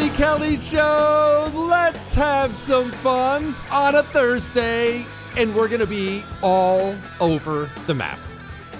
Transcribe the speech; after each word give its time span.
Jesse 0.00 0.16
Kelly 0.16 0.56
Show. 0.56 1.52
Let's 1.54 2.14
have 2.14 2.54
some 2.54 2.90
fun 2.90 3.54
on 3.70 3.96
a 3.96 4.02
Thursday, 4.02 5.04
and 5.36 5.54
we're 5.54 5.68
going 5.68 5.80
to 5.80 5.86
be 5.86 6.22
all 6.42 6.94
over 7.20 7.68
the 7.86 7.92
map 7.92 8.18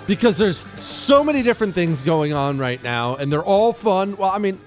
because 0.07 0.39
there's 0.39 0.67
so 0.79 1.23
many 1.23 1.43
different 1.43 1.75
things 1.75 2.01
going 2.01 2.33
on 2.33 2.57
right 2.57 2.83
now, 2.83 3.17
and 3.17 3.31
they're 3.31 3.45
all 3.45 3.75
fun. 3.75 4.17
Well, 4.17 4.31
I 4.31 4.39
mean, 4.39 4.59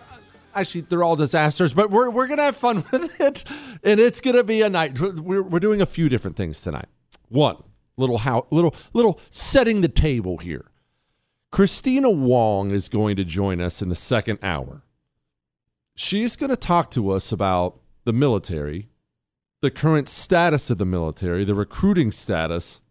actually, 0.53 0.81
they're 0.81 1.03
all 1.03 1.15
disasters, 1.15 1.73
but 1.73 1.89
we're, 1.89 2.11
we're 2.11 2.27
going 2.27 2.37
to 2.37 2.43
have 2.43 2.55
fun 2.55 2.83
with 2.91 3.19
it, 3.19 3.43
and 3.83 3.99
it's 3.99 4.21
going 4.21 4.35
to 4.35 4.43
be 4.43 4.61
a 4.61 4.69
night. 4.69 4.99
We're, 4.99 5.41
we're 5.41 5.59
doing 5.59 5.81
a 5.81 5.87
few 5.87 6.07
different 6.07 6.37
things 6.37 6.61
tonight. 6.61 6.89
One, 7.29 7.63
little 7.97 8.19
how 8.19 8.45
little 8.51 8.75
little 8.93 9.19
setting 9.31 9.81
the 9.81 9.89
table 9.89 10.37
here. 10.37 10.69
Kristina 11.51 12.15
Wong 12.15 12.69
is 12.69 12.89
going 12.89 13.15
to 13.15 13.23
join 13.23 13.59
us 13.59 13.81
in 13.81 13.89
the 13.89 13.95
second 13.95 14.37
hour 14.43 14.83
she's 15.95 16.35
going 16.35 16.49
to 16.49 16.55
talk 16.55 16.91
to 16.91 17.11
us 17.11 17.31
about 17.31 17.79
the 18.05 18.13
military, 18.13 18.89
the 19.61 19.71
current 19.71 20.09
status 20.09 20.69
of 20.69 20.77
the 20.77 20.85
military, 20.85 21.43
the 21.43 21.55
recruiting 21.55 22.11
status. 22.11 22.81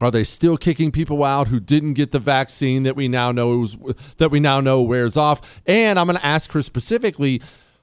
Are 0.00 0.10
they 0.10 0.24
still 0.24 0.56
kicking 0.56 0.90
people 0.90 1.24
out 1.24 1.48
who 1.48 1.60
didn't 1.60 1.94
get 1.94 2.10
the 2.10 2.18
vaccine 2.18 2.82
that 2.82 2.96
we 2.96 3.08
now 3.08 3.32
know 3.32 3.58
was, 3.58 3.76
that 4.18 4.30
we 4.30 4.40
now 4.40 4.60
know 4.60 4.82
wears 4.82 5.16
off? 5.16 5.62
And 5.66 5.98
I'm 5.98 6.06
going 6.06 6.18
to 6.18 6.26
ask 6.26 6.52
her 6.52 6.62
specifically, 6.62 7.40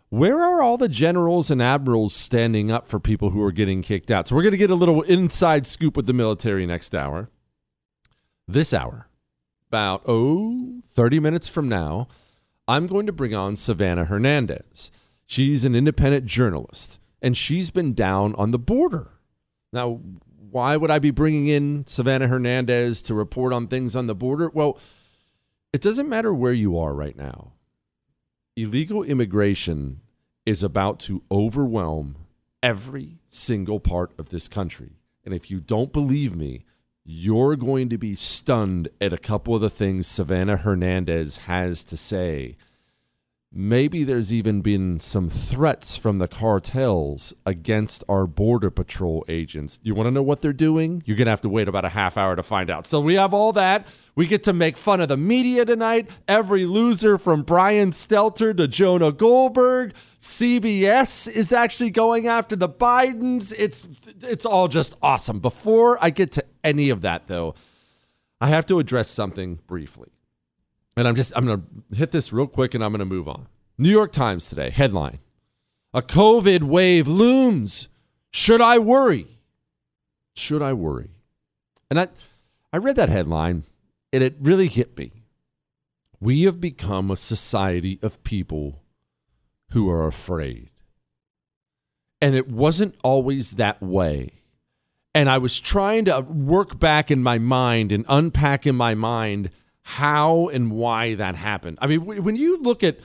where 0.09 0.44
are 0.44 0.61
all 0.61 0.78
the 0.78 0.89
generals 0.89 1.49
and 1.49 1.61
admirals 1.61 2.13
standing 2.13 2.69
up 2.69 2.85
for 2.85 2.99
people 2.99 3.29
who 3.29 3.41
are 3.41 3.51
getting 3.51 3.81
kicked 3.81 4.11
out? 4.11 4.28
So 4.28 4.35
we're 4.35 4.43
going 4.43 4.51
to 4.51 4.57
get 4.57 4.69
a 4.69 4.75
little 4.75 5.01
inside 5.03 5.66
scoop 5.66 5.95
with 5.95 6.05
the 6.05 6.13
military 6.13 6.66
next 6.66 6.93
hour. 6.93 7.29
This 8.45 8.73
hour, 8.73 9.07
about 9.69 10.03
oh 10.05 10.81
30 10.89 11.22
minutes 11.22 11.47
from 11.47 11.69
now, 11.69 12.09
I'm 12.72 12.88
going 12.88 13.06
to 13.06 13.12
bring 13.12 13.36
on 13.36 13.58
Savannah 13.58 14.06
Hernandez. 14.06 14.92
She's 15.26 15.66
an 15.66 15.76
independent 15.76 16.26
journalist, 16.26 17.02
and 17.22 17.36
she's 17.36 17.70
been 17.70 17.94
down 17.94 18.34
on 18.36 18.52
the 18.52 18.58
border. 18.58 19.12
Now, 19.74 20.00
why 20.50 20.78
would 20.78 20.90
I 20.90 20.98
be 20.98 21.12
bringing 21.12 21.48
in 21.48 21.86
Savannah 21.86 22.30
Hernandez 22.30 23.02
to 23.02 23.14
report 23.14 23.52
on 23.52 23.68
things 23.68 23.94
on 23.94 24.08
the 24.08 24.16
border? 24.16 24.50
Well, 24.50 24.80
it 25.74 25.82
doesn't 25.82 26.08
matter 26.08 26.34
where 26.34 26.54
you 26.54 26.80
are 26.80 26.94
right 26.94 27.18
now. 27.18 27.52
Illegal 28.56 29.03
immigration 29.03 30.00
is 30.46 30.64
about 30.64 30.98
to 31.02 31.24
overwhelm 31.30 32.16
every 32.64 33.20
single 33.28 33.82
part 33.82 34.14
of 34.18 34.30
this 34.30 34.48
country. 34.48 34.92
And 35.26 35.34
if 35.34 35.52
you 35.52 35.59
don't 35.59 35.92
believe 35.92 36.38
me, 36.38 36.64
you're 37.03 37.56
going 37.56 37.89
to 37.89 37.97
be 37.97 38.16
stunned 38.16 38.89
at 39.00 39.13
a 39.13 39.17
couple 39.17 39.56
of 39.56 39.62
the 39.62 39.69
things 39.69 40.07
Savannah 40.07 40.57
Hernandez 40.57 41.38
has 41.39 41.84
to 41.85 41.97
say. 41.97 42.57
Maybe 43.53 44.06
there's 44.06 44.31
even 44.31 44.62
been 44.62 45.01
some 45.01 45.28
threats 45.28 45.97
from 45.97 46.17
the 46.17 46.29
cartels 46.29 47.34
against 47.45 48.01
our 48.07 48.25
Border 48.25 48.72
Patrol 48.72 49.25
agents. 49.28 49.78
You 49.84 49.94
want 49.94 50.07
to 50.07 50.12
know 50.12 50.23
what 50.23 50.39
they're 50.39 50.53
doing? 50.53 51.03
You're 51.06 51.17
going 51.17 51.25
to 51.25 51.31
have 51.31 51.41
to 51.41 51.50
wait 51.50 51.67
about 51.67 51.84
a 51.84 51.90
half 51.90 52.16
hour 52.16 52.38
to 52.38 52.44
find 52.44 52.69
out. 52.69 52.88
So 52.88 53.01
we 53.01 53.16
have 53.16 53.34
all 53.34 53.51
that. 53.51 53.88
We 54.16 54.25
get 54.25 54.45
to 54.45 54.53
make 54.53 54.78
fun 54.78 55.01
of 55.01 55.09
the 55.09 55.17
media 55.17 55.66
tonight. 55.66 56.09
Every 56.29 56.63
loser 56.66 57.17
from 57.17 57.44
Brian 57.44 57.91
Stelter 57.91 58.56
to 58.56 58.69
Jonah 58.69 59.11
Goldberg. 59.11 59.95
CBS 60.17 61.28
is 61.28 61.51
actually 61.51 61.90
going 61.90 62.28
after 62.28 62.56
the 62.56 62.69
Bidens. 62.69 63.53
It's 63.57 63.85
it's 64.22 64.46
all 64.46 64.70
just 64.70 64.96
awesome. 65.02 65.41
Before 65.41 65.97
I 66.02 66.09
get 66.09 66.31
to 66.34 66.46
any 66.64 66.90
of 66.90 67.02
that 67.02 67.28
though, 67.28 67.55
I 68.40 68.47
have 68.47 68.66
to 68.67 68.79
address 68.79 69.09
something 69.09 69.59
briefly. 69.67 70.14
And 71.02 71.08
I'm 71.08 71.16
just 71.16 71.34
I'm 71.36 71.48
going 71.48 71.64
to 71.90 71.98
hit 71.98 72.12
this 72.12 72.32
real 72.32 72.46
quick 72.46 72.76
and 72.76 72.84
I'm 72.84 72.92
going 72.92 73.00
to 73.00 73.06
move 73.06 73.28
on. 73.28 73.48
New 73.76 73.90
York 73.90 74.12
Times 74.12 74.48
today, 74.48 74.70
headline. 74.70 75.18
A 75.96 76.03
COVID 76.03 76.62
wave 76.62 77.08
looms. 77.08 77.88
Should 78.30 78.62
I 78.62 78.78
worry? 78.78 79.40
Should 80.36 80.62
I 80.62 80.74
worry? 80.74 81.09
And 81.90 82.00
I 82.00 82.09
I 82.72 82.78
read 82.78 82.98
that 82.98 83.09
headline 83.09 83.64
and 84.14 84.22
it 84.22 84.36
really 84.40 84.68
hit 84.68 84.96
me. 84.96 85.24
We 86.20 86.44
have 86.44 86.62
become 86.62 87.09
a 87.09 87.18
society 87.18 87.98
of 88.03 88.24
people 88.24 88.84
who 89.72 89.90
are 89.90 90.06
afraid. 90.06 90.70
And 92.22 92.36
it 92.36 92.48
wasn't 92.48 92.94
always 93.03 93.53
that 93.53 93.82
way. 93.82 94.34
And 95.16 95.32
I 95.32 95.40
was 95.40 95.59
trying 95.59 96.06
to 96.06 96.22
work 96.22 96.78
back 96.78 97.09
in 97.09 97.24
my 97.24 97.40
mind 97.40 97.92
and 97.92 98.06
unpack 98.08 98.68
in 98.68 98.76
my 98.76 98.94
mind 98.94 99.50
how 99.83 100.47
and 100.49 100.72
why 100.72 101.16
that 101.16 101.35
happened. 101.35 101.78
I 101.81 101.87
mean, 101.87 102.05
when 102.05 102.35
you 102.35 102.57
look 102.57 102.83
at 102.83 102.99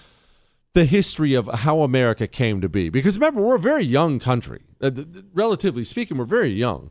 the 0.76 0.84
history 0.84 1.32
of 1.32 1.48
how 1.60 1.80
America 1.80 2.26
came 2.26 2.60
to 2.60 2.68
be. 2.68 2.90
Because 2.90 3.16
remember, 3.16 3.40
we're 3.40 3.56
a 3.56 3.58
very 3.58 3.82
young 3.82 4.18
country. 4.18 4.60
Uh, 4.78 4.90
relatively 5.32 5.84
speaking, 5.84 6.18
we're 6.18 6.26
very 6.26 6.52
young. 6.52 6.90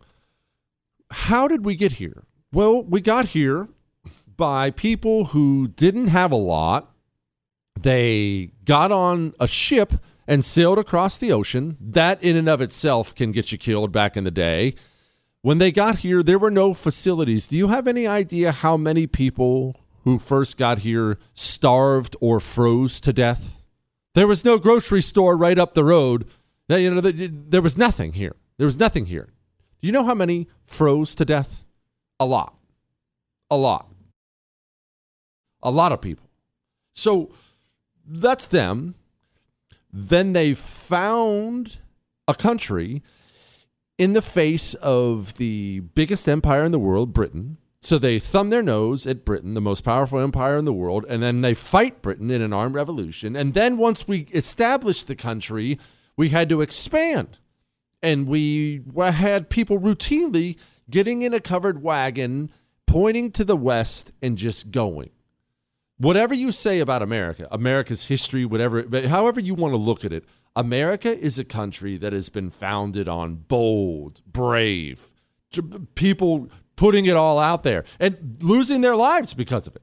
How 1.11 1.47
did 1.47 1.63
we 1.63 1.75
get 1.75 1.93
here? 1.93 2.23
Well, 2.51 2.81
we 2.81 2.99
got 2.99 3.27
here 3.27 3.67
by 4.35 4.71
people 4.71 5.25
who 5.25 5.67
didn't 5.67 6.07
have 6.07 6.31
a 6.31 6.35
lot. 6.35 6.95
They 7.79 8.53
got 8.65 8.91
on 8.91 9.35
a 9.39 9.45
ship 9.45 9.93
and 10.27 10.43
sailed 10.43 10.79
across 10.79 11.15
the 11.17 11.31
ocean. 11.31 11.77
That, 11.79 12.23
in 12.23 12.35
and 12.35 12.49
of 12.49 12.61
itself, 12.61 13.13
can 13.13 13.31
get 13.31 13.51
you 13.51 13.59
killed 13.59 13.91
back 13.91 14.17
in 14.17 14.23
the 14.23 14.31
day. 14.31 14.73
When 15.45 15.59
they 15.59 15.71
got 15.71 15.97
here, 15.97 16.24
there 16.24 16.39
were 16.39 16.50
no 16.50 16.74
facilities. 16.74 17.45
Do 17.45 17.56
you 17.56 17.68
have 17.68 17.88
any 17.88 18.07
idea 18.07 18.51
how 18.51 18.77
many 18.77 19.06
people 19.06 19.75
who 20.03 20.18
first 20.18 20.57
got 20.57 20.80
here 20.80 21.19
starved 21.36 22.15
or 22.19 22.39
froze 22.39 23.00
to 23.01 23.13
death? 23.13 23.62
There 24.15 24.25
was 24.25 24.44
no 24.44 24.57
grocery 24.57 25.03
store 25.03 25.38
right 25.38 25.59
up 25.59 25.75
the 25.75 25.83
road. 25.83 26.27
You 26.68 26.95
know, 26.95 27.00
there 27.00 27.62
was 27.62 27.77
nothing 27.77 28.13
here. 28.13 28.36
There 28.57 28.65
was 28.65 28.80
nothing 28.80 29.06
here. 29.06 29.30
Do 29.81 29.88
you 29.88 29.92
know 29.94 30.03
how 30.03 30.15
many 30.15 30.47
froze 30.63 31.13
to 31.13 31.25
death? 31.25 31.63
A 32.19 32.25
lot. 32.25 32.57
A 33.51 33.56
lot. 33.56 33.88
A 35.62 35.69
lot 35.69 35.92
of 35.92 36.01
people. 36.01 36.27
So 36.95 37.30
that's 38.03 38.47
them. 38.47 38.95
Then 39.94 40.33
they 40.33 40.56
found 40.56 41.77
a 42.27 42.33
country 42.33 43.03
in 43.97 44.13
the 44.13 44.21
face 44.21 44.74
of 44.75 45.36
the 45.38 45.81
biggest 45.94 46.27
empire 46.27 46.63
in 46.63 46.71
the 46.71 46.80
world, 46.80 47.13
Britain. 47.13 47.57
So 47.81 47.97
they 47.97 48.18
thumb 48.18 48.50
their 48.50 48.63
nose 48.63 49.06
at 49.06 49.25
Britain, 49.25 49.53
the 49.53 49.62
most 49.62 49.81
powerful 49.81 50.19
empire 50.19 50.57
in 50.57 50.65
the 50.65 50.74
world, 50.74 51.06
and 51.07 51.21
then 51.21 51.42
they 51.42 51.53
fight 51.53 52.01
Britain 52.01 52.31
in 52.31 52.42
an 52.42 52.51
armed 52.51 52.75
revolution. 52.75 53.36
And 53.36 53.53
then 53.53 53.77
once 53.77 54.07
we 54.07 54.21
established 54.33 55.07
the 55.07 55.15
country, 55.15 55.77
we 56.18 56.30
had 56.30 56.50
to 56.50 56.62
expand. 56.62 57.38
And 58.01 58.27
we 58.27 58.83
had 58.97 59.50
people 59.50 59.80
routinely 59.80 60.57
getting 60.89 61.21
in 61.21 61.33
a 61.33 61.39
covered 61.39 61.83
wagon, 61.83 62.51
pointing 62.88 63.31
to 63.31 63.44
the 63.44 63.56
west, 63.56 64.12
and 64.21 64.38
just 64.38 64.71
going 64.71 65.12
whatever 65.97 66.33
you 66.33 66.51
say 66.51 66.80
about 66.80 67.01
America, 67.01 67.47
America's 67.51 68.06
history, 68.06 68.45
whatever, 68.45 68.86
however 69.07 69.39
you 69.39 69.53
want 69.53 69.74
to 69.74 69.77
look 69.77 70.03
at 70.03 70.13
it, 70.13 70.25
America 70.56 71.18
is 71.18 71.38
a 71.38 71.44
country 71.44 71.98
that 71.98 72.13
has 72.13 72.30
been 72.30 72.50
founded 72.50 73.07
on 73.07 73.36
bold, 73.36 74.22
brave 74.25 75.13
people 75.96 76.50
putting 76.75 77.06
it 77.06 77.16
all 77.16 77.40
out 77.40 77.63
there 77.63 77.84
and 78.00 78.38
losing 78.42 78.81
their 78.81 78.96
lives 78.96 79.34
because 79.34 79.68
of 79.68 79.75
it. 79.75 79.81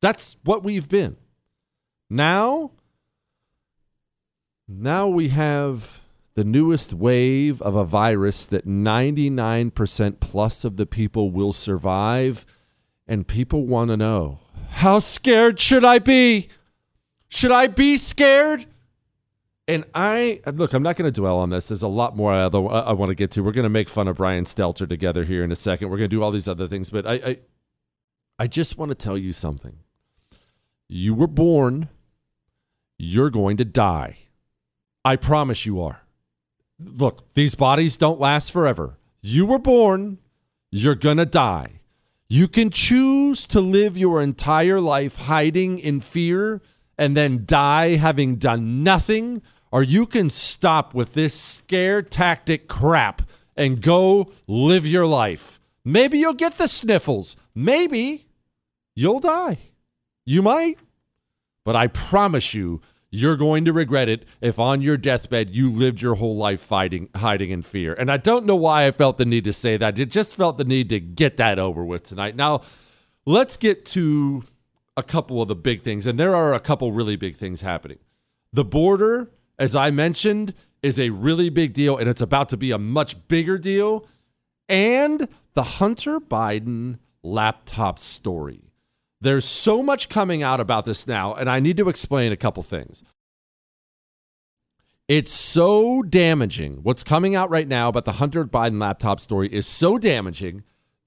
That's 0.00 0.36
what 0.44 0.62
we've 0.62 0.88
been. 0.88 1.16
Now, 2.10 2.72
now 4.66 5.08
we 5.08 5.28
have 5.28 6.00
the 6.34 6.44
newest 6.44 6.94
wave 6.94 7.60
of 7.62 7.74
a 7.74 7.84
virus 7.84 8.46
that 8.46 8.66
99% 8.66 10.20
plus 10.20 10.64
of 10.64 10.76
the 10.76 10.86
people 10.86 11.30
will 11.30 11.52
survive, 11.52 12.46
and 13.06 13.26
people 13.26 13.66
want 13.66 13.90
to 13.90 13.96
know 13.96 14.40
how 14.70 14.98
scared 14.98 15.58
should 15.58 15.84
I 15.84 15.98
be? 15.98 16.48
Should 17.28 17.50
I 17.50 17.66
be 17.66 17.96
scared? 17.96 18.66
And 19.68 19.84
I 19.94 20.40
look, 20.46 20.72
I'm 20.72 20.82
not 20.82 20.96
going 20.96 21.12
to 21.12 21.20
dwell 21.20 21.36
on 21.36 21.50
this. 21.50 21.68
There's 21.68 21.82
a 21.82 21.88
lot 21.88 22.16
more 22.16 22.32
I, 22.32 22.46
I 22.46 22.92
want 22.92 23.10
to 23.10 23.14
get 23.14 23.30
to. 23.32 23.42
We're 23.42 23.52
going 23.52 23.64
to 23.64 23.68
make 23.68 23.90
fun 23.90 24.08
of 24.08 24.16
Brian 24.16 24.44
Stelter 24.44 24.88
together 24.88 25.24
here 25.24 25.44
in 25.44 25.52
a 25.52 25.56
second. 25.56 25.90
We're 25.90 25.98
going 25.98 26.08
to 26.08 26.16
do 26.16 26.22
all 26.22 26.30
these 26.30 26.48
other 26.48 26.66
things, 26.66 26.88
but 26.88 27.06
I, 27.06 27.12
I, 27.12 27.38
I 28.38 28.46
just 28.46 28.78
want 28.78 28.90
to 28.90 28.94
tell 28.94 29.18
you 29.18 29.34
something. 29.34 29.80
You 30.88 31.14
were 31.14 31.26
born. 31.26 31.90
You're 32.98 33.28
going 33.28 33.58
to 33.58 33.64
die. 33.66 34.16
I 35.04 35.16
promise 35.16 35.66
you 35.66 35.82
are. 35.82 36.00
Look, 36.80 37.34
these 37.34 37.54
bodies 37.54 37.98
don't 37.98 38.18
last 38.18 38.50
forever. 38.50 38.96
You 39.20 39.44
were 39.44 39.58
born. 39.58 40.18
You're 40.70 40.94
going 40.94 41.18
to 41.18 41.26
die. 41.26 41.80
You 42.30 42.48
can 42.48 42.70
choose 42.70 43.46
to 43.46 43.60
live 43.60 43.98
your 43.98 44.22
entire 44.22 44.80
life 44.80 45.16
hiding 45.16 45.78
in 45.78 46.00
fear 46.00 46.62
and 46.96 47.16
then 47.16 47.44
die 47.46 47.96
having 47.96 48.36
done 48.36 48.82
nothing, 48.82 49.42
or 49.70 49.82
you 49.82 50.06
can 50.06 50.30
stop 50.30 50.94
with 50.94 51.12
this 51.12 51.38
scare 51.38 52.02
tactic 52.02 52.68
crap 52.68 53.22
and 53.56 53.80
go 53.82 54.32
live 54.46 54.86
your 54.86 55.06
life. 55.06 55.60
Maybe 55.84 56.18
you'll 56.18 56.34
get 56.34 56.58
the 56.58 56.68
sniffles. 56.68 57.36
Maybe 57.54 58.26
you'll 58.94 59.20
die. 59.20 59.58
You 60.24 60.42
might. 60.42 60.78
But 61.64 61.76
I 61.76 61.86
promise 61.86 62.54
you, 62.54 62.80
you're 63.10 63.36
going 63.36 63.64
to 63.64 63.72
regret 63.72 64.08
it 64.08 64.26
if 64.40 64.58
on 64.58 64.82
your 64.82 64.96
deathbed 64.96 65.50
you 65.50 65.70
lived 65.70 66.02
your 66.02 66.16
whole 66.16 66.36
life 66.36 66.60
fighting 66.60 67.08
hiding 67.14 67.50
in 67.50 67.62
fear. 67.62 67.94
And 67.94 68.10
I 68.10 68.18
don't 68.18 68.44
know 68.44 68.56
why 68.56 68.86
I 68.86 68.90
felt 68.90 69.18
the 69.18 69.24
need 69.24 69.44
to 69.44 69.52
say 69.52 69.76
that. 69.76 69.98
It 69.98 70.10
just 70.10 70.36
felt 70.36 70.58
the 70.58 70.64
need 70.64 70.90
to 70.90 71.00
get 71.00 71.36
that 71.38 71.58
over 71.58 71.84
with 71.84 72.02
tonight. 72.02 72.36
Now, 72.36 72.60
let's 73.24 73.56
get 73.56 73.84
to 73.86 74.44
a 74.96 75.02
couple 75.02 75.40
of 75.40 75.48
the 75.48 75.56
big 75.56 75.82
things 75.82 76.06
and 76.06 76.18
there 76.18 76.34
are 76.34 76.52
a 76.52 76.60
couple 76.60 76.92
really 76.92 77.16
big 77.16 77.36
things 77.36 77.62
happening. 77.62 77.98
The 78.52 78.64
border, 78.64 79.30
as 79.58 79.74
I 79.74 79.90
mentioned, 79.90 80.54
is 80.82 80.98
a 80.98 81.10
really 81.10 81.48
big 81.48 81.72
deal 81.72 81.96
and 81.96 82.08
it's 82.08 82.20
about 82.20 82.48
to 82.50 82.56
be 82.56 82.70
a 82.70 82.78
much 82.78 83.28
bigger 83.28 83.58
deal. 83.58 84.06
And 84.68 85.28
the 85.54 85.62
Hunter 85.62 86.20
Biden 86.20 86.98
laptop 87.22 87.98
story. 87.98 88.72
There's 89.20 89.44
so 89.44 89.82
much 89.82 90.08
coming 90.08 90.42
out 90.42 90.60
about 90.60 90.84
this 90.84 91.06
now, 91.06 91.34
and 91.34 91.50
I 91.50 91.58
need 91.58 91.76
to 91.78 91.88
explain 91.88 92.30
a 92.30 92.36
couple 92.36 92.62
things. 92.62 93.02
It's 95.08 95.32
so 95.32 96.02
damaging. 96.02 96.80
What's 96.82 97.02
coming 97.02 97.34
out 97.34 97.50
right 97.50 97.66
now 97.66 97.88
about 97.88 98.04
the 98.04 98.12
Hunter 98.12 98.44
Biden 98.44 98.78
laptop 98.78 99.20
story 99.20 99.52
is 99.52 99.66
so 99.66 99.98
damaging 99.98 100.62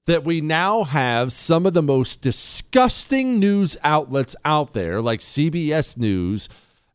that 0.06 0.24
we 0.24 0.40
now 0.40 0.82
have 0.82 1.32
some 1.32 1.64
of 1.64 1.74
the 1.74 1.82
most 1.82 2.20
disgusting 2.20 3.38
news 3.38 3.76
outlets 3.84 4.34
out 4.44 4.74
there, 4.74 5.00
like 5.00 5.20
CBS 5.20 5.96
News, 5.96 6.48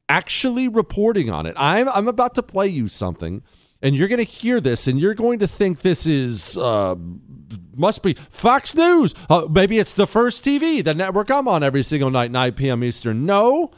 actually 0.10 0.68
reporting 0.68 1.30
on 1.30 1.46
it. 1.46 1.56
I'm, 1.58 1.90
I'm 1.90 2.08
about 2.08 2.36
to 2.36 2.44
play 2.44 2.68
you 2.68 2.88
something, 2.88 3.44
and 3.82 3.96
you're 3.96 4.08
going 4.08 4.18
to 4.18 4.24
hear 4.24 4.60
this, 4.62 4.88
and 4.88 5.00
you're 5.00 5.14
going 5.14 5.40
to 5.40 5.48
think 5.48 5.82
this 5.82 6.06
is 6.06 6.58
uh, 6.58 6.96
must 7.76 8.04
be 8.04 8.14
Fox 8.14 8.76
News. 8.76 9.14
Uh, 9.30 9.48
maybe 9.50 9.80
it's 9.80 9.94
the 9.94 10.08
first 10.08 10.44
TV, 10.44 10.84
the 10.84 10.94
network 10.94 11.30
I'm 11.30 11.48
on 11.48 11.64
every 11.64 11.84
single 11.84 12.10
night, 12.10 12.32
9 12.32 12.54
p.m. 12.54 12.84
Eastern. 12.84 13.26
No, 13.26 13.72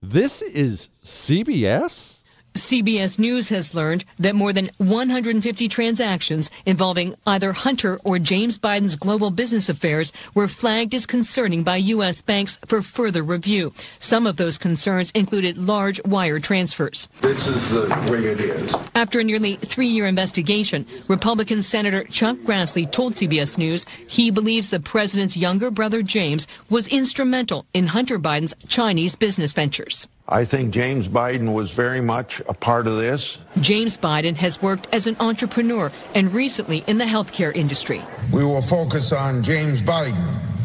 this 0.00 0.42
is 0.42 0.88
CBS. 1.02 2.21
CBS 2.54 3.18
News 3.18 3.48
has 3.48 3.74
learned 3.74 4.04
that 4.18 4.34
more 4.34 4.52
than 4.52 4.70
150 4.76 5.68
transactions 5.68 6.50
involving 6.66 7.14
either 7.26 7.52
Hunter 7.52 7.98
or 8.04 8.18
James 8.18 8.58
Biden's 8.58 8.96
global 8.96 9.30
business 9.30 9.68
affairs 9.68 10.12
were 10.34 10.48
flagged 10.48 10.94
as 10.94 11.06
concerning 11.06 11.62
by 11.62 11.76
U.S. 11.76 12.20
banks 12.20 12.58
for 12.66 12.82
further 12.82 13.22
review. 13.22 13.72
Some 14.00 14.26
of 14.26 14.36
those 14.36 14.58
concerns 14.58 15.10
included 15.12 15.56
large 15.56 16.02
wire 16.04 16.40
transfers. 16.40 17.08
This 17.22 17.46
is 17.46 17.70
the 17.70 17.88
way 18.10 18.26
it 18.26 18.40
is. 18.40 18.74
After 18.94 19.20
a 19.20 19.24
nearly 19.24 19.56
three 19.56 19.88
year 19.88 20.06
investigation, 20.06 20.86
Republican 21.08 21.62
Senator 21.62 22.04
Chuck 22.04 22.36
Grassley 22.38 22.90
told 22.90 23.14
CBS 23.14 23.56
News 23.56 23.86
he 24.06 24.30
believes 24.30 24.68
the 24.68 24.80
president's 24.80 25.36
younger 25.36 25.70
brother 25.70 26.02
James 26.02 26.46
was 26.68 26.88
instrumental 26.88 27.64
in 27.72 27.86
Hunter 27.86 28.18
Biden's 28.18 28.54
Chinese 28.68 29.16
business 29.16 29.52
ventures. 29.52 30.06
I 30.32 30.46
think 30.46 30.72
James 30.72 31.08
Biden 31.08 31.52
was 31.52 31.72
very 31.72 32.00
much 32.00 32.40
a 32.48 32.54
part 32.54 32.86
of 32.86 32.96
this. 32.96 33.38
James 33.60 33.98
Biden 33.98 34.34
has 34.36 34.62
worked 34.62 34.88
as 34.90 35.06
an 35.06 35.14
entrepreneur 35.20 35.92
and 36.14 36.32
recently 36.32 36.82
in 36.86 36.96
the 36.96 37.04
healthcare 37.04 37.54
industry. 37.54 38.02
We 38.32 38.42
will 38.42 38.62
focus 38.62 39.12
on 39.12 39.42
James 39.42 39.82
Biden, 39.82 40.16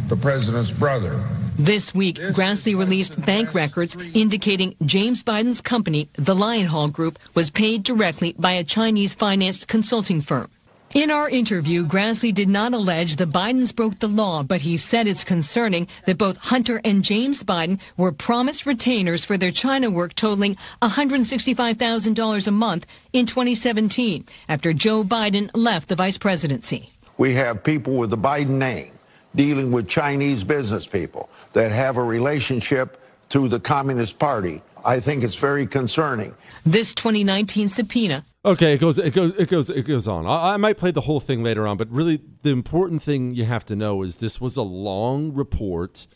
the 0.08 0.16
president's 0.16 0.72
brother. 0.72 1.22
This 1.60 1.94
week, 1.94 2.16
Grassley 2.16 2.78
released 2.78 3.20
bank 3.26 3.54
records 3.54 3.98
indicating 4.14 4.76
James 4.86 5.22
Biden's 5.22 5.60
company, 5.60 6.08
the 6.14 6.36
Lionhall 6.36 6.90
Group, 6.90 7.20
was 7.34 7.50
paid 7.50 7.84
directly 7.84 8.36
by 8.40 8.54
a 8.54 8.64
Chinese 8.64 9.16
financed 9.16 9.68
consulting 9.68 10.22
firm. 10.22 10.50
In 10.94 11.12
our 11.12 11.30
interview, 11.30 11.86
Grassley 11.86 12.34
did 12.34 12.48
not 12.48 12.74
allege 12.74 13.18
the 13.18 13.26
Bidens 13.26 13.76
broke 13.76 14.00
the 14.00 14.08
law, 14.08 14.42
but 14.42 14.62
he 14.62 14.78
said 14.78 15.06
it's 15.06 15.26
concerning 15.26 15.88
that 16.06 16.18
both 16.18 16.38
Hunter 16.38 16.80
and 16.84 17.04
James 17.04 17.44
Biden 17.44 17.82
were 17.98 18.14
promised 18.14 18.66
retainers 18.66 19.26
for 19.26 19.38
their 19.38 19.52
China 19.52 19.90
work 19.90 20.16
totaling 20.16 20.56
$165,000 20.82 22.48
a 22.48 22.52
month 22.52 22.86
in 23.12 23.26
2017 23.26 24.26
after 24.48 24.72
Joe 24.72 25.04
Biden 25.04 25.50
left 25.54 25.90
the 25.90 25.96
vice 25.96 26.18
presidency. 26.18 26.90
We 27.18 27.36
have 27.36 27.66
people 27.66 27.98
with 27.98 28.10
the 28.10 28.18
Biden 28.18 28.58
name 28.58 28.98
dealing 29.36 29.72
with 29.72 29.90
Chinese 29.90 30.46
business 30.46 30.88
people 30.88 31.30
that 31.52 31.72
have 31.74 31.98
a 31.98 32.04
relationship 32.04 33.02
to 33.30 33.50
the 33.50 33.60
Communist 33.60 34.20
Party. 34.20 34.62
I 34.86 35.02
think 35.02 35.26
it's 35.26 35.36
very 35.36 35.68
concerning. 35.68 36.34
This 36.64 36.94
2019 36.96 37.68
subpoena 37.68 38.26
Okay, 38.48 38.76
it 38.76 38.78
goes, 38.78 38.98
it 38.98 39.14
goes, 39.14 39.34
it 39.38 39.50
goes, 39.50 39.70
it 39.70 39.84
goes 39.84 40.08
on. 40.08 40.26
I, 40.26 40.54
I, 40.54 40.58
might 40.58 40.78
play 40.78 40.92
the 40.92 41.02
whole 41.02 41.20
thing 41.20 41.44
later 41.44 41.68
on, 41.68 41.76
but 41.76 41.92
really, 41.92 42.22
the 42.44 42.50
important 42.52 43.04
thing 43.04 43.36
you 43.36 43.44
have 43.44 43.66
to 43.66 43.76
know 43.76 44.04
is 44.04 44.16
this 44.16 44.40
was 44.40 44.56
a 44.56 44.62
long 44.62 45.34
report, 45.34 46.08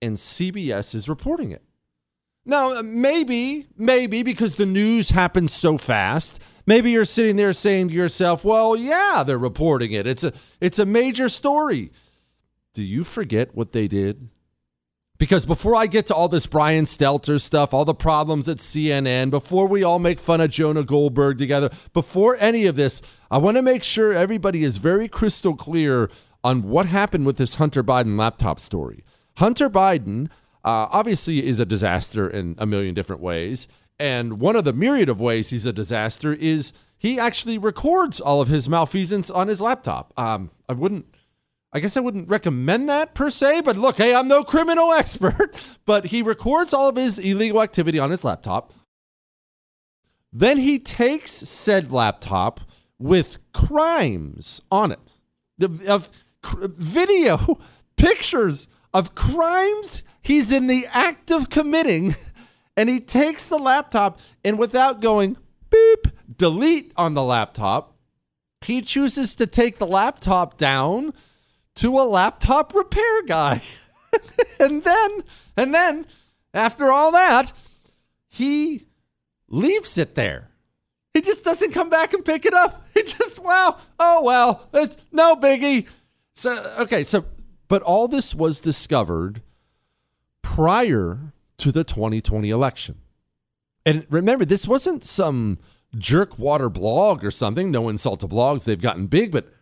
and 0.00 0.16
CBS 0.16 0.94
is 0.94 1.10
reporting 1.10 1.50
it. 1.50 1.62
Now, 2.46 2.76
uh, 2.76 2.82
maybe, 2.82 3.66
maybe 3.76 4.22
because 4.22 4.56
the 4.56 4.64
news 4.64 5.10
happens 5.10 5.52
so 5.52 5.76
fast, 5.76 6.40
maybe 6.64 6.90
you're 6.90 7.04
sitting 7.04 7.36
there 7.36 7.52
saying 7.52 7.88
to 7.88 7.94
yourself, 7.94 8.46
"Well, 8.46 8.74
yeah, 8.74 9.22
they're 9.22 9.36
reporting 9.36 9.92
it. 9.92 10.06
It's 10.06 10.24
a 10.24 10.32
it's 10.62 10.78
a 10.78 10.86
major 10.86 11.28
story." 11.28 11.92
Do 12.72 12.82
you 12.82 13.04
forget 13.04 13.54
what 13.54 13.72
they 13.72 13.88
did? 13.88 14.30
Because 15.16 15.46
before 15.46 15.76
I 15.76 15.86
get 15.86 16.06
to 16.06 16.14
all 16.14 16.28
this 16.28 16.46
Brian 16.46 16.86
Stelter 16.86 17.40
stuff, 17.40 17.72
all 17.72 17.84
the 17.84 17.94
problems 17.94 18.48
at 18.48 18.58
CNN, 18.58 19.30
before 19.30 19.68
we 19.68 19.84
all 19.84 20.00
make 20.00 20.18
fun 20.18 20.40
of 20.40 20.50
Jonah 20.50 20.82
Goldberg 20.82 21.38
together, 21.38 21.70
before 21.92 22.36
any 22.40 22.66
of 22.66 22.74
this, 22.74 23.00
I 23.30 23.38
want 23.38 23.56
to 23.56 23.62
make 23.62 23.84
sure 23.84 24.12
everybody 24.12 24.64
is 24.64 24.78
very 24.78 25.08
crystal 25.08 25.54
clear 25.54 26.10
on 26.42 26.64
what 26.64 26.86
happened 26.86 27.26
with 27.26 27.36
this 27.36 27.54
Hunter 27.54 27.84
Biden 27.84 28.18
laptop 28.18 28.58
story. 28.58 29.04
Hunter 29.36 29.70
Biden 29.70 30.26
uh, 30.64 30.88
obviously 30.90 31.46
is 31.46 31.60
a 31.60 31.64
disaster 31.64 32.28
in 32.28 32.56
a 32.58 32.66
million 32.66 32.94
different 32.94 33.22
ways. 33.22 33.68
And 33.98 34.40
one 34.40 34.56
of 34.56 34.64
the 34.64 34.72
myriad 34.72 35.08
of 35.08 35.20
ways 35.20 35.50
he's 35.50 35.66
a 35.66 35.72
disaster 35.72 36.32
is 36.32 36.72
he 36.98 37.20
actually 37.20 37.58
records 37.58 38.20
all 38.20 38.40
of 38.40 38.48
his 38.48 38.68
malfeasance 38.68 39.30
on 39.30 39.48
his 39.48 39.60
laptop. 39.60 40.12
Um, 40.18 40.50
I 40.68 40.72
wouldn't, 40.72 41.13
I 41.74 41.80
guess 41.80 41.96
I 41.96 42.00
wouldn't 42.00 42.28
recommend 42.28 42.88
that 42.88 43.14
per 43.14 43.30
se, 43.30 43.62
but 43.62 43.76
look, 43.76 43.96
hey, 43.96 44.14
I'm 44.14 44.28
no 44.28 44.44
criminal 44.44 44.92
expert, 44.94 45.56
but 45.84 46.06
he 46.06 46.22
records 46.22 46.72
all 46.72 46.88
of 46.88 46.94
his 46.94 47.18
illegal 47.18 47.60
activity 47.60 47.98
on 47.98 48.10
his 48.10 48.22
laptop. 48.22 48.72
Then 50.32 50.58
he 50.58 50.78
takes 50.78 51.32
said 51.32 51.92
laptop 51.92 52.60
with 52.98 53.38
crimes 53.52 54.62
on 54.70 54.92
it, 54.92 55.20
of 55.86 56.10
video, 56.42 57.58
pictures 57.96 58.68
of 58.92 59.16
crimes 59.16 60.04
he's 60.22 60.52
in 60.52 60.68
the 60.68 60.86
act 60.92 61.30
of 61.30 61.50
committing 61.50 62.14
and 62.76 62.88
he 62.88 63.00
takes 63.00 63.48
the 63.48 63.58
laptop 63.58 64.20
and 64.44 64.58
without 64.58 65.00
going 65.00 65.36
beep, 65.70 66.08
delete 66.36 66.92
on 66.96 67.14
the 67.14 67.22
laptop, 67.22 67.96
he 68.60 68.80
chooses 68.80 69.34
to 69.36 69.46
take 69.46 69.78
the 69.78 69.86
laptop 69.86 70.56
down 70.56 71.12
to 71.76 71.98
a 71.98 72.02
laptop 72.02 72.74
repair 72.74 73.22
guy. 73.24 73.62
and 74.58 74.84
then, 74.84 75.24
and 75.56 75.74
then, 75.74 76.06
after 76.52 76.92
all 76.92 77.12
that, 77.12 77.52
he 78.28 78.86
leaves 79.48 79.98
it 79.98 80.14
there. 80.14 80.50
He 81.12 81.20
just 81.20 81.44
doesn't 81.44 81.72
come 81.72 81.90
back 81.90 82.12
and 82.12 82.24
pick 82.24 82.44
it 82.44 82.54
up. 82.54 82.82
He 82.94 83.02
just, 83.02 83.40
wow, 83.40 83.78
oh 83.98 84.22
well, 84.22 84.68
it's 84.72 84.96
no 85.10 85.34
biggie. 85.34 85.88
So, 86.36 86.74
okay, 86.78 87.02
so, 87.02 87.24
but 87.66 87.82
all 87.82 88.06
this 88.06 88.36
was 88.36 88.60
discovered 88.60 89.42
prior 90.42 91.32
to 91.56 91.72
the 91.72 91.82
2020 91.82 92.50
election. 92.50 92.98
And 93.84 94.06
remember, 94.10 94.44
this 94.44 94.68
wasn't 94.68 95.04
some 95.04 95.58
jerkwater 95.96 96.72
blog 96.72 97.24
or 97.24 97.32
something. 97.32 97.72
No 97.72 97.88
insult 97.88 98.20
to 98.20 98.28
blogs, 98.28 98.62
they've 98.62 98.80
gotten 98.80 99.08
big, 99.08 99.32
but 99.32 99.52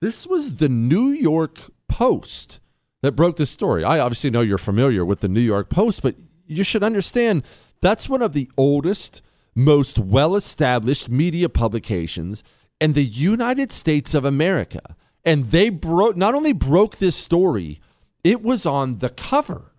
this 0.00 0.26
was 0.26 0.56
the 0.56 0.68
New 0.68 1.08
York 1.08 1.58
Post 1.88 2.60
that 3.02 3.12
broke 3.12 3.36
this 3.36 3.50
story. 3.50 3.84
I 3.84 3.98
obviously 3.98 4.30
know 4.30 4.40
you're 4.40 4.58
familiar 4.58 5.04
with 5.04 5.20
the 5.20 5.28
New 5.28 5.40
York 5.40 5.68
Post, 5.68 6.02
but 6.02 6.14
you 6.46 6.64
should 6.64 6.82
understand 6.82 7.42
that's 7.80 8.08
one 8.08 8.22
of 8.22 8.32
the 8.32 8.50
oldest, 8.56 9.22
most 9.54 9.98
well 9.98 10.36
established 10.36 11.08
media 11.08 11.48
publications 11.48 12.42
in 12.80 12.92
the 12.92 13.04
United 13.04 13.72
States 13.72 14.14
of 14.14 14.24
America. 14.24 14.96
And 15.24 15.50
they 15.50 15.68
broke 15.68 16.16
not 16.16 16.34
only 16.34 16.52
broke 16.52 16.98
this 16.98 17.16
story, 17.16 17.80
it 18.24 18.42
was 18.42 18.66
on 18.66 18.98
the 18.98 19.10
cover 19.10 19.72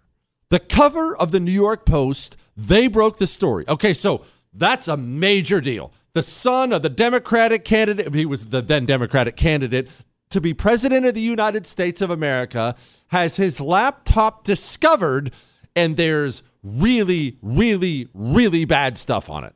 the 0.49 0.59
cover 0.59 1.15
of 1.15 1.31
the 1.31 1.39
New 1.39 1.51
York 1.51 1.85
Post, 1.85 2.35
they 2.57 2.87
broke 2.87 3.17
the 3.17 3.27
story. 3.27 3.65
Okay, 3.67 3.93
so 3.93 4.25
that's 4.53 4.87
a 4.87 4.97
major 4.97 5.61
deal. 5.61 5.93
The 6.13 6.23
son 6.23 6.73
of 6.73 6.81
the 6.81 6.89
Democratic 6.89 7.63
candidate, 7.63 8.13
he 8.13 8.25
was 8.25 8.47
the 8.47 8.61
then 8.61 8.85
Democratic 8.85 9.35
candidate 9.35 9.87
to 10.29 10.39
be 10.41 10.53
president 10.53 11.05
of 11.05 11.15
the 11.15 11.21
United 11.21 11.65
States 11.65 12.01
of 12.01 12.09
America, 12.09 12.75
has 13.07 13.37
his 13.37 13.59
laptop 13.59 14.43
discovered, 14.43 15.33
and 15.75 15.97
there's 15.97 16.43
really, 16.63 17.37
really, 17.41 18.09
really 18.13 18.65
bad 18.65 18.97
stuff 18.97 19.29
on 19.29 19.43
it. 19.43 19.55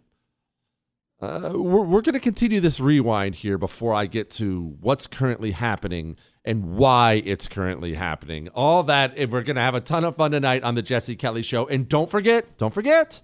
Uh, 1.22 1.51
we're 1.53 1.84
we're 1.84 2.01
going 2.01 2.13
to 2.13 2.20
continue 2.20 2.60
this 2.60 2.82
rewind 2.82 3.36
here 3.36 3.58
before 3.58 3.94
I 3.94 4.08
get 4.08 4.30
to 4.32 4.75
what's 4.82 5.08
currently 5.08 5.51
happening 5.51 6.18
and 6.44 6.75
why 6.75 7.22
it's 7.25 7.48
currently 7.48 7.94
happening. 7.94 8.50
All 8.50 8.84
that, 8.84 9.13
and 9.18 9.32
we're 9.32 9.44
going 9.44 9.56
to 9.56 9.62
have 9.62 9.75
a 9.75 9.80
ton 9.80 10.03
of 10.03 10.18
fun 10.18 10.32
tonight 10.32 10.63
on 10.63 10.75
the 10.75 10.82
Jesse 10.82 11.15
Kelly 11.15 11.42
Show. 11.42 11.65
And 11.68 11.88
don't 11.88 12.10
forget, 12.10 12.58
don't 12.58 12.74
forget, 12.74 13.22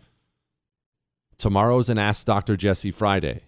tomorrow's 1.37 1.89
an 1.89 1.97
Ask 1.97 2.25
Dr. 2.25 2.55
Jesse 2.55 2.91
Friday. 2.91 3.41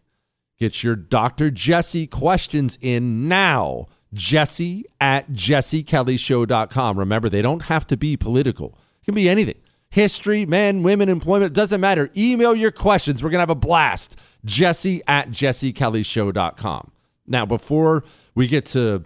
Get 0.62 0.84
your 0.84 0.96
Dr. 0.96 1.50
Jesse 1.50 2.06
questions 2.06 2.78
in 2.82 3.28
now. 3.28 3.88
Jesse 4.14 4.86
at 5.00 5.32
jessekellyshow.com. 5.32 7.00
Remember, 7.00 7.30
they 7.30 7.42
don't 7.42 7.64
have 7.64 7.88
to 7.88 7.98
be 7.98 8.16
political, 8.16 8.78
it 9.02 9.06
can 9.06 9.16
be 9.16 9.28
anything 9.28 9.56
history, 9.90 10.46
men, 10.46 10.84
women, 10.84 11.10
employment, 11.10 11.48
it 11.48 11.56
doesn't 11.56 11.82
matter. 11.82 12.12
Email 12.16 12.54
your 12.54 12.70
questions. 12.70 13.24
We're 13.24 13.32
going 13.32 13.40
to 13.40 13.42
have 13.42 13.50
a 13.50 13.56
blast. 13.56 14.16
Jesse 14.46 15.02
at 15.08 15.32
jessekellyshow.com. 15.32 16.92
Now, 17.26 17.48
before 17.48 18.04
we 18.36 18.48
get 18.48 18.68
to 18.68 19.04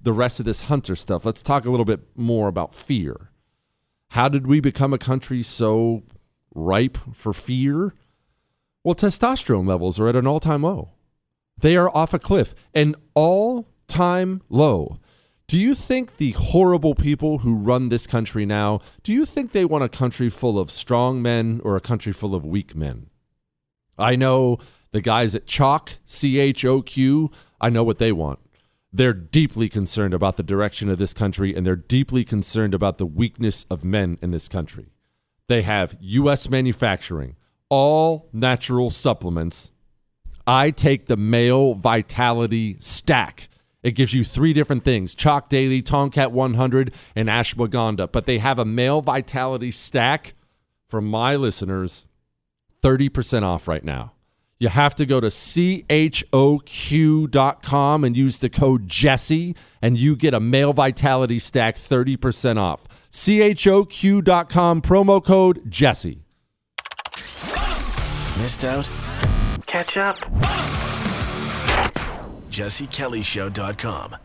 the 0.00 0.12
rest 0.14 0.40
of 0.40 0.46
this 0.46 0.62
hunter 0.62 0.96
stuff, 0.96 1.26
let's 1.26 1.42
talk 1.42 1.66
a 1.66 1.70
little 1.70 1.84
bit 1.84 2.00
more 2.16 2.48
about 2.48 2.74
fear. 2.74 3.30
How 4.12 4.30
did 4.30 4.46
we 4.46 4.58
become 4.58 4.94
a 4.94 4.98
country 4.98 5.42
so 5.42 6.04
ripe 6.54 6.96
for 7.12 7.34
fear? 7.34 7.94
Well, 8.82 8.94
testosterone 8.94 9.68
levels 9.68 10.00
are 10.00 10.08
at 10.08 10.16
an 10.16 10.26
all 10.26 10.40
time 10.40 10.62
low. 10.62 10.93
They 11.58 11.76
are 11.76 11.94
off 11.94 12.12
a 12.14 12.18
cliff, 12.18 12.54
an 12.74 12.96
all 13.14 13.68
time 13.86 14.42
low. 14.48 14.98
Do 15.46 15.58
you 15.58 15.74
think 15.74 16.16
the 16.16 16.32
horrible 16.32 16.94
people 16.94 17.38
who 17.38 17.54
run 17.54 17.88
this 17.88 18.06
country 18.06 18.46
now, 18.46 18.80
do 19.02 19.12
you 19.12 19.26
think 19.26 19.52
they 19.52 19.64
want 19.64 19.84
a 19.84 19.88
country 19.90 20.30
full 20.30 20.58
of 20.58 20.70
strong 20.70 21.20
men 21.20 21.60
or 21.62 21.76
a 21.76 21.80
country 21.80 22.12
full 22.12 22.34
of 22.34 22.46
weak 22.46 22.74
men? 22.74 23.08
I 23.98 24.16
know 24.16 24.58
the 24.92 25.02
guys 25.02 25.34
at 25.34 25.46
Choq, 25.46 25.98
C 26.04 26.38
H 26.38 26.64
O 26.64 26.80
Q, 26.80 27.30
I 27.60 27.68
know 27.68 27.84
what 27.84 27.98
they 27.98 28.10
want. 28.10 28.38
They're 28.92 29.12
deeply 29.12 29.68
concerned 29.68 30.14
about 30.14 30.36
the 30.36 30.42
direction 30.42 30.88
of 30.88 30.98
this 30.98 31.12
country 31.12 31.54
and 31.54 31.66
they're 31.66 31.76
deeply 31.76 32.24
concerned 32.24 32.74
about 32.74 32.98
the 32.98 33.06
weakness 33.06 33.66
of 33.68 33.84
men 33.84 34.18
in 34.22 34.30
this 34.30 34.48
country. 34.48 34.92
They 35.46 35.62
have 35.62 35.96
U.S. 36.00 36.48
manufacturing, 36.48 37.36
all 37.68 38.28
natural 38.32 38.90
supplements. 38.90 39.72
I 40.46 40.70
take 40.70 41.06
the 41.06 41.16
male 41.16 41.74
vitality 41.74 42.76
stack. 42.78 43.48
It 43.82 43.92
gives 43.92 44.14
you 44.14 44.24
three 44.24 44.52
different 44.52 44.84
things 44.84 45.14
Choq 45.14 45.48
Daily, 45.48 45.82
Tomcat 45.82 46.32
100, 46.32 46.92
and 47.14 47.28
Ashwagandha. 47.28 48.10
But 48.10 48.26
they 48.26 48.38
have 48.38 48.58
a 48.58 48.64
male 48.64 49.00
vitality 49.00 49.70
stack 49.70 50.34
for 50.88 51.00
my 51.00 51.36
listeners 51.36 52.08
30% 52.82 53.42
off 53.42 53.66
right 53.66 53.84
now. 53.84 54.12
You 54.60 54.68
have 54.68 54.94
to 54.96 55.04
go 55.04 55.20
to 55.20 55.26
choq.com 55.26 56.04
and 58.04 58.16
use 58.16 58.38
the 58.38 58.48
code 58.48 58.88
Jesse, 58.88 59.56
and 59.82 59.98
you 59.98 60.16
get 60.16 60.32
a 60.32 60.40
male 60.40 60.72
vitality 60.72 61.38
stack 61.38 61.76
30% 61.76 62.56
off. 62.56 62.86
choq.com, 63.10 64.80
promo 64.80 65.22
code 65.24 65.70
Jesse. 65.70 66.22
Missed 68.38 68.64
out? 68.64 68.90
Catch 69.74 69.96
up. 69.96 70.16
JesseKellyShow.com. 72.48 74.16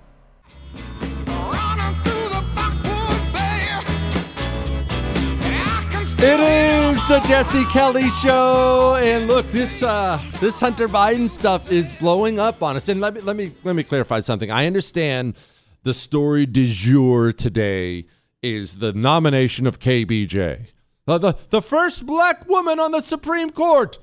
It 6.21 6.39
is 6.39 7.07
the 7.07 7.19
Jesse 7.27 7.65
Kelly 7.65 8.11
Show, 8.11 8.97
and 9.01 9.25
look, 9.25 9.49
this 9.49 9.81
uh, 9.81 10.21
this 10.39 10.59
Hunter 10.59 10.87
Biden 10.87 11.27
stuff 11.27 11.71
is 11.71 11.93
blowing 11.93 12.37
up 12.37 12.61
on 12.61 12.75
us. 12.75 12.87
And 12.87 13.01
let 13.01 13.15
me 13.15 13.21
let 13.21 13.35
me 13.35 13.51
let 13.63 13.75
me 13.75 13.81
clarify 13.81 14.19
something. 14.19 14.51
I 14.51 14.67
understand 14.67 15.35
the 15.81 15.95
story 15.95 16.45
du 16.45 16.67
jour 16.67 17.31
today 17.31 18.05
is 18.43 18.75
the 18.75 18.93
nomination 18.93 19.65
of 19.65 19.79
KBJ, 19.79 20.67
uh, 21.07 21.17
the 21.17 21.33
the 21.49 21.63
first 21.63 22.05
black 22.05 22.47
woman 22.47 22.79
on 22.79 22.91
the 22.91 23.01
Supreme 23.01 23.49
Court 23.49 23.97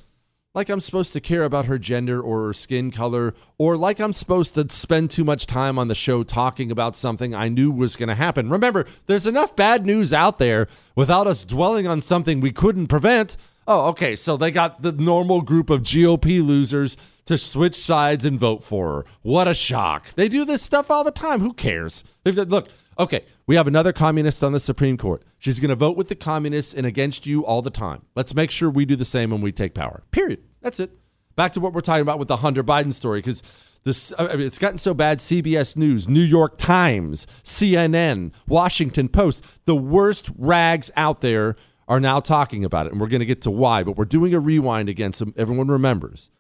like 0.57 0.71
I'm 0.71 0.81
supposed 0.81 1.13
to 1.13 1.21
care 1.21 1.45
about 1.45 1.67
her 1.67 1.79
gender 1.79 2.19
or 2.19 2.47
her 2.47 2.53
skin 2.55 2.91
color, 2.91 3.35
or 3.59 3.77
like 3.77 4.01
I'm 4.01 4.15
supposed 4.15 4.55
to 4.55 4.67
spend 4.71 5.11
too 5.11 5.23
much 5.23 5.45
time 5.45 5.79
on 5.79 5.89
the 5.89 5.95
show 5.95 6.23
talking 6.23 6.71
about 6.71 6.97
something 6.97 7.35
I 7.35 7.51
knew 7.51 7.71
was 7.71 7.95
going 7.95 8.09
to 8.09 8.15
happen. 8.15 8.49
Remember, 8.49 8.87
there's 9.05 9.27
enough 9.27 9.55
bad 9.55 9.85
news 9.85 10.15
out 10.15 10.39
there 10.39 10.67
without 10.95 11.27
us 11.27 11.45
dwelling 11.45 11.87
on 11.87 12.01
something 12.01 12.41
we 12.41 12.53
couldn't 12.53 12.87
prevent. 12.87 13.37
Oh, 13.69 13.89
okay, 13.89 14.17
so 14.17 14.39
they 14.39 14.51
got 14.51 14.81
the 14.81 14.93
normal 14.93 15.43
group 15.43 15.69
of 15.69 15.83
GOP 15.83 16.45
losers 16.45 16.97
to 17.27 17.37
switch 17.37 17.77
sides 17.77 18.25
and 18.25 18.39
vote 18.39 18.65
for 18.65 18.89
her. 18.89 19.05
What 19.21 19.49
a 19.49 19.55
shock. 19.55 20.15
They 20.15 20.29
do 20.29 20.47
this 20.47 20.63
stuff 20.63 20.91
all 20.91 21.05
the 21.05 21.11
time. 21.11 21.41
Who 21.41 21.53
cares? 21.53 22.03
If 22.25 22.35
they, 22.35 22.45
look, 22.45 22.69
Okay, 22.99 23.27
we 23.47 23.57
have 23.57 23.67
another 23.67 23.93
communist 23.93 24.43
on 24.43 24.53
the 24.53 24.61
Supreme 24.61 24.97
Court. 24.97 25.23
She's 25.39 25.61
going 25.61 25.69
to 25.69 25.75
vote 25.75 25.97
with 25.97 26.09
the 26.09 26.15
communists 26.15 26.73
and 26.73 26.87
against 26.87 27.27
you 27.27 27.45
all 27.45 27.61
the 27.61 27.71
time. 27.71 28.03
Let's 28.15 28.35
make 28.35 28.51
sure 28.51 28.71
we 28.71 28.87
do 28.87 28.97
the 28.97 29.05
same 29.05 29.31
when 29.31 29.43
we 29.43 29.53
take 29.53 29.75
power. 29.75 30.03
Period. 30.13 30.43
That's 30.63 30.81
it. 30.81 30.91
Back 31.35 31.53
to 31.53 31.61
what 31.61 31.75
we're 31.75 31.83
talking 31.83 32.03
about 32.03 32.19
with 32.19 32.29
the 32.29 32.39
Hunter 32.39 32.65
Biden 32.65 32.95
story 32.95 33.19
because 33.19 33.43
this 33.85 34.13
uh, 34.13 34.29
I 34.31 34.37
mean, 34.37 34.47
it's 34.47 34.59
gotten 34.59 34.79
so 34.79 34.95
bad. 34.95 35.19
CBS 35.19 35.77
News, 35.77 36.09
New 36.09 36.23
York 36.23 36.57
Times, 36.57 37.27
CNN, 37.45 38.33
Washington 38.49 39.09
Post, 39.09 39.45
the 39.67 39.77
worst 39.77 40.31
rags 40.37 40.91
out 40.97 41.21
there 41.21 41.55
are 41.87 42.01
now 42.01 42.19
talking 42.19 42.65
about 42.65 42.87
it, 42.87 42.93
and 42.93 43.01
we're 43.01 43.07
going 43.07 43.21
to 43.21 43.27
get 43.27 43.43
to 43.43 43.51
why. 43.51 43.83
But 43.83 43.97
we're 43.97 44.07
doing 44.07 44.35
a 44.35 44.41
rewind 44.41 44.89
again, 44.89 45.13
so 45.13 45.33
everyone 45.37 45.69
remembers. 45.69 46.31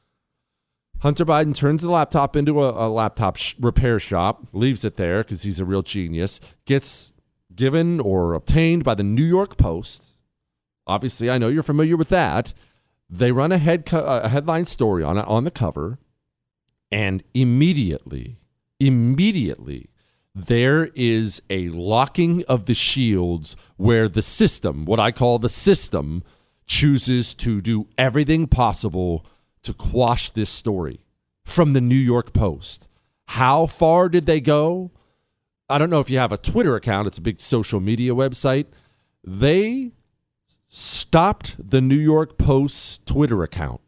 Hunter 1.01 1.25
Biden 1.25 1.55
turns 1.55 1.83
the 1.83 1.91
laptop 1.91 2.37
into 2.37 2.63
a, 2.63 2.87
a 2.87 2.89
laptop 2.89 3.37
sh- 3.37 3.55
repair 3.61 3.99
shop, 3.99 4.47
leaves 4.53 4.85
it 4.85 4.97
there 4.97 5.23
because 5.23 5.43
he's 5.43 5.61
a 5.61 5.65
real 5.65 5.83
genius, 5.83 6.41
gets 6.65 7.13
given 7.55 8.01
or 8.01 8.35
obtained 8.35 8.85
by 8.85 8.95
the 8.95 9.03
New 9.03 9.25
York 9.25 9.57
Post. 9.57 10.17
Obviously, 10.87 11.31
I 11.31 11.39
know 11.39 11.49
you're 11.49 11.63
familiar 11.63 11.97
with 11.97 12.09
that. 12.09 12.55
They 13.09 13.33
run 13.33 13.53
a, 13.53 13.59
head 13.59 13.87
co- 13.87 14.05
a 14.05 14.29
headline 14.29 14.65
story 14.65 15.03
on 15.03 15.19
it 15.19 15.27
on 15.27 15.45
the 15.45 15.51
cover, 15.51 15.99
and 16.91 17.23
immediately, 17.35 18.39
immediately, 18.81 19.91
there 20.35 20.87
is 20.95 21.41
a 21.49 21.69
locking 21.71 22.45
of 22.45 22.67
the 22.67 22.75
shields 22.75 23.57
where 23.77 24.09
the 24.09 24.23
system, 24.23 24.85
what 24.85 25.01
I 25.01 25.11
call 25.13 25.39
the 25.39 25.49
system, 25.49 26.23
chooses 26.67 27.33
to 27.35 27.61
do 27.61 27.89
everything 27.97 28.47
possible 28.47 29.25
to 29.67 29.75
quash 29.75 30.31
this 30.31 30.51
story 30.51 31.01
from 31.45 31.73
the 31.73 31.81
New 31.81 31.95
York 31.95 32.33
Post. 32.33 32.89
How 33.27 33.67
far 33.67 34.09
did 34.09 34.27
they 34.27 34.41
go? 34.41 34.91
I 35.69 35.79
don't 35.79 35.91
know 35.91 36.01
if 36.01 36.11
you 36.11 36.19
have 36.19 36.33
a 36.33 36.39
Twitter 36.39 36.77
account, 36.77 37.09
it's 37.09 37.19
a 37.19 37.23
big 37.23 37.41
social 37.41 37.81
media 37.81 38.15
website. 38.15 38.67
They 39.25 39.93
stopped 40.69 41.57
the 41.59 41.81
New 41.81 41.97
York 41.97 42.39
Post's 42.39 42.99
Twitter 42.99 43.43
account. 43.43 43.81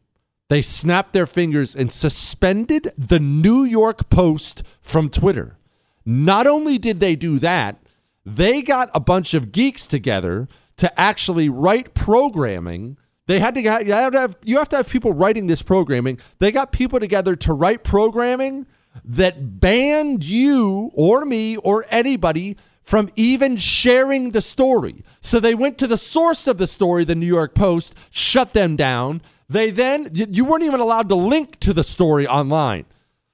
They 0.48 0.62
snapped 0.62 1.12
their 1.12 1.26
fingers 1.26 1.76
and 1.76 1.92
suspended 1.92 2.92
the 2.96 3.20
New 3.20 3.64
York 3.64 4.08
Post 4.08 4.62
from 4.80 5.10
Twitter. 5.10 5.58
Not 6.04 6.46
only 6.46 6.78
did 6.78 7.00
they 7.00 7.14
do 7.16 7.38
that, 7.38 7.82
they 8.24 8.62
got 8.62 8.90
a 8.94 9.00
bunch 9.00 9.34
of 9.34 9.52
geeks 9.52 9.86
together 9.86 10.48
to 10.76 11.00
actually 11.00 11.48
write 11.48 11.94
programming. 11.94 12.96
They 13.28 13.40
had 13.40 13.54
to, 13.56 13.60
you 13.60 13.68
have 13.68 14.12
to 14.12 14.20
have, 14.20 14.36
you 14.42 14.56
have 14.56 14.70
to 14.70 14.76
have 14.78 14.88
people 14.88 15.12
writing 15.12 15.48
this 15.48 15.60
programming. 15.60 16.18
They 16.38 16.50
got 16.50 16.72
people 16.72 16.98
together 16.98 17.36
to 17.36 17.52
write 17.52 17.84
programming 17.84 18.66
that 19.04 19.60
banned 19.60 20.24
you 20.24 20.90
or 20.94 21.26
me 21.26 21.58
or 21.58 21.84
anybody 21.90 22.56
from 22.82 23.10
even 23.16 23.58
sharing 23.58 24.30
the 24.30 24.40
story. 24.40 25.04
So 25.20 25.40
they 25.40 25.54
went 25.54 25.76
to 25.76 25.86
the 25.86 25.98
source 25.98 26.46
of 26.46 26.56
the 26.56 26.66
story, 26.66 27.04
the 27.04 27.14
New 27.14 27.26
York 27.26 27.54
Post, 27.54 27.94
shut 28.08 28.54
them 28.54 28.76
down. 28.76 29.20
They 29.46 29.70
then, 29.70 30.08
you 30.14 30.46
weren't 30.46 30.64
even 30.64 30.80
allowed 30.80 31.10
to 31.10 31.14
link 31.14 31.60
to 31.60 31.74
the 31.74 31.84
story 31.84 32.26
online. 32.26 32.86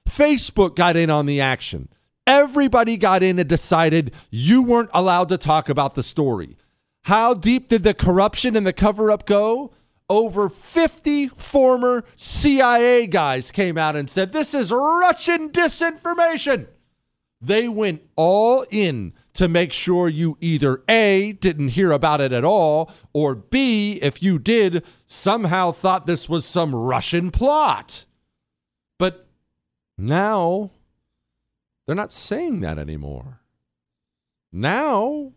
Facebook 0.09 0.75
got 0.75 0.97
in 0.97 1.09
on 1.09 1.25
the 1.25 1.39
action. 1.39 1.87
Everybody 2.27 2.97
got 2.97 3.23
in 3.23 3.39
and 3.39 3.47
decided 3.47 4.13
you 4.29 4.61
weren't 4.61 4.89
allowed 4.93 5.29
to 5.29 5.37
talk 5.37 5.69
about 5.69 5.95
the 5.95 6.03
story. 6.03 6.57
How 7.03 7.33
deep 7.33 7.69
did 7.69 7.83
the 7.83 7.93
corruption 7.93 8.57
and 8.57 8.67
the 8.67 8.73
cover 8.73 9.09
up 9.09 9.25
go? 9.25 9.71
Over 10.09 10.49
50 10.49 11.29
former 11.29 12.03
CIA 12.15 13.07
guys 13.07 13.51
came 13.51 13.77
out 13.77 13.95
and 13.95 14.09
said, 14.09 14.31
This 14.31 14.53
is 14.53 14.71
Russian 14.71 15.49
disinformation. 15.49 16.67
They 17.41 17.67
went 17.67 18.01
all 18.15 18.65
in 18.69 19.13
to 19.33 19.47
make 19.47 19.73
sure 19.73 20.07
you 20.07 20.37
either 20.39 20.81
A, 20.87 21.33
didn't 21.33 21.69
hear 21.69 21.91
about 21.91 22.21
it 22.21 22.31
at 22.31 22.45
all, 22.45 22.91
or 23.13 23.35
B, 23.35 23.99
if 24.01 24.23
you 24.23 24.39
did, 24.39 24.83
somehow 25.05 25.71
thought 25.71 26.05
this 26.05 26.29
was 26.29 26.45
some 26.45 26.73
Russian 26.73 27.31
plot. 27.31 28.05
But 28.97 29.27
now 29.97 30.71
they're 31.85 31.95
not 31.95 32.13
saying 32.13 32.61
that 32.61 32.77
anymore. 32.77 33.41
Now 34.51 35.33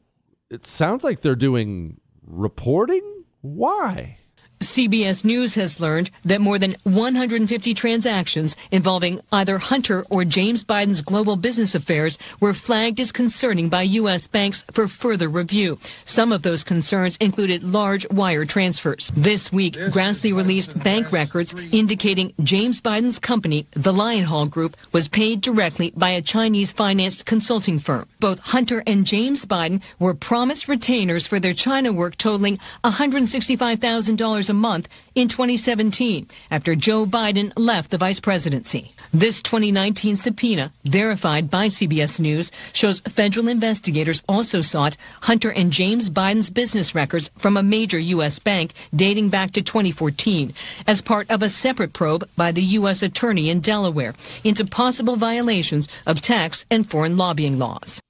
it 0.49 0.65
sounds 0.65 1.03
like 1.03 1.21
they're 1.21 1.35
doing 1.35 2.01
reporting. 2.23 3.25
Why? 3.41 4.19
CBS 4.61 5.25
News 5.25 5.55
has 5.55 5.79
learned 5.79 6.11
that 6.25 6.41
more 6.41 6.59
than 6.59 6.75
150 6.83 7.75
transactions 7.75 8.57
involving 8.73 9.21
either 9.31 9.59
Hunter 9.59 10.05
or 10.11 10.25
James 10.25 10.65
Biden's 10.65 11.01
global 11.01 11.37
business 11.37 11.77
affairs 11.77 12.19
were 12.41 12.55
flagged 12.55 12.99
as 12.99 13.13
concerning 13.13 13.69
by 13.69 13.83
U.S. 13.83 14.27
banks 14.27 14.65
for 14.73 14.89
further 14.89 15.29
review. 15.29 15.79
Some 16.05 16.33
of 16.33 16.43
those 16.43 16.65
concerns 16.65 17.17
included 17.21 17.63
large 17.63 18.09
wire 18.11 18.45
transfers. 18.45 19.13
This 19.17 19.53
week, 19.53 19.75
Grassley 19.75 20.35
released 20.35 20.77
bank 20.83 21.13
records 21.13 21.55
indicating 21.71 22.35
James 22.43 22.81
Biden's 22.81 23.21
company, 23.21 23.67
the 23.73 23.93
Lionhall 23.93 24.51
Group, 24.51 24.77
was 24.91 25.07
paid 25.07 25.41
directly 25.41 25.93
by 25.97 26.11
a 26.11 26.23
Chinese 26.23 26.73
financed 26.73 27.27
consulting 27.27 27.79
firm. 27.79 28.09
Both 28.19 28.41
Hunter 28.41 28.83
and 28.87 29.07
James 29.07 29.45
Biden 29.45 29.83
were 30.01 30.15
promised 30.15 30.67
retainers 30.67 31.29
for 31.29 31.39
their 31.39 31.55
China 31.55 31.93
work 31.93 32.17
totaling 32.17 32.59
$165,000 32.83 34.48
a 34.49 34.55
month 34.55 34.89
in 35.15 35.29
2017 35.29 36.29
after 36.51 36.75
Joe 36.75 37.07
Biden 37.07 37.53
left 37.57 37.91
the 37.91 37.99
vice 37.99 38.21
presidency. 38.21 38.95
This 39.13 39.43
2019 39.43 40.17
subpoena, 40.17 40.73
verified 40.85 41.51
by 41.51 41.69
CBS 41.69 42.21
News, 42.21 42.51
shows 42.73 43.01
federal 43.01 43.49
investigators 43.49 44.23
also 44.29 44.61
sought 44.61 44.97
Hunter 45.23 45.51
and 45.51 45.73
James 45.73 46.11
Biden's 46.11 46.51
business 46.51 46.95
records 46.95 47.31
from 47.39 47.57
a 47.57 47.63
major 47.63 47.99
U.S. 47.99 48.39
bank 48.39 48.73
dating 48.95 49.31
back 49.31 49.53
to 49.53 49.63
2014 49.63 50.55
as 50.87 51.01
part 51.01 51.31
of 51.31 51.43
a 51.43 51.49
separate 51.49 51.93
probe 51.93 52.29
by 52.37 52.53
the 52.53 52.63
U.S. 52.63 53.03
Attorney 53.03 53.51
in 53.51 53.61
Delaware 53.61 54.15
into 54.45 54.65
possible 54.65 55.17
violations 55.17 55.89
of 56.07 56.21
tax 56.21 56.67
and 56.71 56.89
foreign 56.89 57.17
lobbying 57.17 57.59
laws. 57.59 58.01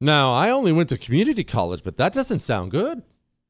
Now, 0.00 0.32
I 0.32 0.50
only 0.50 0.72
went 0.72 0.88
to 0.88 0.98
community 0.98 1.44
college, 1.44 1.84
but 1.84 1.96
that 1.96 2.12
doesn't 2.12 2.40
sound 2.40 2.72
good. 2.72 3.02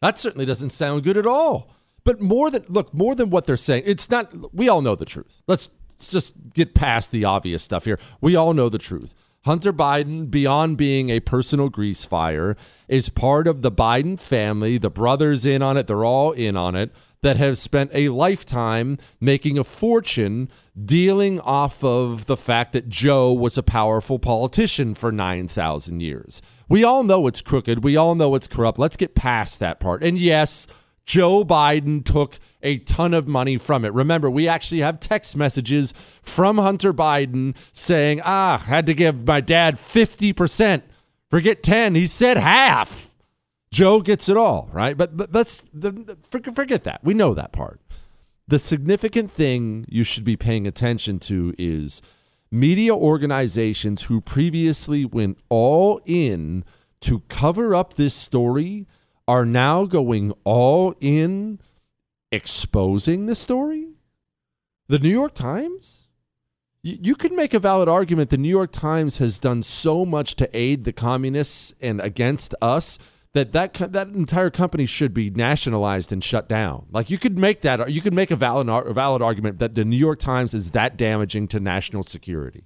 That 0.02 0.18
certainly 0.18 0.44
doesn't 0.44 0.70
sound 0.70 1.02
good 1.02 1.16
at 1.16 1.26
all. 1.26 1.70
But 2.04 2.20
more 2.20 2.50
than 2.50 2.64
look, 2.68 2.92
more 2.92 3.14
than 3.14 3.30
what 3.30 3.44
they're 3.44 3.56
saying, 3.56 3.84
it's 3.86 4.10
not. 4.10 4.54
We 4.54 4.68
all 4.68 4.82
know 4.82 4.96
the 4.96 5.04
truth. 5.04 5.42
Let's 5.46 5.70
just 6.00 6.34
get 6.54 6.74
past 6.74 7.10
the 7.10 7.24
obvious 7.24 7.62
stuff 7.62 7.84
here. 7.84 7.98
We 8.20 8.34
all 8.36 8.54
know 8.54 8.68
the 8.68 8.78
truth. 8.78 9.14
Hunter 9.44 9.72
Biden, 9.72 10.30
beyond 10.30 10.76
being 10.76 11.10
a 11.10 11.18
personal 11.18 11.68
grease 11.68 12.04
fire, 12.04 12.56
is 12.86 13.08
part 13.08 13.48
of 13.48 13.62
the 13.62 13.72
Biden 13.72 14.18
family. 14.18 14.78
The 14.78 14.90
brothers 14.90 15.44
in 15.44 15.62
on 15.62 15.76
it. 15.76 15.86
They're 15.86 16.04
all 16.04 16.32
in 16.32 16.56
on 16.56 16.76
it. 16.76 16.92
That 17.22 17.36
have 17.36 17.56
spent 17.56 17.92
a 17.94 18.08
lifetime 18.08 18.98
making 19.20 19.56
a 19.56 19.62
fortune 19.62 20.48
dealing 20.84 21.38
off 21.40 21.84
of 21.84 22.26
the 22.26 22.36
fact 22.36 22.72
that 22.72 22.88
Joe 22.88 23.32
was 23.32 23.56
a 23.56 23.62
powerful 23.62 24.18
politician 24.18 24.94
for 24.94 25.12
9,000 25.12 26.00
years. 26.00 26.42
We 26.68 26.82
all 26.82 27.04
know 27.04 27.28
it's 27.28 27.42
crooked. 27.42 27.84
We 27.84 27.96
all 27.96 28.16
know 28.16 28.34
it's 28.34 28.48
corrupt. 28.48 28.78
Let's 28.78 28.96
get 28.96 29.14
past 29.14 29.60
that 29.60 29.78
part. 29.78 30.02
And 30.02 30.18
yes, 30.18 30.66
Joe 31.04 31.44
Biden 31.44 32.04
took 32.04 32.38
a 32.62 32.78
ton 32.78 33.12
of 33.12 33.26
money 33.26 33.56
from 33.56 33.84
it. 33.84 33.92
Remember, 33.92 34.30
we 34.30 34.46
actually 34.46 34.80
have 34.80 35.00
text 35.00 35.36
messages 35.36 35.92
from 36.22 36.58
Hunter 36.58 36.92
Biden 36.92 37.56
saying, 37.72 38.20
ah, 38.24 38.58
had 38.58 38.86
to 38.86 38.94
give 38.94 39.26
my 39.26 39.40
dad 39.40 39.76
50%. 39.76 40.82
Forget 41.30 41.62
10. 41.62 41.94
He 41.94 42.06
said 42.06 42.36
half. 42.36 43.14
Joe 43.72 44.00
gets 44.00 44.28
it 44.28 44.36
all, 44.36 44.68
right? 44.72 44.96
But, 44.96 45.16
but 45.16 45.32
let's 45.32 45.64
the, 45.72 46.16
forget 46.30 46.84
that. 46.84 47.02
We 47.02 47.14
know 47.14 47.34
that 47.34 47.52
part. 47.52 47.80
The 48.46 48.58
significant 48.58 49.32
thing 49.32 49.86
you 49.88 50.04
should 50.04 50.24
be 50.24 50.36
paying 50.36 50.66
attention 50.66 51.18
to 51.20 51.54
is 51.58 52.02
media 52.50 52.94
organizations 52.94 54.04
who 54.04 54.20
previously 54.20 55.06
went 55.06 55.38
all 55.48 56.00
in 56.04 56.64
to 57.00 57.20
cover 57.28 57.74
up 57.74 57.94
this 57.94 58.14
story 58.14 58.86
are 59.28 59.44
now 59.44 59.84
going 59.84 60.32
all 60.44 60.94
in 61.00 61.60
exposing 62.30 63.26
the 63.26 63.34
story? 63.34 63.88
The 64.88 64.98
New 64.98 65.10
York 65.10 65.34
Times? 65.34 66.08
You, 66.82 66.98
you 67.00 67.14
could 67.14 67.32
make 67.32 67.54
a 67.54 67.58
valid 67.58 67.88
argument 67.88 68.30
the 68.30 68.36
New 68.36 68.48
York 68.48 68.72
Times 68.72 69.18
has 69.18 69.38
done 69.38 69.62
so 69.62 70.04
much 70.04 70.34
to 70.36 70.56
aid 70.56 70.84
the 70.84 70.92
communists 70.92 71.74
and 71.80 72.00
against 72.00 72.54
us 72.60 72.98
that 73.34 73.52
that, 73.52 73.74
that 73.74 74.08
entire 74.08 74.50
company 74.50 74.84
should 74.84 75.14
be 75.14 75.30
nationalized 75.30 76.12
and 76.12 76.22
shut 76.22 76.48
down. 76.48 76.86
Like 76.90 77.08
you 77.08 77.18
could 77.18 77.38
make 77.38 77.62
that 77.62 77.90
you 77.90 78.00
could 78.00 78.12
make 78.12 78.30
a 78.30 78.36
valid 78.36 78.68
a 78.68 78.92
valid 78.92 79.22
argument 79.22 79.58
that 79.58 79.74
the 79.74 79.84
New 79.84 79.96
York 79.96 80.18
Times 80.18 80.52
is 80.52 80.70
that 80.72 80.96
damaging 80.96 81.48
to 81.48 81.60
national 81.60 82.02
security. 82.02 82.64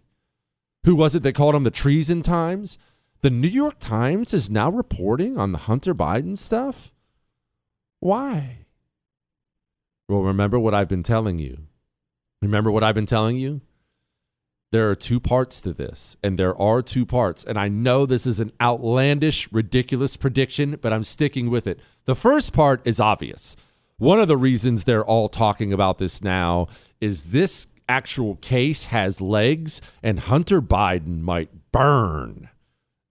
Who 0.85 0.97
was 0.97 1.15
it 1.15 1.23
that 1.23 1.35
called 1.35 1.55
them 1.55 1.65
the 1.65 1.71
treason 1.71 2.23
times? 2.23 2.79
The 3.27 3.31
New 3.31 3.49
York 3.49 3.81
Times 3.81 4.33
is 4.33 4.51
now 4.51 4.71
reporting 4.71 5.37
on 5.37 5.51
the 5.51 5.59
Hunter 5.59 5.93
Biden 5.93 6.39
stuff? 6.39 6.93
Why? 7.99 8.59
Well, 10.09 10.23
remember 10.23 10.61
what 10.61 10.75
I've 10.75 10.89
been 10.89 11.03
telling 11.03 11.41
you. 11.41 11.67
Remember 12.41 12.71
what 12.71 12.85
I've 12.85 12.95
been 12.95 13.05
telling 13.05 13.37
you? 13.37 13.63
there 14.71 14.89
are 14.89 14.95
two 14.95 15.19
parts 15.19 15.61
to 15.63 15.73
this, 15.73 16.17
and 16.23 16.39
there 16.39 16.57
are 16.57 16.83
two 16.83 17.05
parts. 17.05 17.43
And 17.43 17.59
I 17.59 17.67
know 17.67 18.07
this 18.07 18.29
is 18.29 18.39
an 18.39 18.53
outlandish, 18.61 19.51
ridiculous 19.51 20.17
prediction, 20.17 20.79
but 20.81 20.93
I'm 20.93 21.03
sticking 21.03 21.51
with 21.51 21.67
it. 21.67 21.81
The 22.05 22.15
first 22.15 22.53
part 22.53 22.81
is 22.85 23.01
obvious. 23.01 23.57
One 23.99 24.21
of 24.21 24.29
the 24.29 24.37
reasons 24.37 24.85
they're 24.85 25.05
all 25.05 25.29
talking 25.29 25.73
about 25.73 25.99
this 25.99 26.23
now 26.23 26.69
is 27.01 27.25
this 27.25 27.67
actual 27.89 28.37
case 28.37 28.85
has 28.85 29.21
legs, 29.21 29.83
and 30.01 30.21
Hunter 30.21 30.63
Biden 30.63 31.23
might 31.23 31.73
burn. 31.73 32.51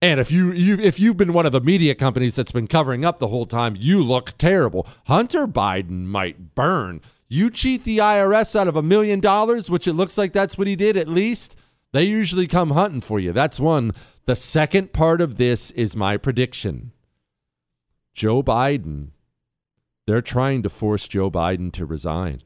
And 0.06 0.20
if 0.20 0.30
you, 0.32 0.52
you 0.52 0.78
if 0.80 1.00
you've 1.00 1.18
been 1.18 1.34
one 1.34 1.48
of 1.48 1.52
the 1.52 1.60
media 1.60 1.96
companies 1.96 2.36
that's 2.36 2.52
been 2.52 2.68
covering 2.68 3.04
up 3.04 3.18
the 3.18 3.30
whole 3.30 3.48
time, 3.48 3.76
you 3.76 4.04
look 4.04 4.38
terrible. 4.38 4.86
Hunter 5.08 5.48
Biden 5.48 6.06
might 6.06 6.54
burn. 6.54 7.02
You 7.28 7.50
cheat 7.50 7.86
the 7.86 7.98
IRS 7.98 8.56
out 8.56 8.68
of 8.68 8.76
a 8.76 8.84
million 8.84 9.20
dollars, 9.20 9.68
which 9.68 9.88
it 9.88 9.94
looks 9.94 10.16
like 10.16 10.32
that's 10.32 10.60
what 10.60 10.68
he 10.68 10.76
did 10.76 10.96
at 10.96 11.08
least. 11.08 11.56
They 11.92 12.04
usually 12.04 12.46
come 12.46 12.70
hunting 12.70 13.02
for 13.02 13.20
you. 13.20 13.34
That's 13.34 13.60
one. 13.60 13.94
The 14.28 14.36
second 14.36 14.94
part 14.94 15.22
of 15.22 15.38
this 15.38 15.72
is 15.72 15.96
my 15.96 16.18
prediction. 16.18 16.92
Joe 18.14 18.44
Biden, 18.44 19.08
they're 20.06 20.22
trying 20.22 20.62
to 20.62 20.70
force 20.70 21.08
Joe 21.08 21.32
Biden 21.32 21.74
to 21.74 21.84
resign. 21.84 22.44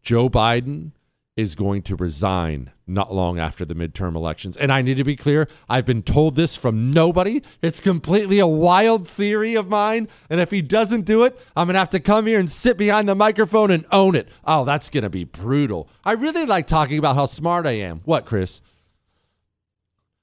Joe 0.00 0.30
Biden 0.30 0.92
is 1.36 1.54
going 1.54 1.80
to 1.80 1.96
resign 1.96 2.70
not 2.86 3.14
long 3.14 3.38
after 3.38 3.64
the 3.64 3.74
midterm 3.74 4.14
elections. 4.14 4.54
And 4.56 4.70
I 4.70 4.82
need 4.82 4.98
to 4.98 5.04
be 5.04 5.16
clear, 5.16 5.48
I've 5.66 5.86
been 5.86 6.02
told 6.02 6.36
this 6.36 6.56
from 6.56 6.90
nobody. 6.90 7.42
It's 7.62 7.80
completely 7.80 8.38
a 8.38 8.46
wild 8.46 9.08
theory 9.08 9.54
of 9.54 9.68
mine. 9.68 10.08
And 10.28 10.40
if 10.40 10.50
he 10.50 10.60
doesn't 10.60 11.02
do 11.02 11.24
it, 11.24 11.40
I'm 11.56 11.68
going 11.68 11.74
to 11.74 11.80
have 11.80 11.90
to 11.90 12.00
come 12.00 12.26
here 12.26 12.38
and 12.38 12.50
sit 12.50 12.76
behind 12.76 13.08
the 13.08 13.14
microphone 13.14 13.70
and 13.70 13.86
own 13.90 14.14
it. 14.14 14.28
Oh, 14.44 14.66
that's 14.66 14.90
going 14.90 15.04
to 15.04 15.10
be 15.10 15.24
brutal. 15.24 15.88
I 16.04 16.12
really 16.12 16.44
like 16.44 16.66
talking 16.66 16.98
about 16.98 17.16
how 17.16 17.24
smart 17.24 17.66
I 17.66 17.72
am. 17.72 18.02
What, 18.04 18.26
Chris? 18.26 18.60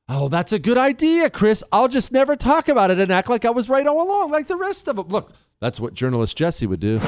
Oh, 0.07 0.27
that's 0.27 0.51
a 0.51 0.59
good 0.59 0.77
idea, 0.77 1.29
Chris. 1.29 1.63
I'll 1.71 1.87
just 1.87 2.11
never 2.11 2.35
talk 2.35 2.67
about 2.67 2.91
it 2.91 2.99
and 2.99 3.11
act 3.11 3.29
like 3.29 3.45
I 3.45 3.51
was 3.51 3.67
right 3.67 3.85
all 3.85 4.01
along, 4.01 4.31
like 4.31 4.47
the 4.47 4.57
rest 4.57 4.87
of 4.87 4.95
them. 4.95 5.07
Look, 5.07 5.31
that's 5.59 5.79
what 5.79 5.95
journalist 5.95 6.37
Jesse 6.37 6.67
would 6.67 6.79
do. 6.79 6.99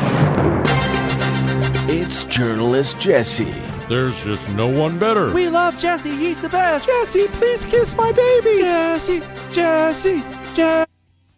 It's 1.94 2.26
journalist 2.26 3.00
Jesse. 3.00 3.71
There's 3.89 4.24
just 4.24 4.50
no 4.50 4.67
one 4.67 4.98
better. 4.98 5.34
We 5.34 5.50
love 5.50 5.78
Jesse. 5.78 6.15
He's 6.15 6.41
the 6.41 6.50
best. 6.50 6.88
Jesse, 6.88 7.28
please 7.30 7.65
kiss 7.65 7.96
my 7.96 8.12
baby. 8.12 8.62
Jesse, 8.62 9.22
Jesse, 9.52 10.24
Jesse. 10.54 10.88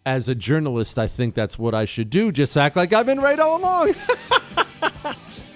As 0.06 0.28
a 0.28 0.34
journalist, 0.34 0.98
I 0.98 1.06
think 1.06 1.34
that's 1.34 1.58
what 1.58 1.74
I 1.74 1.84
should 1.84 2.10
do. 2.10 2.30
Just 2.30 2.56
act 2.56 2.76
like 2.76 2.92
I've 2.92 3.06
been 3.06 3.20
right 3.20 3.38
all 3.40 3.58
along. 3.58 3.94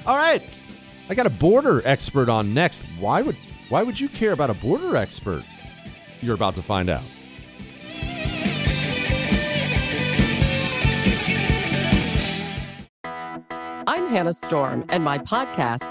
all 0.07 0.17
right. 0.17 0.43
I 1.11 1.15
got 1.15 1.27
a 1.27 1.31
border 1.31 1.83
expert 1.87 2.29
on 2.29 2.55
next. 2.55 2.83
Why 2.99 3.23
would 3.23 3.37
why 3.69 3.83
would 3.83 4.01
you 4.01 4.09
care 4.09 4.33
about 4.33 4.51
a 4.51 4.55
border 4.55 4.97
expert? 4.97 5.45
You're 6.21 6.35
about 6.35 6.55
to 6.57 6.63
find 6.63 6.89
out. 6.89 7.03
I'm 13.89 14.09
Hannah 14.09 14.35
Storm, 14.35 14.85
and 14.89 15.03
my 15.03 15.19
podcast, 15.19 15.91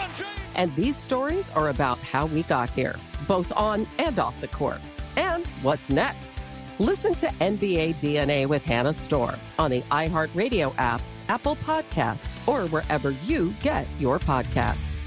And 0.61 0.75
these 0.75 0.95
stories 0.95 1.49
are 1.55 1.69
about 1.69 1.97
how 1.97 2.27
we 2.27 2.43
got 2.43 2.69
here, 2.69 2.95
both 3.27 3.51
on 3.53 3.87
and 3.97 4.19
off 4.19 4.39
the 4.41 4.47
court. 4.47 4.79
And 5.17 5.47
what's 5.63 5.89
next? 5.89 6.35
Listen 6.77 7.15
to 7.15 7.25
NBA 7.39 7.95
DNA 7.95 8.45
with 8.45 8.63
Hannah 8.63 8.93
Storm 8.93 9.37
on 9.57 9.71
the 9.71 9.81
iHeartRadio 9.89 10.75
app, 10.77 11.01
Apple 11.29 11.55
Podcasts, 11.55 12.37
or 12.47 12.67
wherever 12.69 13.09
you 13.25 13.55
get 13.63 13.87
your 13.97 14.19
podcasts. 14.19 14.97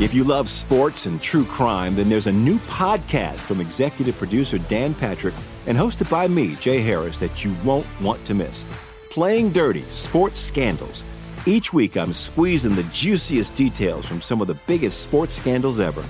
If 0.00 0.14
you 0.14 0.22
love 0.22 0.48
sports 0.48 1.06
and 1.06 1.20
true 1.20 1.44
crime, 1.44 1.96
then 1.96 2.08
there's 2.08 2.28
a 2.28 2.32
new 2.32 2.58
podcast 2.60 3.40
from 3.40 3.60
executive 3.60 4.16
producer 4.16 4.58
Dan 4.58 4.94
Patrick 4.94 5.34
and 5.66 5.76
hosted 5.76 6.08
by 6.08 6.28
me, 6.28 6.54
Jay 6.54 6.78
Harris, 6.78 7.18
that 7.18 7.44
you 7.44 7.52
won't 7.64 7.86
want 8.00 8.24
to 8.26 8.34
miss. 8.34 8.64
Playing 9.10 9.50
Dirty 9.50 9.82
Sports 9.88 10.38
Scandals. 10.38 11.02
Each 11.44 11.72
week, 11.72 11.96
I'm 11.96 12.12
squeezing 12.12 12.76
the 12.76 12.84
juiciest 12.84 13.52
details 13.56 14.06
from 14.06 14.20
some 14.20 14.40
of 14.40 14.46
the 14.46 14.56
biggest 14.68 15.00
sports 15.00 15.34
scandals 15.34 15.80
ever. 15.80 16.04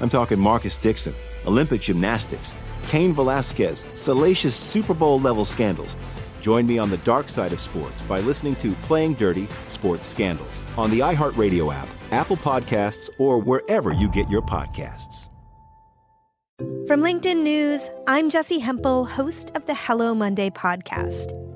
I'm 0.00 0.08
talking 0.08 0.40
Marcus 0.40 0.78
Dixon, 0.78 1.12
Olympic 1.46 1.82
gymnastics, 1.82 2.54
Cain 2.88 3.12
Velasquez, 3.12 3.84
salacious 3.94 4.56
Super 4.56 4.94
Bowl 4.94 5.20
level 5.20 5.44
scandals. 5.44 5.98
Join 6.40 6.66
me 6.66 6.78
on 6.78 6.88
the 6.88 6.96
dark 6.98 7.28
side 7.28 7.52
of 7.52 7.60
sports 7.60 8.00
by 8.02 8.20
listening 8.20 8.56
to 8.56 8.72
Playing 8.86 9.12
Dirty 9.12 9.46
Sports 9.68 10.06
Scandals 10.06 10.62
on 10.78 10.90
the 10.90 11.00
iHeartRadio 11.00 11.74
app, 11.74 11.88
Apple 12.10 12.38
Podcasts, 12.38 13.10
or 13.18 13.38
wherever 13.38 13.92
you 13.92 14.08
get 14.08 14.30
your 14.30 14.40
podcasts. 14.40 15.28
From 16.88 17.00
LinkedIn 17.00 17.42
News, 17.42 17.90
I'm 18.06 18.30
Jessi 18.30 18.62
Hempel, 18.62 19.04
host 19.04 19.50
of 19.54 19.66
the 19.66 19.74
Hello 19.74 20.14
Monday 20.14 20.48
podcast. 20.48 21.45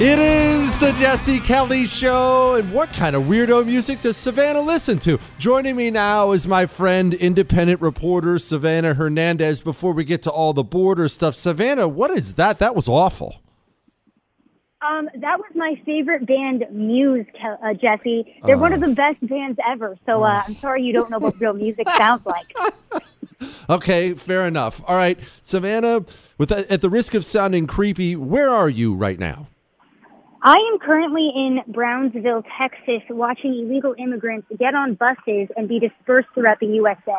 It 0.00 0.18
is 0.18 0.76
the 0.78 0.90
Jesse 0.98 1.38
Kelly 1.38 1.86
Show. 1.86 2.56
And 2.56 2.72
what 2.72 2.92
kind 2.92 3.14
of 3.14 3.22
weirdo 3.24 3.64
music 3.64 4.02
does 4.02 4.16
Savannah 4.16 4.60
listen 4.60 4.98
to? 4.98 5.20
Joining 5.38 5.76
me 5.76 5.88
now 5.92 6.32
is 6.32 6.48
my 6.48 6.66
friend, 6.66 7.14
independent 7.14 7.80
reporter 7.80 8.40
Savannah 8.40 8.94
Hernandez. 8.94 9.60
Before 9.60 9.92
we 9.92 10.02
get 10.02 10.20
to 10.22 10.32
all 10.32 10.52
the 10.52 10.64
border 10.64 11.06
stuff, 11.06 11.36
Savannah, 11.36 11.86
what 11.86 12.10
is 12.10 12.34
that? 12.34 12.58
That 12.58 12.74
was 12.74 12.88
awful. 12.88 13.40
Um, 14.82 15.08
that 15.14 15.38
was 15.38 15.52
my 15.54 15.80
favorite 15.86 16.26
band, 16.26 16.64
Muse, 16.72 17.26
uh, 17.62 17.72
Jesse. 17.74 18.40
They're 18.44 18.58
one 18.58 18.72
of 18.72 18.80
the 18.80 18.88
best 18.88 19.24
bands 19.24 19.60
ever. 19.64 19.96
So 20.06 20.24
uh, 20.24 20.42
I'm 20.44 20.56
sorry 20.56 20.82
you 20.82 20.92
don't 20.92 21.08
know 21.08 21.20
what 21.20 21.40
real 21.40 21.54
music 21.54 21.88
sounds 21.90 22.26
like. 22.26 22.52
Okay, 23.68 24.14
fair 24.14 24.46
enough. 24.46 24.82
All 24.86 24.96
right, 24.96 25.18
Savannah, 25.42 26.04
with 26.38 26.52
at 26.52 26.80
the 26.80 26.88
risk 26.88 27.14
of 27.14 27.24
sounding 27.24 27.66
creepy, 27.66 28.14
where 28.16 28.48
are 28.48 28.68
you 28.68 28.94
right 28.94 29.18
now? 29.18 29.48
I 30.46 30.56
am 30.70 30.78
currently 30.78 31.32
in 31.34 31.60
Brownsville, 31.68 32.44
Texas, 32.58 33.00
watching 33.08 33.54
illegal 33.54 33.94
immigrants 33.98 34.46
get 34.58 34.74
on 34.74 34.94
buses 34.94 35.48
and 35.56 35.66
be 35.66 35.80
dispersed 35.80 36.28
throughout 36.34 36.60
the 36.60 36.66
USA. 36.66 37.16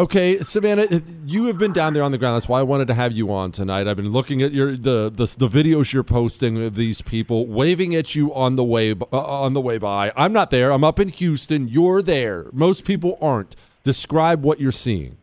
Okay, 0.00 0.38
Savannah, 0.40 0.86
you 1.26 1.46
have 1.46 1.58
been 1.58 1.72
down 1.72 1.92
there 1.92 2.02
on 2.02 2.10
the 2.10 2.18
ground. 2.18 2.34
That's 2.34 2.48
why 2.48 2.58
I 2.58 2.64
wanted 2.64 2.88
to 2.88 2.94
have 2.94 3.12
you 3.12 3.32
on 3.32 3.52
tonight. 3.52 3.86
I've 3.86 3.96
been 3.96 4.10
looking 4.10 4.42
at 4.42 4.52
your 4.52 4.76
the 4.76 5.10
the, 5.14 5.32
the 5.38 5.48
videos 5.48 5.92
you're 5.92 6.02
posting 6.02 6.60
of 6.64 6.74
these 6.74 7.02
people 7.02 7.46
waving 7.46 7.94
at 7.94 8.16
you 8.16 8.34
on 8.34 8.56
the 8.56 8.64
way 8.64 8.92
uh, 8.92 9.16
on 9.16 9.52
the 9.52 9.60
way 9.60 9.78
by. 9.78 10.12
I'm 10.16 10.32
not 10.32 10.50
there. 10.50 10.72
I'm 10.72 10.82
up 10.82 10.98
in 10.98 11.08
Houston. 11.08 11.68
You're 11.68 12.02
there. 12.02 12.46
Most 12.52 12.84
people 12.84 13.16
aren't. 13.20 13.54
Describe 13.84 14.42
what 14.42 14.60
you're 14.60 14.72
seeing. 14.72 15.18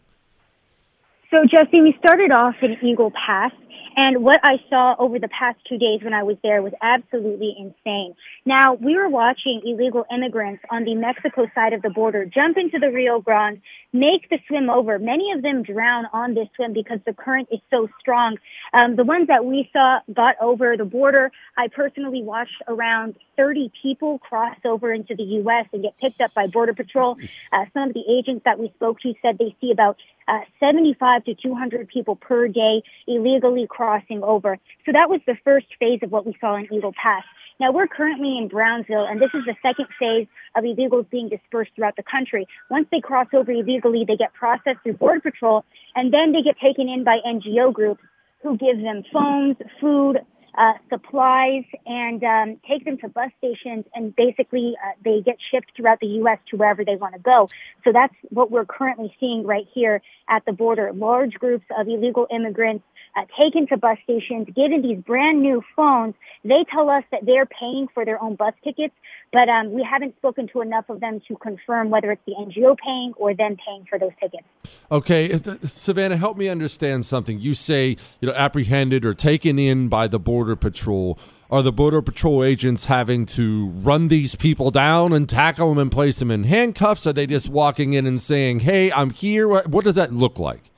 So, 1.32 1.44
Jesse, 1.44 1.82
we 1.82 1.94
started 2.00 2.32
off 2.32 2.56
in 2.62 2.78
Eagle 2.82 3.12
Pass, 3.12 3.52
and 3.96 4.24
what 4.24 4.40
I 4.44 4.60
saw 4.70 4.96
over 5.00 5.20
the 5.20 5.28
past 5.28 5.58
two 5.68 5.78
days 5.78 6.02
when 6.04 6.14
I 6.14 6.24
was 6.24 6.38
there 6.44 6.62
was 6.62 6.74
absolutely 6.82 7.56
insane. 7.58 8.16
Now, 8.46 8.74
we 8.74 8.96
were 8.96 9.10
watching 9.10 9.62
illegal 9.66 10.06
immigrants 10.12 10.64
on 10.70 10.84
the 10.84 10.96
Mexico 10.96 11.48
side 11.56 11.74
of 11.74 11.82
the 11.82 11.90
border 11.90 12.26
jump 12.26 12.58
into 12.58 12.78
the 12.80 12.92
Rio 12.92 13.20
Grande, 13.20 13.62
make 13.94 14.30
the 14.30 14.40
swim 14.48 14.70
over. 14.70 15.00
Many 15.00 15.32
of 15.32 15.42
them 15.42 15.64
drown 15.64 16.06
on 16.12 16.34
this 16.34 16.48
swim 16.56 16.74
because 16.74 17.00
the 17.06 17.14
current 17.14 17.48
is 17.52 17.60
so 17.70 17.88
strong. 18.00 18.38
Um, 18.74 18.96
the 18.96 19.04
ones 19.04 19.28
that 19.28 19.46
we 19.46 19.70
saw 19.72 20.00
got 20.14 20.36
over 20.42 20.76
the 20.78 20.86
border. 20.86 21.32
I 21.58 21.70
personally 21.70 22.22
watched 22.22 22.62
around 22.68 23.16
30 23.38 23.72
people 23.82 24.20
cross 24.20 24.58
over 24.66 24.94
into 24.94 25.16
the 25.16 25.24
U.S. 25.24 25.68
and 25.74 25.84
get 25.84 25.98
picked 25.98 26.22
up 26.22 26.34
by 26.34 26.48
Border 26.48 26.74
Patrol. 26.74 27.18
Uh, 27.52 27.66
some 27.74 27.90
of 27.90 27.94
the 27.94 28.04
agents 28.10 28.44
that 28.46 28.60
we 28.60 28.70
spoke 28.76 29.00
to 29.02 29.14
said 29.22 29.38
they 29.38 29.56
see 29.62 29.72
about 29.72 29.98
uh, 30.28 30.40
75 30.60 31.26
to 31.26 31.36
200 31.36 31.88
people 31.88 32.16
per 32.16 32.48
day 32.48 32.84
illegally 33.08 33.68
crossing 33.68 34.24
over. 34.24 34.58
So 34.86 34.92
that 34.92 35.10
was 35.10 35.22
the 35.26 35.38
first 35.44 35.68
phase 35.80 36.00
of 36.04 36.12
what 36.12 36.26
we 36.26 36.36
saw 36.40 36.56
in 36.56 36.72
Eagle 36.74 36.94
Pass. 36.94 37.24
Now 37.60 37.72
we're 37.72 37.88
currently 37.88 38.38
in 38.38 38.50
Brownsville 38.50 39.06
and 39.06 39.22
this 39.22 39.32
is 39.34 39.46
the 39.46 39.56
second 39.62 39.88
phase 39.98 40.28
of 40.56 40.64
illegals 40.64 41.10
being 41.10 41.30
dispersed 41.30 41.72
throughout 41.76 41.96
the 41.96 42.04
country. 42.04 42.48
Once 42.70 42.88
they 42.92 43.00
cross 43.00 43.28
over 43.34 43.52
illegally, 43.52 44.04
they 44.04 44.18
get 44.18 44.34
processed 44.34 44.80
through 44.84 44.94
Border 44.94 45.22
Patrol 45.22 45.64
and 45.96 46.14
then 46.14 46.34
they 46.34 46.42
get 46.42 46.60
taken 46.60 46.90
in 46.90 47.04
by 47.04 47.20
NGO 47.26 47.72
groups 47.72 48.02
who 48.44 48.58
give 48.58 48.82
them 48.82 49.04
phones, 49.12 49.56
food, 49.80 50.20
uh, 50.58 50.74
supplies 50.90 51.64
and 51.86 52.24
um, 52.24 52.58
take 52.68 52.86
them 52.86 52.98
to 53.00 53.10
bus 53.10 53.32
stations 53.38 53.86
and 53.94 54.16
basically 54.16 54.76
uh, 54.84 54.92
they 55.04 55.22
get 55.22 55.38
shipped 55.52 55.72
throughout 55.76 56.00
the 56.00 56.08
U.S. 56.08 56.40
to 56.50 56.58
wherever 56.58 56.86
they 56.86 56.96
want 56.96 57.14
to 57.14 57.20
go. 57.20 57.50
So 57.84 57.92
that's 57.92 58.14
what 58.30 58.52
we're 58.52 58.66
currently 58.66 59.16
seeing 59.20 59.46
right 59.46 59.68
here 59.74 60.02
at 60.30 60.46
the 60.46 60.54
border. 60.54 60.92
Large 60.94 61.36
groups 61.36 61.66
of 61.78 61.88
illegal 61.88 62.28
immigrants 62.32 62.86
uh, 63.16 63.26
taken 63.38 63.68
to 63.68 63.78
bus 63.78 63.98
stations, 64.04 64.48
given 64.56 64.82
these 64.82 64.98
brand 65.00 65.42
new 65.42 65.64
phones. 65.76 66.16
They 66.44 66.66
tell 66.66 66.90
us 66.90 67.04
that 67.12 67.26
they're 67.26 67.46
paying 67.46 67.88
for 67.94 68.06
their 68.06 68.22
own 68.22 68.36
bus 68.36 68.54
tickets, 68.64 68.94
but 69.32 69.50
um, 69.50 69.72
we 69.72 69.84
haven't 69.84 70.16
spoken 70.18 70.48
to 70.50 70.62
enough 70.62 70.90
of 70.90 71.00
them 71.00 71.22
to 71.28 71.36
confirm 71.38 71.90
whether 71.90 72.12
it's 72.12 72.22
the 72.26 72.34
NGO 72.34 72.78
paying 72.78 73.14
or 73.18 73.34
them 73.34 73.58
paying 73.66 73.86
for 73.90 73.98
those 73.98 74.12
tickets. 74.20 74.44
Okay, 74.92 75.40
Savannah, 75.66 76.18
help 76.18 76.38
me 76.38 76.50
understand 76.50 77.06
something. 77.06 77.40
You 77.40 77.54
say 77.54 77.98
you 78.20 78.28
know 78.28 78.34
apprehended 78.34 79.06
or 79.06 79.14
taken 79.14 79.58
in 79.58 79.88
by 79.88 80.08
the 80.08 80.20
border 80.20 80.56
patrol. 80.56 81.18
Are 81.52 81.62
the 81.62 81.72
border 81.72 82.02
patrol 82.02 82.44
agents 82.44 82.86
having 82.86 83.26
to 83.28 83.68
run 83.68 84.08
these 84.08 84.34
people 84.36 84.72
down 84.72 85.14
and 85.14 85.30
tackle 85.30 85.70
them 85.70 85.78
and 85.78 85.92
place 85.92 86.18
them 86.18 86.32
in 86.32 86.44
handcuffs? 86.44 87.06
Are 87.06 87.14
they 87.14 87.28
just 87.28 87.50
walking 87.50 87.94
in 87.94 88.06
and 88.08 88.20
saying, 88.20 88.62
"Hey, 88.62 88.92
I'm 88.92 89.12
here"? 89.12 89.48
What 89.48 89.86
does 89.86 89.96
that 89.96 90.12
look 90.12 90.40
like? 90.40 90.72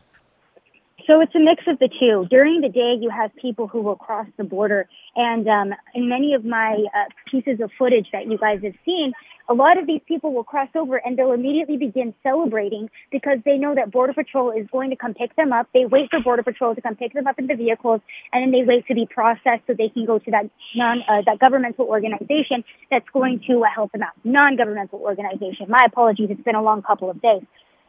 So 1.08 1.22
it's 1.22 1.34
a 1.36 1.40
mix 1.40 1.64
of 1.68 1.80
the 1.80 1.88
two. 1.88 2.28
During 2.30 2.60
the 2.60 2.68
day, 2.68 2.98
you 3.00 3.10
have 3.10 3.34
people 3.38 3.68
who 3.68 3.82
will 3.82 3.96
cross 3.96 4.28
the 4.36 4.44
border. 4.44 4.90
And 5.16 5.48
um, 5.48 5.74
in 5.96 6.10
many 6.10 6.34
of 6.34 6.44
my 6.44 6.84
uh, 6.94 7.06
pieces 7.26 7.62
of 7.62 7.72
footage 7.78 8.10
that 8.12 8.28
you 8.28 8.38
guys 8.38 8.62
have 8.64 8.76
seen, 8.84 9.14
a 9.48 9.54
lot 9.54 9.78
of 9.78 9.88
these 9.88 10.02
people 10.06 10.34
will 10.34 10.44
cross 10.44 10.68
over 10.76 10.98
and 10.98 11.18
they'll 11.18 11.32
immediately 11.32 11.78
begin 11.78 12.14
celebrating 12.22 12.90
because 13.10 13.38
they 13.46 13.58
know 13.58 13.74
that 13.74 13.90
Border 13.90 14.12
Patrol 14.12 14.52
is 14.52 14.68
going 14.70 14.90
to 14.90 14.98
come 14.98 15.14
pick 15.14 15.34
them 15.38 15.54
up. 15.54 15.70
They 15.74 15.86
wait 15.86 16.10
for 16.12 16.20
Border 16.20 16.44
Patrol 16.44 16.76
to 16.76 16.82
come 16.82 16.98
pick 16.98 17.14
them 17.14 17.26
up 17.26 17.40
in 17.40 17.48
the 17.48 17.56
vehicles 17.56 18.02
and 18.34 18.44
then 18.44 18.52
they 18.52 18.66
wait 18.66 18.86
to 18.88 18.94
be 18.94 19.06
processed 19.06 19.64
so 19.66 19.74
they 19.74 19.88
can 19.88 20.06
go 20.06 20.20
to 20.20 20.32
that 20.32 20.50
non, 20.76 21.02
uh, 21.08 21.22
that 21.26 21.40
governmental 21.40 21.86
organization 21.86 22.66
that's 22.92 23.08
going 23.14 23.40
to 23.48 23.64
uh, 23.64 23.70
help 23.74 23.94
them 23.94 24.04
out. 24.04 24.12
Non-governmental 24.26 25.00
organization. 25.00 25.70
My 25.70 25.86
apologies. 25.86 26.28
It's 26.30 26.42
been 26.42 26.56
a 26.56 26.62
long 26.62 26.82
couple 26.82 27.10
of 27.10 27.22
days. 27.22 27.44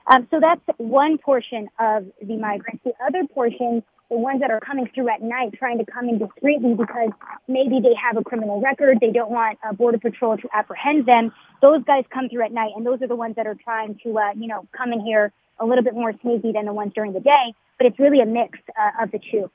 Um, 0.08 0.26
so 0.30 0.40
that's 0.40 0.62
one 0.78 1.18
portion 1.18 1.68
of 1.78 2.06
the 2.22 2.36
migrants. 2.36 2.82
The 2.84 2.94
other 3.04 3.26
portion, 3.26 3.82
the 4.10 4.16
ones 4.16 4.40
that 4.40 4.50
are 4.50 4.60
coming 4.60 4.88
through 4.94 5.10
at 5.10 5.20
night, 5.20 5.52
trying 5.58 5.78
to 5.78 5.84
come 5.84 6.08
in 6.08 6.18
discreetly 6.18 6.74
because 6.74 7.10
maybe 7.46 7.80
they 7.80 7.94
have 7.94 8.16
a 8.16 8.24
criminal 8.24 8.60
record, 8.60 8.98
they 9.00 9.10
don't 9.10 9.30
want 9.30 9.58
uh, 9.62 9.72
border 9.72 9.98
patrol 9.98 10.38
to 10.38 10.48
apprehend 10.54 11.04
them. 11.06 11.30
Those 11.60 11.84
guys 11.84 12.04
come 12.12 12.30
through 12.30 12.44
at 12.44 12.52
night, 12.52 12.72
and 12.74 12.86
those 12.86 13.02
are 13.02 13.08
the 13.08 13.16
ones 13.16 13.36
that 13.36 13.46
are 13.46 13.56
trying 13.62 13.98
to, 14.04 14.18
uh, 14.18 14.32
you 14.34 14.48
know, 14.48 14.66
come 14.76 14.92
in 14.92 15.00
here 15.00 15.30
a 15.60 15.66
little 15.66 15.84
bit 15.84 15.94
more 15.94 16.14
sneaky 16.22 16.52
than 16.52 16.64
the 16.64 16.72
ones 16.72 16.92
during 16.94 17.12
the 17.12 17.20
day. 17.20 17.54
But 17.76 17.88
it's 17.88 17.98
really 17.98 18.20
a 18.20 18.26
mix 18.26 18.58
uh, 18.80 19.02
of 19.02 19.10
the 19.10 19.18
two. 19.18 19.50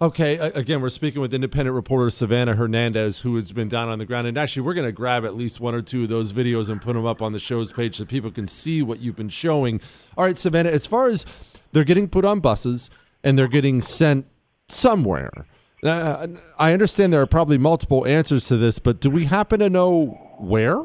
Okay, 0.00 0.36
again, 0.36 0.80
we're 0.80 0.88
speaking 0.88 1.20
with 1.20 1.32
independent 1.32 1.74
reporter 1.76 2.10
Savannah 2.10 2.56
Hernandez, 2.56 3.20
who 3.20 3.36
has 3.36 3.52
been 3.52 3.68
down 3.68 3.88
on 3.88 4.00
the 4.00 4.04
ground. 4.04 4.26
And 4.26 4.36
actually, 4.36 4.62
we're 4.62 4.74
going 4.74 4.88
to 4.88 4.92
grab 4.92 5.24
at 5.24 5.36
least 5.36 5.60
one 5.60 5.76
or 5.76 5.82
two 5.82 6.04
of 6.04 6.08
those 6.08 6.32
videos 6.32 6.68
and 6.68 6.82
put 6.82 6.94
them 6.94 7.06
up 7.06 7.22
on 7.22 7.30
the 7.32 7.38
show's 7.38 7.70
page 7.70 7.96
so 7.96 8.04
people 8.04 8.32
can 8.32 8.48
see 8.48 8.82
what 8.82 8.98
you've 8.98 9.14
been 9.14 9.28
showing. 9.28 9.80
All 10.16 10.24
right, 10.24 10.36
Savannah, 10.36 10.70
as 10.70 10.86
far 10.86 11.08
as 11.08 11.24
they're 11.70 11.84
getting 11.84 12.08
put 12.08 12.24
on 12.24 12.40
buses 12.40 12.90
and 13.22 13.38
they're 13.38 13.46
getting 13.46 13.80
sent 13.80 14.26
somewhere, 14.66 15.46
uh, 15.84 16.26
I 16.58 16.72
understand 16.72 17.12
there 17.12 17.20
are 17.22 17.26
probably 17.26 17.58
multiple 17.58 18.04
answers 18.04 18.46
to 18.48 18.56
this, 18.56 18.80
but 18.80 19.00
do 19.00 19.08
we 19.08 19.26
happen 19.26 19.60
to 19.60 19.70
know 19.70 20.06
where? 20.38 20.82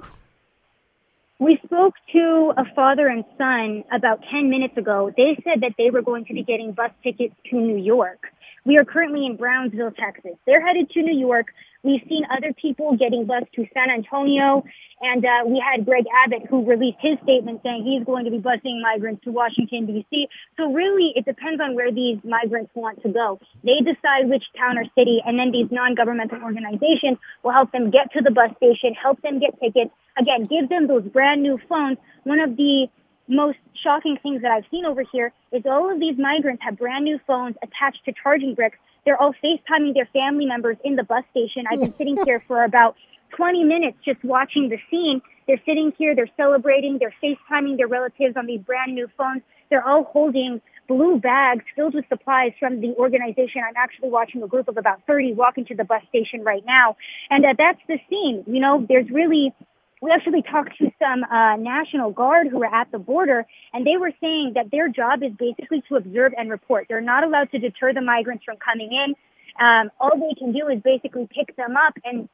We 1.39 1.59
spoke 1.65 1.93
to 2.13 2.53
a 2.57 2.65
father 2.73 3.07
and 3.07 3.23
son 3.37 3.83
about 3.91 4.23
10 4.31 4.49
minutes 4.49 4.75
ago. 4.75 5.11
They 5.15 5.39
said 5.43 5.61
that 5.61 5.73
they 5.77 5.91
were 5.91 6.01
going 6.01 6.25
to 6.25 6.33
be 6.33 6.43
getting 6.43 6.71
bus 6.71 6.91
tickets 7.03 7.35
to 7.51 7.55
New 7.55 7.77
York. 7.77 8.31
We 8.65 8.77
are 8.77 8.85
currently 8.85 9.25
in 9.25 9.37
Brownsville, 9.37 9.91
Texas. 9.91 10.33
They're 10.45 10.65
headed 10.65 10.89
to 10.91 11.01
New 11.01 11.17
York. 11.17 11.47
We've 11.83 12.01
seen 12.09 12.25
other 12.29 12.53
people 12.53 12.97
getting 12.97 13.25
bused 13.25 13.53
to 13.55 13.65
San 13.73 13.89
Antonio, 13.89 14.65
and 14.99 15.23
uh, 15.23 15.43
we 15.45 15.59
had 15.59 15.85
Greg 15.85 16.05
Abbott 16.25 16.47
who 16.49 16.65
released 16.65 16.97
his 16.99 17.17
statement 17.23 17.61
saying 17.63 17.85
he's 17.85 18.03
going 18.03 18.25
to 18.25 18.31
be 18.31 18.39
busing 18.39 18.81
migrants 18.81 19.23
to 19.23 19.31
Washington, 19.31 19.85
D.C. 19.85 20.27
So 20.57 20.73
really, 20.73 21.13
it 21.15 21.23
depends 21.23 21.61
on 21.61 21.75
where 21.75 21.91
these 21.91 22.17
migrants 22.23 22.71
want 22.75 23.01
to 23.03 23.09
go. 23.09 23.39
They 23.63 23.79
decide 23.79 24.27
which 24.27 24.43
town 24.57 24.77
or 24.77 24.83
city, 24.97 25.21
and 25.25 25.39
then 25.39 25.51
these 25.51 25.67
non-governmental 25.71 26.41
organizations 26.43 27.19
will 27.43 27.53
help 27.53 27.71
them 27.71 27.89
get 27.89 28.11
to 28.13 28.21
the 28.21 28.31
bus 28.31 28.51
station, 28.57 28.93
help 28.93 29.21
them 29.21 29.39
get 29.39 29.59
tickets, 29.61 29.91
again, 30.17 30.45
give 30.45 30.67
them 30.67 30.87
those 30.87 31.03
brand 31.03 31.41
new 31.41 31.59
phones. 31.69 31.97
One 32.23 32.39
of 32.39 32.57
the 32.57 32.89
most 33.27 33.57
shocking 33.83 34.17
things 34.21 34.41
that 34.41 34.51
I've 34.51 34.65
seen 34.71 34.85
over 34.85 35.03
here 35.03 35.31
is 35.51 35.63
all 35.65 35.91
of 35.91 35.99
these 35.99 36.17
migrants 36.17 36.63
have 36.63 36.77
brand 36.77 37.05
new 37.05 37.19
phones 37.27 37.55
attached 37.61 38.05
to 38.05 38.13
charging 38.13 38.55
bricks. 38.55 38.77
They're 39.05 39.21
all 39.21 39.33
FaceTiming 39.43 39.93
their 39.93 40.07
family 40.13 40.45
members 40.45 40.77
in 40.83 40.95
the 40.95 41.03
bus 41.03 41.23
station. 41.31 41.65
I've 41.69 41.79
been 41.79 41.93
sitting 41.97 42.17
here 42.25 42.43
for 42.47 42.63
about 42.63 42.95
20 43.35 43.63
minutes 43.63 43.97
just 44.03 44.23
watching 44.23 44.69
the 44.69 44.77
scene. 44.89 45.21
They're 45.47 45.61
sitting 45.65 45.93
here, 45.97 46.15
they're 46.15 46.29
celebrating, 46.35 46.99
they're 46.99 47.13
FaceTiming 47.23 47.77
their 47.77 47.87
relatives 47.87 48.35
on 48.35 48.45
these 48.47 48.61
brand 48.61 48.95
new 48.95 49.07
phones. 49.17 49.41
They're 49.69 49.85
all 49.85 50.03
holding 50.03 50.61
blue 50.87 51.19
bags 51.19 51.63
filled 51.75 51.93
with 51.93 52.05
supplies 52.07 52.53
from 52.59 52.81
the 52.81 52.95
organization. 52.95 53.61
I'm 53.67 53.75
actually 53.75 54.09
watching 54.09 54.41
a 54.43 54.47
group 54.47 54.67
of 54.67 54.77
about 54.77 55.01
30 55.05 55.33
walking 55.33 55.65
to 55.65 55.75
the 55.75 55.83
bus 55.83 56.01
station 56.09 56.43
right 56.43 56.65
now. 56.65 56.95
And 57.29 57.45
uh, 57.45 57.53
that's 57.57 57.79
the 57.87 57.99
scene. 58.09 58.43
You 58.47 58.61
know, 58.61 58.85
there's 58.87 59.09
really 59.09 59.53
we 60.01 60.11
actually 60.11 60.41
talked 60.43 60.77
to 60.77 60.91
some 60.99 61.23
uh, 61.23 61.55
National 61.55 62.11
Guard 62.11 62.47
who 62.47 62.59
were 62.59 62.73
at 62.73 62.91
the 62.91 62.99
border, 62.99 63.45
and 63.73 63.85
they 63.85 63.97
were 63.97 64.11
saying 64.21 64.53
that 64.55 64.69
their 64.71 64.87
job 64.87 65.23
is 65.23 65.31
basically 65.37 65.81
to 65.89 65.95
observe 65.95 66.33
and 66.37 66.49
report. 66.49 66.85
They're 66.87 67.01
not 67.01 67.23
allowed 67.23 67.51
to 67.51 67.59
deter 67.59 67.93
the 67.93 68.01
migrants 68.01 68.43
from 68.43 68.57
coming 68.57 68.91
in. 68.91 69.15
Um, 69.59 69.89
all 69.99 70.11
they 70.17 70.35
can 70.37 70.51
do 70.51 70.67
is 70.67 70.81
basically 70.81 71.27
pick 71.31 71.55
them 71.55 71.75
up 71.75 71.93
and 72.03 72.29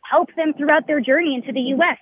help 0.00 0.34
them 0.34 0.54
throughout 0.54 0.86
their 0.86 1.00
journey 1.00 1.34
into 1.34 1.52
the 1.52 1.60
U.S. 1.60 1.98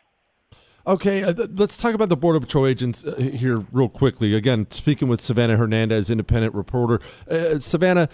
Okay, 0.87 1.25
uh, 1.25 1.33
th- 1.33 1.51
let's 1.55 1.77
talk 1.77 1.94
about 1.94 2.09
the 2.09 2.16
Border 2.16 2.38
Patrol 2.38 2.64
agents 2.64 3.05
uh, 3.05 3.16
here 3.16 3.64
real 3.72 3.88
quickly. 3.88 4.35
Again, 4.35 4.68
speaking 4.70 5.09
with 5.09 5.20
Savannah 5.20 5.57
Hernandez, 5.57 6.11
independent 6.11 6.55
reporter. 6.55 7.01
Uh, 7.29 7.59
Savannah, 7.59 8.09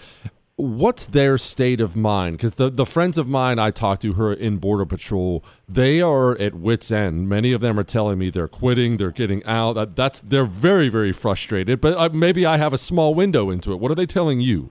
what's 0.55 1.07
their 1.07 1.37
state 1.37 1.81
of 1.81 1.95
mind? 1.95 2.37
Because 2.37 2.55
the, 2.55 2.69
the 2.69 2.85
friends 2.85 3.17
of 3.17 3.27
mine 3.27 3.59
I 3.59 3.71
talked 3.71 4.01
to 4.03 4.13
who 4.13 4.23
are 4.23 4.33
in 4.33 4.57
Border 4.57 4.85
Patrol, 4.85 5.43
they 5.67 6.01
are 6.01 6.37
at 6.37 6.53
wits' 6.55 6.91
end. 6.91 7.27
Many 7.27 7.53
of 7.53 7.61
them 7.61 7.79
are 7.79 7.83
telling 7.83 8.19
me 8.19 8.29
they're 8.29 8.47
quitting, 8.47 8.97
they're 8.97 9.11
getting 9.11 9.43
out. 9.45 9.73
That, 9.73 9.95
that's 9.95 10.19
they're 10.21 10.45
very 10.45 10.89
very 10.89 11.11
frustrated. 11.11 11.81
But 11.81 11.97
uh, 11.97 12.09
maybe 12.09 12.45
I 12.45 12.57
have 12.57 12.73
a 12.73 12.77
small 12.77 13.15
window 13.15 13.49
into 13.49 13.71
it. 13.71 13.79
What 13.79 13.91
are 13.91 13.95
they 13.95 14.05
telling 14.05 14.41
you? 14.41 14.69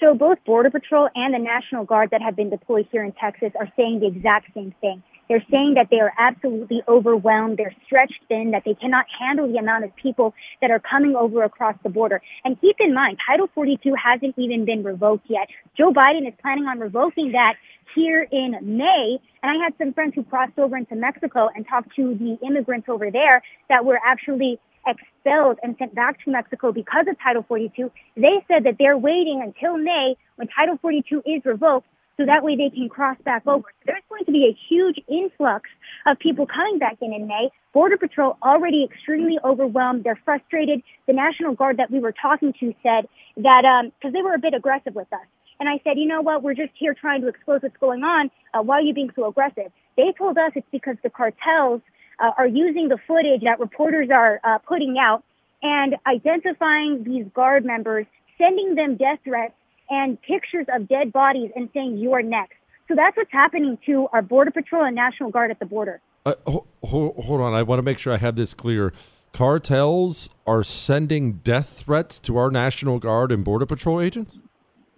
So 0.00 0.14
both 0.14 0.38
Border 0.44 0.70
Patrol 0.70 1.08
and 1.14 1.32
the 1.32 1.38
National 1.38 1.84
Guard 1.84 2.10
that 2.10 2.20
have 2.20 2.36
been 2.36 2.50
deployed 2.50 2.86
here 2.90 3.04
in 3.04 3.12
Texas 3.12 3.52
are 3.58 3.68
saying 3.76 4.00
the 4.00 4.06
exact 4.06 4.52
same 4.52 4.74
thing. 4.80 5.02
They're 5.28 5.44
saying 5.50 5.74
that 5.74 5.88
they 5.90 6.00
are 6.00 6.12
absolutely 6.18 6.82
overwhelmed. 6.86 7.56
They're 7.56 7.74
stretched 7.86 8.20
thin, 8.28 8.50
that 8.52 8.64
they 8.64 8.74
cannot 8.74 9.06
handle 9.18 9.50
the 9.50 9.58
amount 9.58 9.84
of 9.84 9.94
people 9.96 10.34
that 10.60 10.70
are 10.70 10.80
coming 10.80 11.16
over 11.16 11.42
across 11.42 11.76
the 11.82 11.88
border. 11.88 12.20
And 12.44 12.60
keep 12.60 12.76
in 12.80 12.94
mind, 12.94 13.18
Title 13.26 13.48
42 13.54 13.94
hasn't 13.94 14.34
even 14.38 14.64
been 14.64 14.82
revoked 14.82 15.28
yet. 15.28 15.48
Joe 15.76 15.92
Biden 15.92 16.26
is 16.26 16.34
planning 16.40 16.66
on 16.66 16.78
revoking 16.78 17.32
that 17.32 17.56
here 17.94 18.22
in 18.30 18.56
May. 18.62 19.18
And 19.42 19.50
I 19.50 19.62
had 19.62 19.74
some 19.78 19.92
friends 19.92 20.14
who 20.14 20.24
crossed 20.24 20.58
over 20.58 20.76
into 20.76 20.96
Mexico 20.96 21.48
and 21.54 21.66
talked 21.66 21.94
to 21.96 22.14
the 22.14 22.38
immigrants 22.46 22.88
over 22.88 23.10
there 23.10 23.42
that 23.68 23.84
were 23.84 24.00
actually 24.04 24.58
expelled 24.86 25.58
and 25.62 25.76
sent 25.78 25.94
back 25.94 26.22
to 26.24 26.30
Mexico 26.30 26.72
because 26.72 27.06
of 27.08 27.18
Title 27.18 27.44
42. 27.46 27.90
They 28.16 28.44
said 28.48 28.64
that 28.64 28.76
they're 28.78 28.98
waiting 28.98 29.42
until 29.42 29.76
May 29.76 30.16
when 30.36 30.48
Title 30.48 30.78
42 30.80 31.22
is 31.24 31.44
revoked 31.44 31.86
so 32.16 32.26
that 32.26 32.42
way 32.42 32.56
they 32.56 32.70
can 32.70 32.88
cross 32.88 33.16
back 33.24 33.46
over. 33.46 33.66
So 33.80 33.84
there's 33.86 34.02
going 34.08 34.24
to 34.24 34.32
be 34.32 34.46
a 34.46 34.56
huge 34.68 35.00
influx 35.08 35.68
of 36.06 36.18
people 36.18 36.46
coming 36.46 36.78
back 36.78 36.98
in 37.00 37.12
in 37.12 37.26
May. 37.26 37.50
Border 37.72 37.96
Patrol 37.96 38.36
already 38.42 38.84
extremely 38.84 39.38
overwhelmed. 39.42 40.04
They're 40.04 40.20
frustrated. 40.24 40.82
The 41.06 41.12
National 41.12 41.54
Guard 41.54 41.78
that 41.78 41.90
we 41.90 41.98
were 41.98 42.12
talking 42.12 42.52
to 42.60 42.74
said 42.82 43.08
that 43.38 43.64
um 43.64 43.86
because 43.86 44.08
um, 44.08 44.12
they 44.12 44.22
were 44.22 44.34
a 44.34 44.38
bit 44.38 44.54
aggressive 44.54 44.94
with 44.94 45.12
us. 45.12 45.26
And 45.60 45.68
I 45.68 45.80
said, 45.84 45.98
you 45.98 46.06
know 46.06 46.20
what? 46.20 46.42
We're 46.42 46.54
just 46.54 46.72
here 46.74 46.94
trying 46.94 47.22
to 47.22 47.28
expose 47.28 47.62
what's 47.62 47.76
going 47.78 48.02
on. 48.02 48.30
Uh, 48.52 48.62
why 48.62 48.78
are 48.78 48.82
you 48.82 48.94
being 48.94 49.10
so 49.14 49.26
aggressive? 49.26 49.70
They 49.96 50.12
told 50.12 50.36
us 50.36 50.52
it's 50.56 50.66
because 50.72 50.96
the 51.02 51.10
cartels 51.10 51.80
uh, 52.18 52.32
are 52.36 52.46
using 52.46 52.88
the 52.88 52.98
footage 53.06 53.42
that 53.42 53.60
reporters 53.60 54.10
are 54.10 54.40
uh, 54.42 54.58
putting 54.58 54.98
out 54.98 55.22
and 55.62 55.96
identifying 56.06 57.04
these 57.04 57.26
guard 57.34 57.64
members, 57.64 58.06
sending 58.36 58.74
them 58.74 58.96
death 58.96 59.20
threats 59.24 59.54
and 59.90 60.20
pictures 60.22 60.66
of 60.74 60.88
dead 60.88 61.12
bodies 61.12 61.50
and 61.54 61.68
saying 61.74 61.98
you 61.98 62.12
are 62.12 62.22
next. 62.22 62.54
So 62.88 62.94
that's 62.94 63.16
what's 63.16 63.32
happening 63.32 63.78
to 63.86 64.08
our 64.12 64.22
Border 64.22 64.50
Patrol 64.50 64.84
and 64.84 64.94
National 64.94 65.30
Guard 65.30 65.50
at 65.50 65.58
the 65.58 65.66
border. 65.66 66.00
Uh, 66.26 66.34
hold, 66.46 66.66
hold 66.82 67.40
on. 67.40 67.54
I 67.54 67.62
want 67.62 67.78
to 67.78 67.82
make 67.82 67.98
sure 67.98 68.12
I 68.12 68.18
have 68.18 68.36
this 68.36 68.54
clear. 68.54 68.92
Cartels 69.32 70.28
are 70.46 70.62
sending 70.62 71.34
death 71.44 71.82
threats 71.84 72.18
to 72.20 72.36
our 72.36 72.50
National 72.50 72.98
Guard 72.98 73.32
and 73.32 73.44
Border 73.44 73.66
Patrol 73.66 74.00
agents? 74.00 74.38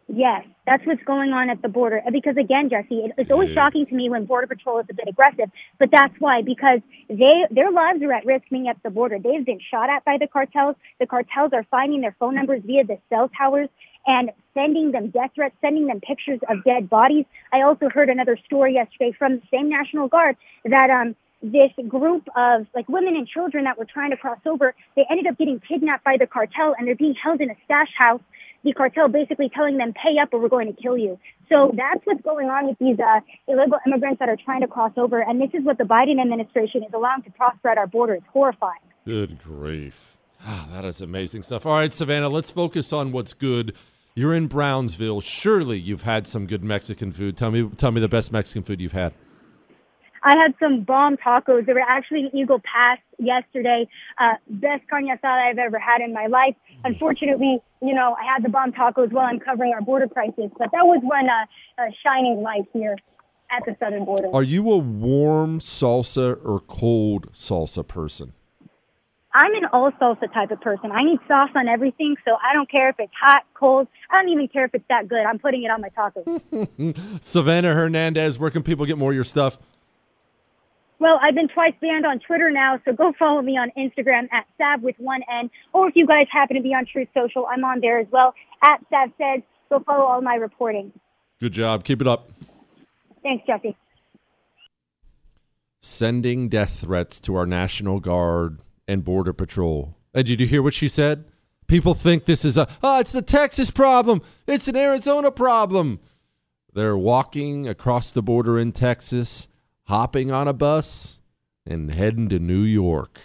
Yes, 0.08 0.44
that's 0.66 0.86
what's 0.86 1.02
going 1.02 1.32
on 1.32 1.50
at 1.50 1.62
the 1.62 1.68
border. 1.68 2.00
Because 2.12 2.36
again, 2.36 2.68
Jesse, 2.68 2.98
it, 2.98 3.12
it's 3.18 3.30
always 3.30 3.52
shocking 3.54 3.86
to 3.86 3.94
me 3.94 4.08
when 4.08 4.24
Border 4.24 4.46
Patrol 4.46 4.78
is 4.78 4.86
a 4.88 4.94
bit 4.94 5.08
aggressive, 5.08 5.50
but 5.78 5.90
that's 5.90 6.14
why, 6.20 6.42
because 6.42 6.80
they, 7.08 7.44
their 7.50 7.72
lives 7.72 8.02
are 8.02 8.12
at 8.12 8.24
risk 8.24 8.44
being 8.50 8.68
at 8.68 8.80
the 8.84 8.90
border. 8.90 9.18
They've 9.18 9.44
been 9.44 9.58
shot 9.70 9.90
at 9.90 10.04
by 10.04 10.18
the 10.18 10.28
cartels. 10.28 10.76
The 11.00 11.06
cartels 11.06 11.52
are 11.54 11.64
finding 11.70 12.02
their 12.02 12.14
phone 12.20 12.36
numbers 12.36 12.62
via 12.64 12.84
the 12.84 12.98
cell 13.08 13.28
towers 13.36 13.68
and 14.06 14.30
sending 14.54 14.92
them 14.92 15.10
death 15.10 15.30
threats, 15.34 15.54
sending 15.60 15.86
them 15.86 16.00
pictures 16.00 16.40
of 16.48 16.64
dead 16.64 16.88
bodies. 16.88 17.24
I 17.52 17.62
also 17.62 17.88
heard 17.88 18.08
another 18.08 18.38
story 18.46 18.74
yesterday 18.74 19.12
from 19.18 19.36
the 19.36 19.42
same 19.50 19.68
National 19.68 20.08
Guard 20.08 20.36
that 20.64 20.90
um, 20.90 21.16
this 21.42 21.70
group 21.88 22.28
of 22.36 22.66
like 22.74 22.88
women 22.88 23.16
and 23.16 23.26
children 23.28 23.64
that 23.64 23.78
were 23.78 23.84
trying 23.84 24.10
to 24.10 24.16
cross 24.16 24.38
over, 24.46 24.74
they 24.94 25.04
ended 25.10 25.26
up 25.26 25.38
getting 25.38 25.60
kidnapped 25.60 26.04
by 26.04 26.16
the 26.18 26.26
cartel 26.26 26.74
and 26.78 26.86
they're 26.86 26.96
being 26.96 27.14
held 27.14 27.40
in 27.40 27.50
a 27.50 27.56
stash 27.64 27.92
house. 27.96 28.20
The 28.64 28.72
cartel 28.72 29.08
basically 29.08 29.48
telling 29.48 29.76
them, 29.76 29.92
pay 29.92 30.18
up 30.18 30.30
or 30.32 30.40
we're 30.40 30.48
going 30.48 30.74
to 30.74 30.82
kill 30.82 30.98
you. 30.98 31.18
So 31.48 31.72
that's 31.76 32.04
what's 32.04 32.22
going 32.22 32.48
on 32.48 32.66
with 32.66 32.78
these 32.80 32.98
uh, 32.98 33.20
illegal 33.46 33.78
immigrants 33.86 34.18
that 34.18 34.28
are 34.28 34.36
trying 34.36 34.62
to 34.62 34.66
cross 34.66 34.92
over. 34.96 35.20
And 35.20 35.40
this 35.40 35.50
is 35.52 35.62
what 35.62 35.78
the 35.78 35.84
Biden 35.84 36.20
administration 36.20 36.82
is 36.82 36.90
allowing 36.92 37.22
to 37.22 37.30
prosper 37.30 37.68
at 37.68 37.78
our 37.78 37.86
border. 37.86 38.14
It's 38.14 38.26
horrifying. 38.32 38.80
Good 39.04 39.42
grief. 39.42 40.12
Ah, 40.48 40.68
that 40.70 40.84
is 40.84 41.00
amazing 41.00 41.42
stuff. 41.42 41.64
All 41.64 41.72
right, 41.72 41.90
Savana, 41.90 42.30
let's 42.30 42.50
focus 42.50 42.92
on 42.92 43.10
what's 43.10 43.32
good 43.32 43.74
you're 44.16 44.34
in 44.34 44.48
Brownsville. 44.48 45.20
Surely 45.20 45.78
you've 45.78 46.02
had 46.02 46.26
some 46.26 46.46
good 46.46 46.64
Mexican 46.64 47.12
food. 47.12 47.36
Tell 47.36 47.52
me, 47.52 47.68
tell 47.76 47.92
me 47.92 48.00
the 48.00 48.08
best 48.08 48.32
Mexican 48.32 48.64
food 48.64 48.80
you've 48.80 48.92
had. 48.92 49.12
I 50.22 50.34
had 50.36 50.54
some 50.58 50.82
bomb 50.82 51.18
tacos. 51.18 51.66
They 51.66 51.72
were 51.74 51.80
actually 51.80 52.22
in 52.22 52.36
Eagle 52.36 52.60
Pass 52.60 52.98
yesterday. 53.18 53.86
Uh, 54.18 54.32
best 54.48 54.82
carne 54.88 55.06
asada 55.06 55.50
I've 55.50 55.58
ever 55.58 55.78
had 55.78 56.00
in 56.00 56.12
my 56.12 56.26
life. 56.26 56.56
Unfortunately, 56.82 57.60
you 57.80 57.94
know, 57.94 58.16
I 58.18 58.24
had 58.24 58.42
the 58.42 58.48
bomb 58.48 58.72
tacos 58.72 59.12
while 59.12 59.26
I'm 59.26 59.38
covering 59.38 59.72
our 59.72 59.82
border 59.82 60.08
crisis, 60.08 60.50
but 60.58 60.70
that 60.72 60.84
was 60.84 61.00
one 61.02 61.28
uh, 61.28 61.44
uh, 61.78 61.90
shining 62.02 62.42
light 62.42 62.64
here 62.72 62.96
at 63.52 63.64
the 63.66 63.76
southern 63.78 64.04
border. 64.04 64.34
Are 64.34 64.42
you 64.42 64.68
a 64.72 64.78
warm 64.78 65.60
salsa 65.60 66.36
or 66.44 66.58
cold 66.60 67.30
salsa 67.32 67.86
person? 67.86 68.32
I'm 69.36 69.54
an 69.54 69.66
all 69.70 69.92
salsa 69.92 70.32
type 70.32 70.50
of 70.50 70.62
person. 70.62 70.90
I 70.90 71.02
need 71.02 71.18
sauce 71.28 71.50
on 71.54 71.68
everything, 71.68 72.16
so 72.24 72.38
I 72.42 72.54
don't 72.54 72.70
care 72.70 72.88
if 72.88 72.96
it's 72.98 73.12
hot, 73.20 73.42
cold. 73.52 73.86
I 74.10 74.22
don't 74.22 74.32
even 74.32 74.48
care 74.48 74.64
if 74.64 74.74
it's 74.74 74.86
that 74.88 75.08
good. 75.08 75.20
I'm 75.20 75.38
putting 75.38 75.62
it 75.62 75.70
on 75.70 75.82
my 75.82 75.90
tacos. 75.90 76.24
Savana 77.20 77.74
Hernandez, 77.74 78.38
where 78.38 78.50
can 78.50 78.62
people 78.62 78.86
get 78.86 78.96
more 78.96 79.10
of 79.10 79.14
your 79.14 79.24
stuff? 79.24 79.58
Well, 80.98 81.20
I've 81.22 81.34
been 81.34 81.48
twice 81.48 81.74
banned 81.82 82.06
on 82.06 82.18
Twitter 82.20 82.50
now, 82.50 82.80
so 82.86 82.94
go 82.94 83.12
follow 83.18 83.42
me 83.42 83.58
on 83.58 83.70
Instagram 83.76 84.32
at 84.32 84.46
Sav 84.56 84.82
with 84.82 84.96
one 84.96 85.20
N. 85.30 85.50
Or 85.74 85.86
if 85.86 85.96
you 85.96 86.06
guys 86.06 86.28
happen 86.30 86.56
to 86.56 86.62
be 86.62 86.72
on 86.72 86.86
Truth 86.86 87.08
Social, 87.12 87.46
I'm 87.46 87.62
on 87.62 87.80
there 87.82 87.98
as 87.98 88.06
well 88.10 88.32
at 88.64 88.80
Sav 88.88 89.10
Says. 89.18 89.42
Go 89.68 89.80
follow 89.80 90.06
all 90.06 90.22
my 90.22 90.36
reporting. 90.36 90.92
Good 91.40 91.52
job. 91.52 91.84
Keep 91.84 92.00
it 92.00 92.06
up. 92.06 92.30
Thanks, 93.22 93.46
Jesse. 93.46 93.76
Sending 95.78 96.48
death 96.48 96.80
threats 96.80 97.20
to 97.20 97.34
our 97.34 97.44
National 97.44 98.00
Guard 98.00 98.60
and 98.88 99.04
Border 99.04 99.32
Patrol. 99.32 99.96
And 100.14 100.26
did 100.26 100.40
you 100.40 100.46
hear 100.46 100.62
what 100.62 100.74
she 100.74 100.88
said? 100.88 101.24
People 101.66 101.94
think 101.94 102.24
this 102.24 102.44
is 102.44 102.56
a, 102.56 102.68
oh, 102.82 103.00
it's 103.00 103.14
a 103.14 103.22
Texas 103.22 103.70
problem. 103.70 104.22
It's 104.46 104.68
an 104.68 104.76
Arizona 104.76 105.30
problem. 105.30 106.00
They're 106.72 106.96
walking 106.96 107.66
across 107.66 108.10
the 108.10 108.22
border 108.22 108.58
in 108.58 108.72
Texas, 108.72 109.48
hopping 109.84 110.30
on 110.30 110.46
a 110.46 110.52
bus, 110.52 111.20
and 111.66 111.92
heading 111.92 112.28
to 112.28 112.38
New 112.38 112.62
York. 112.62 113.18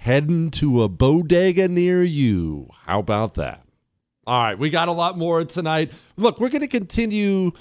Heading 0.00 0.50
to 0.52 0.82
a 0.82 0.88
bodega 0.88 1.68
near 1.68 2.02
you. 2.02 2.68
How 2.84 3.00
about 3.00 3.34
that? 3.34 3.62
All 4.26 4.42
right, 4.42 4.58
we 4.58 4.70
got 4.70 4.88
a 4.88 4.92
lot 4.92 5.16
more 5.16 5.44
tonight. 5.44 5.92
Look, 6.16 6.40
we're 6.40 6.48
going 6.48 6.60
to 6.60 6.68
continue 6.68 7.52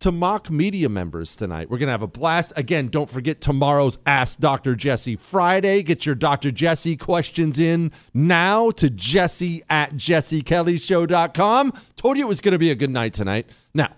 to 0.00 0.10
mock 0.10 0.50
media 0.50 0.88
members 0.88 1.36
tonight. 1.36 1.70
We're 1.70 1.78
going 1.78 1.88
to 1.88 1.92
have 1.92 2.02
a 2.02 2.06
blast. 2.06 2.52
Again, 2.56 2.88
don't 2.88 3.08
forget 3.08 3.40
tomorrow's 3.40 3.98
Ask 4.04 4.40
Dr. 4.40 4.74
Jesse 4.74 5.16
Friday. 5.16 5.82
Get 5.82 6.06
your 6.06 6.14
Dr. 6.14 6.50
Jesse 6.50 6.96
questions 6.96 7.60
in 7.60 7.92
now 8.12 8.70
to 8.72 8.90
jesse 8.90 9.62
at 9.68 9.94
jessekellyshow.com. 9.94 11.72
Told 11.96 12.16
you 12.16 12.24
it 12.24 12.28
was 12.28 12.40
going 12.40 12.52
to 12.52 12.58
be 12.58 12.70
a 12.70 12.74
good 12.74 12.90
night 12.90 13.12
tonight. 13.12 13.48
Now, 13.74 13.92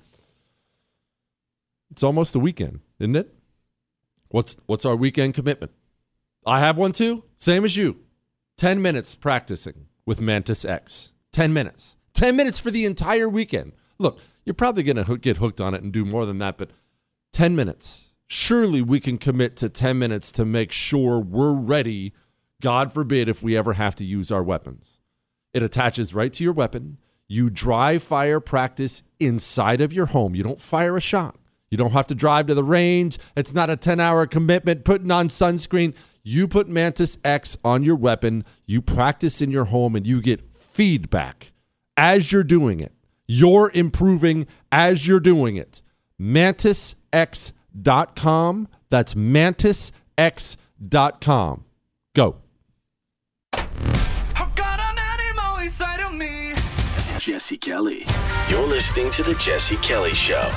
it's 1.91 2.03
almost 2.03 2.33
the 2.33 2.41
weekend, 2.41 2.81
isn't 2.99 3.17
it? 3.17 3.35
What's 4.29 4.57
what's 4.67 4.87
our 4.87 4.97
weekend 4.97 5.35
commitment? 5.35 5.73
I 6.47 6.59
have 6.61 6.79
one 6.79 6.93
too, 6.93 7.25
same 7.37 7.65
as 7.65 7.77
you. 7.77 7.99
10 8.57 8.81
minutes 8.83 9.15
practicing 9.15 9.87
with 10.07 10.21
Mantis 10.21 10.65
X. 10.65 11.13
10 11.33 11.53
minutes. 11.53 11.97
10 12.15 12.35
minutes 12.35 12.59
for 12.59 12.71
the 12.71 12.85
entire 12.85 13.29
weekend. 13.29 13.73
Look, 14.03 14.19
you're 14.45 14.55
probably 14.55 14.83
going 14.83 15.03
to 15.03 15.17
get 15.17 15.39
hooked 15.39 15.61
on 15.61 15.75
it 15.75 15.83
and 15.83 15.93
do 15.93 16.05
more 16.05 16.27
than 16.27 16.39
that, 16.39 16.59
but 16.59 16.71
10 17.33 17.55
minutes. 17.57 18.13
Surely 18.27 18.83
we 18.83 18.99
can 18.99 19.19
commit 19.19 19.57
to 19.57 19.69
10 19.69 19.99
minutes 19.99 20.33
to 20.33 20.45
make 20.45 20.73
sure 20.73 21.21
we're 21.21 21.53
ready, 21.53 22.13
God 22.61 22.93
forbid, 22.93 23.29
if 23.29 23.43
we 23.43 23.57
ever 23.57 23.75
have 23.75 23.95
to 23.97 24.05
use 24.05 24.33
our 24.33 24.43
weapons. 24.43 24.99
It 25.55 25.63
attaches 25.63 26.15
right 26.15 26.33
to 26.33 26.45
your 26.45 26.53
weapon. 26.53 26.99
You 27.29 27.49
dry 27.49 27.99
fire 27.99 28.41
practice 28.41 29.03
inside 29.21 29.81
of 29.81 29.93
your 29.93 30.07
home. 30.07 30.35
You 30.35 30.43
don't 30.43 30.61
fire 30.61 30.97
a 30.97 31.01
shot. 31.01 31.37
You 31.71 31.79
don't 31.79 31.93
have 31.93 32.07
to 32.09 32.15
drive 32.15 32.49
to 32.49 32.55
the 32.55 32.65
range. 32.65 33.19
It's 33.37 33.55
not 33.55 33.71
a 33.71 33.77
10 33.77 34.01
hour 34.01 34.27
commitment 34.27 34.85
putting 34.85 35.11
on 35.11 35.29
sunscreen. 35.29 35.95
You 36.23 36.47
put 36.47 36.69
Mantis 36.69 37.19
X 37.25 37.57
on 37.65 37.83
your 37.83 37.97
weapon, 37.97 38.45
you 38.67 38.81
practice 38.81 39.41
in 39.41 39.51
your 39.51 39.65
home, 39.65 39.97
and 39.97 40.07
you 40.07 40.21
get 40.21 40.53
feedback 40.55 41.53
as 41.97 42.31
you're 42.31 42.45
doing 42.45 42.81
it. 42.81 42.93
You're 43.27 43.71
improving 43.75 44.47
as 44.71 45.07
you're 45.07 45.21
doing 45.21 45.57
it. 45.57 45.83
MantisX.com. 46.21 48.69
That's 48.91 49.15
MantisX.com. 49.15 51.65
Go. 52.15 52.37
Jesse 57.19 57.57
Kelly. 57.57 58.05
You're 58.49 58.67
listening 58.67 59.11
to 59.13 59.23
The 59.23 59.35
Jesse 59.35 59.77
Kelly 59.77 60.13
Show. 60.13 60.51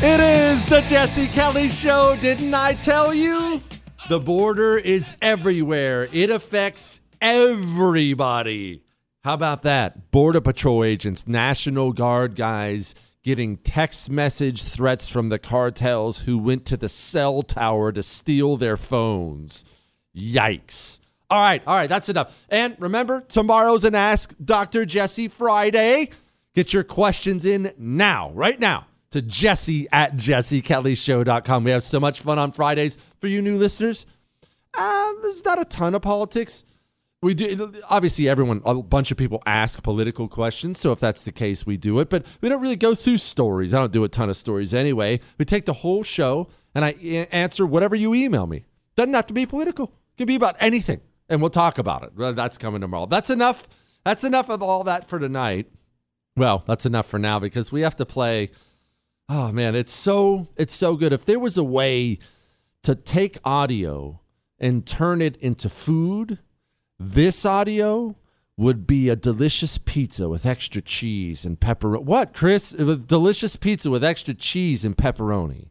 It 0.00 0.20
is 0.20 0.66
the 0.66 0.82
Jesse 0.82 1.28
Kelly 1.28 1.68
Show. 1.68 2.16
Didn't 2.20 2.52
I 2.52 2.74
tell 2.74 3.14
you? 3.14 3.62
The 4.08 4.18
border 4.18 4.78
is 4.78 5.12
everywhere, 5.20 6.08
it 6.14 6.30
affects 6.30 7.02
everybody. 7.20 8.82
How 9.22 9.34
about 9.34 9.64
that? 9.64 10.10
Border 10.10 10.40
Patrol 10.40 10.82
agents, 10.82 11.28
National 11.28 11.92
Guard 11.92 12.34
guys 12.34 12.94
getting 13.22 13.58
text 13.58 14.08
message 14.08 14.62
threats 14.62 15.10
from 15.10 15.28
the 15.28 15.38
cartels 15.38 16.20
who 16.20 16.38
went 16.38 16.64
to 16.64 16.78
the 16.78 16.88
cell 16.88 17.42
tower 17.42 17.92
to 17.92 18.02
steal 18.02 18.56
their 18.56 18.78
phones. 18.78 19.66
Yikes. 20.16 21.00
All 21.28 21.38
right, 21.38 21.62
all 21.66 21.76
right, 21.76 21.90
that's 21.90 22.08
enough. 22.08 22.46
And 22.48 22.76
remember, 22.78 23.20
tomorrow's 23.20 23.84
an 23.84 23.94
Ask 23.94 24.34
Dr. 24.42 24.86
Jesse 24.86 25.28
Friday. 25.28 26.08
Get 26.54 26.72
your 26.72 26.82
questions 26.82 27.44
in 27.44 27.74
now, 27.76 28.30
right 28.30 28.58
now 28.58 28.86
to 29.10 29.22
Jesse 29.22 29.88
at 29.92 30.16
jessekellyshow.com. 30.16 31.64
We 31.64 31.70
have 31.70 31.82
so 31.82 32.00
much 32.00 32.20
fun 32.20 32.38
on 32.38 32.52
Fridays 32.52 32.98
for 33.18 33.26
you 33.26 33.42
new 33.42 33.56
listeners. 33.56 34.06
Uh, 34.74 35.12
there's 35.22 35.44
not 35.44 35.60
a 35.60 35.64
ton 35.64 35.94
of 35.94 36.02
politics. 36.02 36.64
We 37.20 37.34
do 37.34 37.72
obviously 37.90 38.28
everyone 38.28 38.62
a 38.64 38.74
bunch 38.74 39.10
of 39.10 39.16
people 39.16 39.42
ask 39.44 39.82
political 39.82 40.28
questions, 40.28 40.78
so 40.78 40.92
if 40.92 41.00
that's 41.00 41.24
the 41.24 41.32
case, 41.32 41.66
we 41.66 41.76
do 41.76 41.98
it. 41.98 42.08
But 42.10 42.24
we 42.40 42.48
don't 42.48 42.60
really 42.60 42.76
go 42.76 42.94
through 42.94 43.18
stories. 43.18 43.74
I 43.74 43.80
don't 43.80 43.92
do 43.92 44.04
a 44.04 44.08
ton 44.08 44.30
of 44.30 44.36
stories 44.36 44.72
anyway. 44.72 45.18
We 45.36 45.44
take 45.44 45.64
the 45.64 45.72
whole 45.72 46.04
show 46.04 46.48
and 46.76 46.84
I 46.84 46.90
answer 47.32 47.66
whatever 47.66 47.96
you 47.96 48.14
email 48.14 48.46
me. 48.46 48.66
Doesn't 48.94 49.14
have 49.14 49.26
to 49.26 49.34
be 49.34 49.46
political. 49.46 49.86
It 49.86 50.18
can 50.18 50.26
be 50.26 50.36
about 50.36 50.56
anything, 50.60 51.00
and 51.28 51.40
we'll 51.40 51.50
talk 51.50 51.78
about 51.78 52.04
it. 52.04 52.36
That's 52.36 52.56
coming 52.56 52.82
tomorrow. 52.82 53.06
That's 53.06 53.30
enough. 53.30 53.68
That's 54.04 54.22
enough 54.22 54.48
of 54.48 54.62
all 54.62 54.84
that 54.84 55.08
for 55.08 55.18
tonight. 55.18 55.66
Well, 56.36 56.62
that's 56.68 56.86
enough 56.86 57.06
for 57.06 57.18
now 57.18 57.40
because 57.40 57.72
we 57.72 57.80
have 57.80 57.96
to 57.96 58.06
play 58.06 58.50
Oh 59.28 59.52
man, 59.52 59.74
it's 59.74 59.92
so 59.92 60.48
it's 60.56 60.74
so 60.74 60.96
good. 60.96 61.12
If 61.12 61.24
there 61.24 61.38
was 61.38 61.58
a 61.58 61.64
way 61.64 62.18
to 62.82 62.94
take 62.94 63.38
audio 63.44 64.20
and 64.58 64.86
turn 64.86 65.20
it 65.20 65.36
into 65.36 65.68
food, 65.68 66.38
this 66.98 67.44
audio 67.44 68.16
would 68.56 68.86
be 68.86 69.08
a 69.08 69.14
delicious 69.16 69.78
pizza 69.78 70.28
with 70.28 70.44
extra 70.44 70.82
cheese 70.82 71.44
and 71.44 71.60
pepperoni. 71.60 72.02
What, 72.02 72.32
Chris? 72.32 72.72
A 72.72 72.96
delicious 72.96 73.54
pizza 73.54 73.90
with 73.90 74.02
extra 74.02 74.34
cheese 74.34 74.84
and 74.84 74.96
pepperoni. 74.96 75.68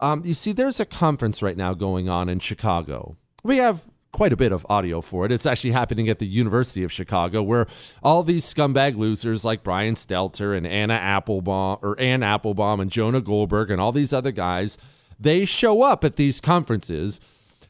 Um, 0.00 0.22
you 0.24 0.34
see, 0.34 0.52
there's 0.52 0.80
a 0.80 0.84
conference 0.84 1.42
right 1.42 1.56
now 1.56 1.74
going 1.74 2.08
on 2.08 2.28
in 2.28 2.38
Chicago. 2.40 3.16
We 3.44 3.58
have 3.58 3.86
quite 4.12 4.32
a 4.32 4.36
bit 4.36 4.52
of 4.52 4.66
audio 4.68 5.00
for 5.00 5.24
it. 5.26 5.32
It's 5.32 5.46
actually 5.46 5.72
happening 5.72 6.08
at 6.08 6.18
the 6.18 6.26
University 6.26 6.82
of 6.82 6.92
Chicago, 6.92 7.42
where 7.42 7.66
all 8.02 8.22
these 8.22 8.44
scumbag 8.44 8.96
losers 8.96 9.44
like 9.44 9.62
Brian 9.62 9.94
Stelter 9.94 10.56
and 10.56 10.66
Anna 10.66 10.94
Applebaum 10.94 11.78
or 11.82 11.98
Anne 12.00 12.22
Applebaum 12.22 12.80
and 12.80 12.90
Jonah 12.90 13.20
Goldberg 13.20 13.70
and 13.70 13.80
all 13.80 13.92
these 13.92 14.12
other 14.12 14.32
guys, 14.32 14.78
they 15.20 15.44
show 15.44 15.82
up 15.82 16.04
at 16.04 16.16
these 16.16 16.40
conferences. 16.40 17.20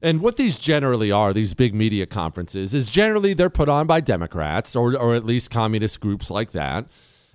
And 0.00 0.20
what 0.20 0.36
these 0.36 0.58
generally 0.58 1.10
are, 1.10 1.32
these 1.32 1.54
big 1.54 1.74
media 1.74 2.06
conferences, 2.06 2.72
is 2.72 2.88
generally 2.88 3.34
they're 3.34 3.50
put 3.50 3.68
on 3.68 3.88
by 3.88 4.00
Democrats 4.00 4.76
or, 4.76 4.96
or 4.96 5.16
at 5.16 5.24
least 5.24 5.50
communist 5.50 5.98
groups 5.98 6.30
like 6.30 6.52
that. 6.52 6.86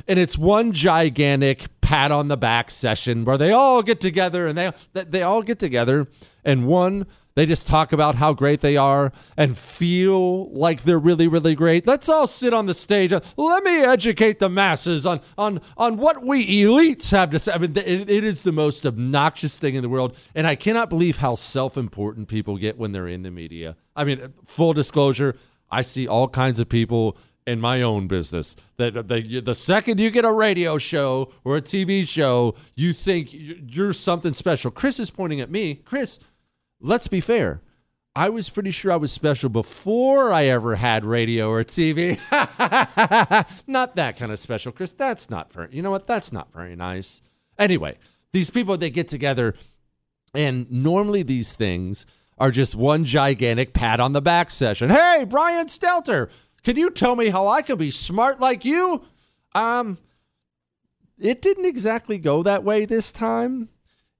And 0.07 0.17
it's 0.17 0.37
one 0.37 0.71
gigantic 0.71 1.67
pat 1.81 2.11
on 2.11 2.27
the 2.27 2.37
back 2.37 2.71
session 2.71 3.25
where 3.25 3.37
they 3.37 3.51
all 3.51 3.83
get 3.83 4.01
together 4.01 4.47
and 4.47 4.57
they 4.57 4.71
they 4.93 5.21
all 5.21 5.41
get 5.43 5.59
together 5.59 6.07
and 6.43 6.67
one 6.67 7.05
they 7.35 7.45
just 7.45 7.67
talk 7.67 7.91
about 7.91 8.15
how 8.15 8.33
great 8.33 8.61
they 8.61 8.77
are 8.77 9.11
and 9.35 9.57
feel 9.57 10.51
like 10.51 10.83
they're 10.83 10.99
really, 10.99 11.27
really 11.27 11.55
great. 11.55 11.87
Let's 11.87 12.07
all 12.07 12.27
sit 12.27 12.53
on 12.53 12.67
the 12.67 12.73
stage. 12.73 13.11
Let 13.11 13.63
me 13.63 13.83
educate 13.83 14.39
the 14.39 14.49
masses 14.49 15.05
on 15.05 15.21
on 15.37 15.61
on 15.77 15.97
what 15.97 16.23
we 16.23 16.63
elites 16.63 17.11
have 17.11 17.31
to 17.31 17.39
say. 17.39 17.53
I 17.53 17.57
mean, 17.57 17.75
it, 17.75 18.09
it 18.09 18.23
is 18.23 18.43
the 18.43 18.51
most 18.51 18.85
obnoxious 18.85 19.57
thing 19.57 19.75
in 19.75 19.81
the 19.81 19.89
world, 19.89 20.15
and 20.35 20.45
I 20.45 20.55
cannot 20.55 20.89
believe 20.89 21.17
how 21.17 21.35
self-important 21.35 22.27
people 22.27 22.57
get 22.57 22.77
when 22.77 22.91
they're 22.91 23.07
in 23.07 23.23
the 23.23 23.31
media. 23.31 23.75
I 23.95 24.03
mean, 24.03 24.33
full 24.45 24.73
disclosure, 24.73 25.35
I 25.71 25.81
see 25.81 26.07
all 26.07 26.27
kinds 26.27 26.59
of 26.59 26.69
people 26.69 27.17
in 27.45 27.59
my 27.59 27.81
own 27.81 28.07
business 28.07 28.55
that 28.77 28.93
the, 28.93 29.41
the 29.41 29.55
second 29.55 29.99
you 29.99 30.09
get 30.11 30.23
a 30.23 30.31
radio 30.31 30.77
show 30.77 31.31
or 31.43 31.57
a 31.57 31.61
TV 31.61 32.07
show, 32.07 32.55
you 32.75 32.93
think 32.93 33.29
you're 33.31 33.91
something 33.91 34.33
special. 34.33 34.71
Chris 34.71 34.99
is 34.99 35.09
pointing 35.09 35.41
at 35.41 35.51
me. 35.51 35.75
Chris 35.75 36.19
let's 36.83 37.07
be 37.07 37.19
fair. 37.19 37.61
I 38.15 38.29
was 38.29 38.49
pretty 38.49 38.69
sure 38.69 38.91
I 38.91 38.97
was 38.97 39.11
special 39.11 39.49
before 39.49 40.31
I 40.31 40.45
ever 40.45 40.75
had 40.75 41.03
radio 41.03 41.49
or 41.49 41.63
TV. 41.63 42.19
not 43.67 43.95
that 43.95 44.17
kind 44.17 44.31
of 44.31 44.37
special, 44.37 44.71
Chris. 44.71 44.93
That's 44.93 45.31
not 45.31 45.51
very, 45.51 45.69
you 45.71 45.81
know 45.81 45.89
what? 45.89 46.05
That's 46.05 46.31
not 46.31 46.53
very 46.53 46.75
nice. 46.75 47.23
Anyway, 47.57 47.97
these 48.31 48.51
people, 48.51 48.77
they 48.77 48.91
get 48.91 49.07
together, 49.07 49.55
and 50.35 50.69
normally 50.71 51.23
these 51.23 51.53
things 51.53 52.05
are 52.37 52.51
just 52.51 52.75
one 52.75 53.03
gigantic 53.03 53.73
pat 53.73 53.99
on 53.99 54.13
the 54.13 54.21
back 54.21 54.51
session. 54.51 54.91
Hey, 54.91 55.25
Brian 55.27 55.65
Stelter, 55.65 56.29
can 56.63 56.75
you 56.75 56.91
tell 56.91 57.15
me 57.15 57.29
how 57.29 57.47
I 57.47 57.63
can 57.63 57.79
be 57.79 57.89
smart 57.89 58.39
like 58.39 58.63
you? 58.63 59.05
Um, 59.55 59.97
it 61.19 61.41
didn't 61.41 61.65
exactly 61.65 62.19
go 62.19 62.43
that 62.43 62.63
way 62.63 62.85
this 62.85 63.11
time. 63.11 63.69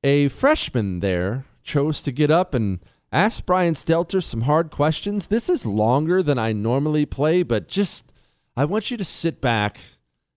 A 0.04 0.30
freshman 0.30 1.00
there 1.00 1.46
chose 1.64 2.02
to 2.04 2.12
get 2.12 2.30
up 2.30 2.54
and 2.54 2.80
ask 3.12 3.46
Brian 3.46 3.74
Stelter 3.74 4.22
some 4.22 4.42
hard 4.42 4.72
questions. 4.72 5.28
This 5.28 5.50
is 5.50 5.66
longer 5.66 6.22
than 6.22 6.38
I 6.38 6.52
normally 6.52 7.06
play, 7.06 7.44
but 7.44 7.68
just 7.68 8.12
I 8.56 8.66
want 8.66 8.92
you 8.92 8.98
to 8.98 9.06
sit 9.06 9.42
back 9.42 9.80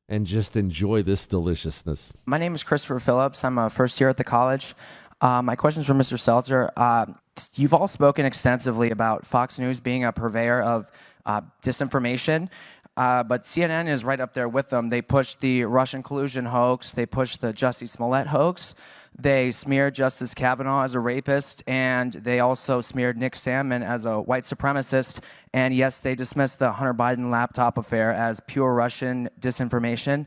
and 0.09 0.27
just 0.27 0.57
enjoy 0.57 1.03
this 1.03 1.27
deliciousness. 1.27 2.17
My 2.27 2.39
name 2.39 2.55
is 2.55 2.63
Christopher 2.63 3.01
Phillips. 3.01 3.45
I'm 3.45 3.59
a 3.59 3.69
first 3.69 4.01
year 4.01 4.09
at 4.09 4.17
the 4.17 4.25
college. 4.25 4.75
Uh, 5.21 5.43
my 5.43 5.57
question 5.57 5.81
is 5.81 5.87
for 5.87 5.95
Mr. 5.95 6.17
Stelter. 6.17 6.71
Uh, 6.77 7.07
you've 7.55 7.75
all 7.75 7.87
spoken 7.87 8.27
extensively 8.27 8.91
about 8.91 9.27
Fox 9.27 9.59
News 9.59 9.81
being 9.81 10.05
a 10.05 10.13
purveyor 10.13 10.63
of 10.63 10.91
uh, 11.25 11.41
disinformation. 11.63 12.49
Uh, 12.97 13.23
but 13.23 13.43
CNN 13.43 13.89
is 13.89 14.05
right 14.05 14.21
up 14.21 14.33
there 14.33 14.49
with 14.49 14.71
them. 14.71 14.89
They 14.89 15.03
pushed 15.03 15.41
the 15.41 15.65
Russian 15.65 16.03
collusion 16.03 16.47
hoax. 16.47 16.93
They 16.93 17.05
pushed 17.05 17.41
the 17.41 17.53
Jussie 17.53 17.89
Smollett 17.89 18.27
hoax. 18.27 18.75
They 19.19 19.51
smeared 19.51 19.95
Justice 19.95 20.35
Kavanaugh 20.35 20.83
as 20.83 20.95
a 20.95 21.01
rapist, 21.01 21.65
and 21.67 22.13
they 22.13 22.41
also 22.41 22.83
smeared 22.83 23.17
Nick 23.17 23.33
Sandmann 23.33 23.83
as 23.83 24.05
a 24.05 24.21
white 24.21 24.43
supremacist. 24.43 25.21
And 25.55 25.75
yes, 25.75 26.01
they 26.01 26.15
dismissed 26.15 26.59
the 26.59 26.73
Hunter 26.73 26.93
Biden 26.93 27.31
laptop 27.31 27.79
affair 27.79 28.13
as 28.13 28.41
pure 28.41 28.75
Russian 28.75 29.31
disinformation. 29.41 30.27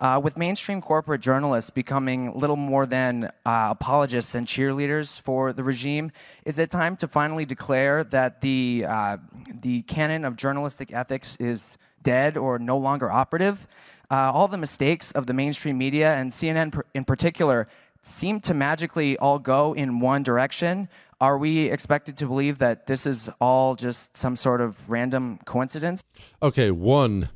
Uh, 0.00 0.18
with 0.22 0.38
mainstream 0.38 0.80
corporate 0.80 1.20
journalists 1.20 1.68
becoming 1.68 2.32
little 2.34 2.56
more 2.56 2.86
than 2.86 3.24
uh, 3.44 3.68
apologists 3.70 4.34
and 4.34 4.46
cheerleaders 4.46 5.20
for 5.20 5.52
the 5.52 5.62
regime, 5.62 6.10
is 6.46 6.58
it 6.58 6.70
time 6.70 6.96
to 6.96 7.06
finally 7.06 7.44
declare 7.44 8.02
that 8.02 8.40
the, 8.40 8.86
uh, 8.88 9.18
the 9.60 9.82
canon 9.82 10.24
of 10.24 10.36
journalistic 10.36 10.90
ethics 10.94 11.36
is 11.38 11.76
dead 12.02 12.38
or 12.38 12.58
no 12.58 12.78
longer 12.78 13.12
operative? 13.12 13.68
Uh, 14.10 14.32
all 14.32 14.48
the 14.48 14.56
mistakes 14.56 15.12
of 15.12 15.26
the 15.26 15.34
mainstream 15.34 15.76
media 15.76 16.14
and 16.14 16.30
CNN 16.30 16.80
in 16.94 17.04
particular 17.04 17.68
seem 18.02 18.40
to 18.40 18.54
magically 18.54 19.16
all 19.18 19.38
go 19.38 19.74
in 19.74 20.00
one 20.00 20.22
direction. 20.22 20.88
Are 21.20 21.36
we 21.36 21.66
expected 21.66 22.16
to 22.18 22.26
believe 22.26 22.58
that 22.58 22.86
this 22.86 23.06
is 23.06 23.28
all 23.40 23.76
just 23.76 24.16
some 24.16 24.36
sort 24.36 24.60
of 24.60 24.88
random 24.88 25.38
coincidence? 25.44 26.02
Okay, 26.42 26.70
one. 26.70 27.28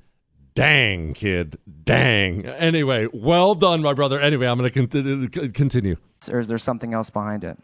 Dang, 0.55 1.15
kid. 1.15 1.59
Dang. 1.85 2.47
Anyway, 2.47 3.09
well 3.13 3.55
done, 3.55 3.83
my 3.83 3.93
brother. 3.93 4.21
Anyway, 4.21 4.47
I'm 4.47 4.59
going 4.59 4.71
to 4.71 5.49
continue. 5.53 5.97
Or 6.31 6.39
is 6.39 6.49
there 6.49 6.59
something 6.59 6.95
else 6.95 7.11
behind 7.11 7.45
it? 7.45 7.59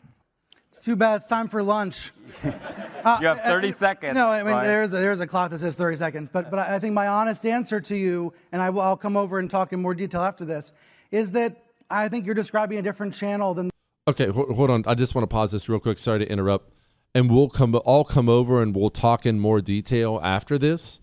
It's 0.68 0.80
too 0.80 0.96
bad. 0.96 1.16
It's 1.16 1.26
time 1.26 1.48
for 1.48 1.62
lunch. 1.62 2.12
Uh, 2.44 3.18
you 3.20 3.26
have 3.26 3.42
30 3.42 3.68
uh, 3.68 3.72
seconds. 3.72 4.14
No, 4.14 4.28
I 4.28 4.42
mean, 4.42 4.62
there's 4.62 4.90
a, 4.90 4.96
there's 4.96 5.20
a 5.20 5.26
clock 5.26 5.51
that 5.51 5.59
says 5.59 5.74
30 5.74 5.96
seconds. 5.96 6.30
But, 6.30 6.51
but 6.51 6.59
I 6.59 6.78
think 6.78 6.94
my 6.94 7.09
honest 7.09 7.46
answer 7.46 7.80
to 7.80 7.96
you, 7.96 8.32
and 8.53 8.61
I 8.61 8.70
will, 8.70 8.82
I'll 8.82 8.96
come 8.96 9.16
over 9.16 9.38
and 9.38 9.51
talk 9.51 9.72
in 9.72 9.80
more 9.80 9.94
detail 9.94 10.22
after 10.22 10.44
this, 10.44 10.72
is 11.11 11.32
that 11.32 11.64
I 11.91 12.09
think 12.09 12.26
you're 12.26 12.34
describing 12.34 12.78
a 12.78 12.82
different 12.82 13.14
channel 13.14 13.55
than. 13.55 13.70
Okay, 14.09 14.28
hold 14.28 14.70
on. 14.70 14.84
I 14.86 14.95
just 14.95 15.14
want 15.14 15.24
to 15.28 15.32
pause 15.32 15.53
this 15.53 15.68
real 15.68 15.80
quick. 15.80 15.99
Sorry 15.99 16.20
to 16.20 16.30
interrupt. 16.30 16.72
and 17.14 17.30
we'll 17.30 17.49
come 17.49 17.74
all 17.84 18.05
come 18.05 18.28
over 18.28 18.62
and 18.62 18.74
we'll 18.74 18.91
talk 18.91 19.26
in 19.26 19.41
more 19.41 19.61
detail 19.61 20.20
after 20.22 20.57
this. 20.59 21.01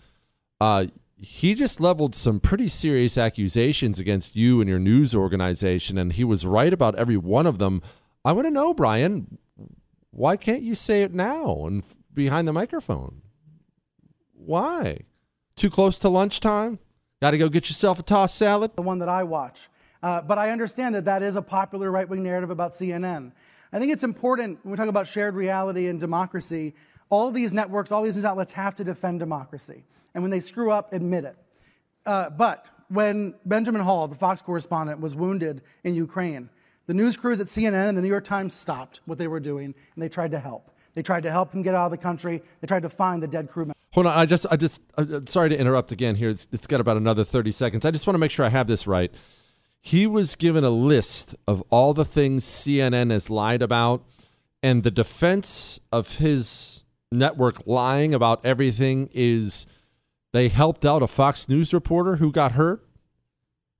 Uh, 0.59 0.85
he 1.17 1.53
just 1.53 1.79
leveled 1.81 2.15
some 2.15 2.39
pretty 2.39 2.67
serious 2.67 3.17
accusations 3.17 3.99
against 3.99 4.35
you 4.35 4.61
and 4.61 4.69
your 4.69 4.79
news 4.79 5.15
organization, 5.15 5.97
and 5.97 6.13
he 6.13 6.23
was 6.23 6.45
right 6.45 6.71
about 6.71 6.95
every 6.95 7.17
one 7.17 7.45
of 7.47 7.57
them. 7.57 7.81
I 8.23 8.31
want 8.33 8.45
to 8.45 8.51
know, 8.51 8.73
Brian, 8.73 9.37
why 10.11 10.37
can't 10.37 10.61
you 10.61 10.75
say 10.75 11.01
it 11.03 11.13
now 11.13 11.65
and 11.65 11.83
behind 12.13 12.47
the 12.47 12.53
microphone? 12.53 13.21
Why? 14.33 15.01
Too 15.55 15.69
close 15.69 15.97
to 15.99 16.09
lunchtime? 16.09 16.79
Got 17.21 17.31
to 17.31 17.37
go 17.37 17.49
get 17.49 17.67
yourself 17.67 17.99
a 17.99 18.03
tossed 18.03 18.37
salad? 18.37 18.75
The 18.75 18.81
one 18.83 18.99
that 18.99 19.09
I 19.09 19.23
watch. 19.23 19.69
Uh, 20.03 20.21
but 20.21 20.37
I 20.37 20.51
understand 20.51 20.95
that 20.95 21.05
that 21.05 21.23
is 21.23 21.35
a 21.35 21.41
popular 21.41 21.91
right 21.91 22.07
wing 22.07 22.23
narrative 22.23 22.49
about 22.49 22.71
CNN. 22.71 23.31
I 23.73 23.79
think 23.79 23.91
it's 23.91 24.03
important 24.03 24.59
when 24.63 24.71
we 24.71 24.77
talk 24.77 24.87
about 24.87 25.07
shared 25.07 25.35
reality 25.35 25.87
and 25.87 25.99
democracy, 25.99 26.73
all 27.09 27.31
these 27.31 27.53
networks, 27.53 27.91
all 27.91 28.03
these 28.03 28.15
news 28.15 28.25
outlets 28.25 28.51
have 28.53 28.75
to 28.75 28.83
defend 28.83 29.19
democracy. 29.19 29.83
And 30.13 30.23
when 30.23 30.31
they 30.31 30.39
screw 30.39 30.71
up, 30.71 30.93
admit 30.93 31.25
it. 31.25 31.35
Uh, 32.05 32.29
but 32.29 32.69
when 32.89 33.35
Benjamin 33.45 33.81
Hall, 33.81 34.07
the 34.07 34.15
Fox 34.15 34.41
correspondent, 34.41 34.99
was 34.99 35.15
wounded 35.15 35.61
in 35.83 35.93
Ukraine, 35.93 36.49
the 36.85 36.93
news 36.93 37.17
crews 37.17 37.39
at 37.39 37.47
CNN 37.47 37.89
and 37.89 37.97
the 37.97 38.01
New 38.01 38.07
York 38.07 38.23
Times 38.23 38.53
stopped 38.53 39.01
what 39.05 39.17
they 39.17 39.27
were 39.27 39.41
doing 39.41 39.75
and 39.95 40.03
they 40.03 40.07
tried 40.07 40.31
to 40.31 40.39
help. 40.39 40.71
They 40.93 41.03
tried 41.03 41.23
to 41.23 41.31
help 41.31 41.53
him 41.53 41.61
get 41.61 41.75
out 41.75 41.85
of 41.85 41.91
the 41.91 41.97
country. 41.97 42.41
They 42.61 42.67
tried 42.67 42.83
to 42.83 42.89
find 42.89 43.21
the 43.21 43.27
dead 43.27 43.49
crew 43.49 43.65
member. 43.65 43.73
Hold 43.91 44.07
on, 44.07 44.17
I 44.17 44.25
just, 44.25 44.45
I 44.49 44.55
just, 44.55 44.81
uh, 44.97 45.21
sorry 45.25 45.49
to 45.49 45.57
interrupt 45.57 45.91
again 45.91 46.15
here. 46.15 46.29
It's, 46.29 46.47
it's 46.51 46.67
got 46.67 46.79
about 46.79 46.97
another 46.97 47.23
30 47.23 47.51
seconds. 47.51 47.85
I 47.85 47.91
just 47.91 48.07
want 48.07 48.15
to 48.15 48.19
make 48.19 48.31
sure 48.31 48.45
I 48.45 48.49
have 48.49 48.67
this 48.67 48.87
right. 48.87 49.13
He 49.87 50.05
was 50.05 50.35
given 50.35 50.65
a 50.65 50.69
list 50.69 51.33
of 51.47 51.63
all 51.69 51.93
the 51.93 52.03
things 52.03 52.43
CNN 52.43 53.09
has 53.09 53.29
lied 53.29 53.61
about, 53.61 54.03
and 54.61 54.83
the 54.83 54.91
defense 54.91 55.79
of 55.93 56.17
his 56.17 56.83
network 57.09 57.65
lying 57.65 58.13
about 58.13 58.45
everything 58.45 59.09
is 59.13 59.65
they 60.33 60.49
helped 60.49 60.83
out 60.83 61.03
a 61.03 61.07
Fox 61.07 61.47
News 61.47 61.73
reporter 61.73 62.17
who 62.17 62.33
got 62.33 62.51
hurt. 62.51 62.85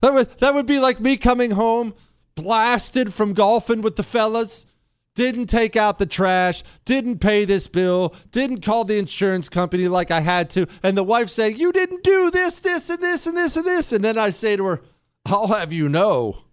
That 0.02 0.14
would 0.14 0.38
that 0.38 0.54
would 0.54 0.66
be 0.66 0.80
like 0.80 1.02
me 1.02 1.18
coming 1.18 1.52
home 1.52 1.94
blasted 2.36 3.14
from 3.14 3.34
golfing 3.34 3.82
with 3.82 3.98
the 3.98 4.04
fellas, 4.04 4.66
didn't 5.14 5.48
take 5.48 5.76
out 5.76 6.00
the 6.00 6.06
trash, 6.06 6.64
didn't 6.86 7.20
pay 7.20 7.44
this 7.44 7.68
bill, 7.68 8.16
didn't 8.32 8.62
call 8.62 8.86
the 8.86 8.98
insurance 8.98 9.50
company 9.50 9.90
like 9.90 10.10
I 10.10 10.22
had 10.22 10.50
to, 10.52 10.68
and 10.82 10.96
the 10.96 11.04
wife 11.04 11.28
saying, 11.28 11.58
"You 11.58 11.74
didn't 11.74 12.06
do 12.06 12.32
this, 12.32 12.62
this, 12.62 12.90
and 12.90 13.04
this, 13.04 13.28
and 13.28 13.36
this, 13.36 13.58
and 13.58 13.68
this," 13.68 13.92
and 13.92 14.06
then 14.06 14.18
I 14.18 14.30
say 14.30 14.56
to 14.56 14.64
her, 14.64 14.82
"I'll 15.28 15.48
have 15.48 15.72
you 15.72 15.90
know." 15.90 16.44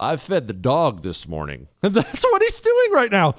I 0.00 0.16
fed 0.16 0.46
the 0.46 0.54
dog 0.54 1.02
this 1.02 1.26
morning. 1.26 1.66
And 1.82 1.94
that's 1.94 2.22
what 2.22 2.42
he's 2.42 2.60
doing 2.60 2.92
right 2.92 3.10
now. 3.10 3.34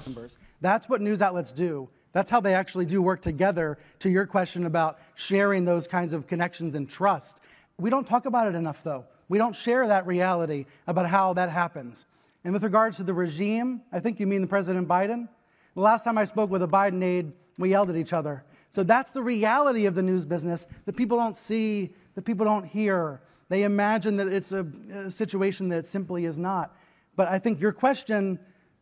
That's 0.60 0.88
what 0.88 1.00
news 1.00 1.22
outlets 1.22 1.52
do. 1.52 1.88
That's 2.12 2.28
how 2.28 2.40
they 2.40 2.54
actually 2.54 2.86
do 2.86 3.00
work 3.00 3.22
together. 3.22 3.78
To 4.00 4.10
your 4.10 4.26
question 4.26 4.66
about 4.66 4.98
sharing 5.14 5.64
those 5.64 5.86
kinds 5.86 6.12
of 6.12 6.26
connections 6.26 6.76
and 6.76 6.88
trust, 6.88 7.40
we 7.78 7.88
don't 7.88 8.06
talk 8.06 8.26
about 8.26 8.48
it 8.48 8.54
enough, 8.54 8.82
though. 8.82 9.06
We 9.28 9.38
don't 9.38 9.54
share 9.54 9.86
that 9.86 10.06
reality 10.06 10.66
about 10.86 11.08
how 11.08 11.32
that 11.34 11.50
happens. 11.50 12.06
And 12.44 12.52
with 12.52 12.64
regards 12.64 12.96
to 12.98 13.04
the 13.04 13.14
regime, 13.14 13.82
I 13.92 14.00
think 14.00 14.18
you 14.18 14.26
mean 14.26 14.40
the 14.40 14.46
President 14.46 14.88
Biden. 14.88 15.28
The 15.74 15.80
last 15.80 16.04
time 16.04 16.18
I 16.18 16.24
spoke 16.24 16.50
with 16.50 16.62
a 16.62 16.68
Biden 16.68 17.02
aide, 17.02 17.32
we 17.56 17.70
yelled 17.70 17.90
at 17.90 17.96
each 17.96 18.12
other. 18.12 18.44
So 18.70 18.82
that's 18.82 19.12
the 19.12 19.22
reality 19.22 19.86
of 19.86 19.94
the 19.94 20.02
news 20.02 20.26
business 20.26 20.66
that 20.84 20.96
people 20.96 21.16
don't 21.16 21.36
see, 21.36 21.94
that 22.14 22.22
people 22.22 22.44
don't 22.44 22.64
hear. 22.64 23.20
They 23.50 23.64
imagine 23.64 24.16
that 24.16 24.28
it's 24.28 24.52
a, 24.52 24.64
a 24.94 25.10
situation 25.10 25.68
that 25.68 25.84
simply 25.84 26.24
is 26.24 26.38
not. 26.38 26.74
But 27.16 27.28
I 27.28 27.40
think 27.40 27.60
your 27.60 27.72
question, 27.72 28.38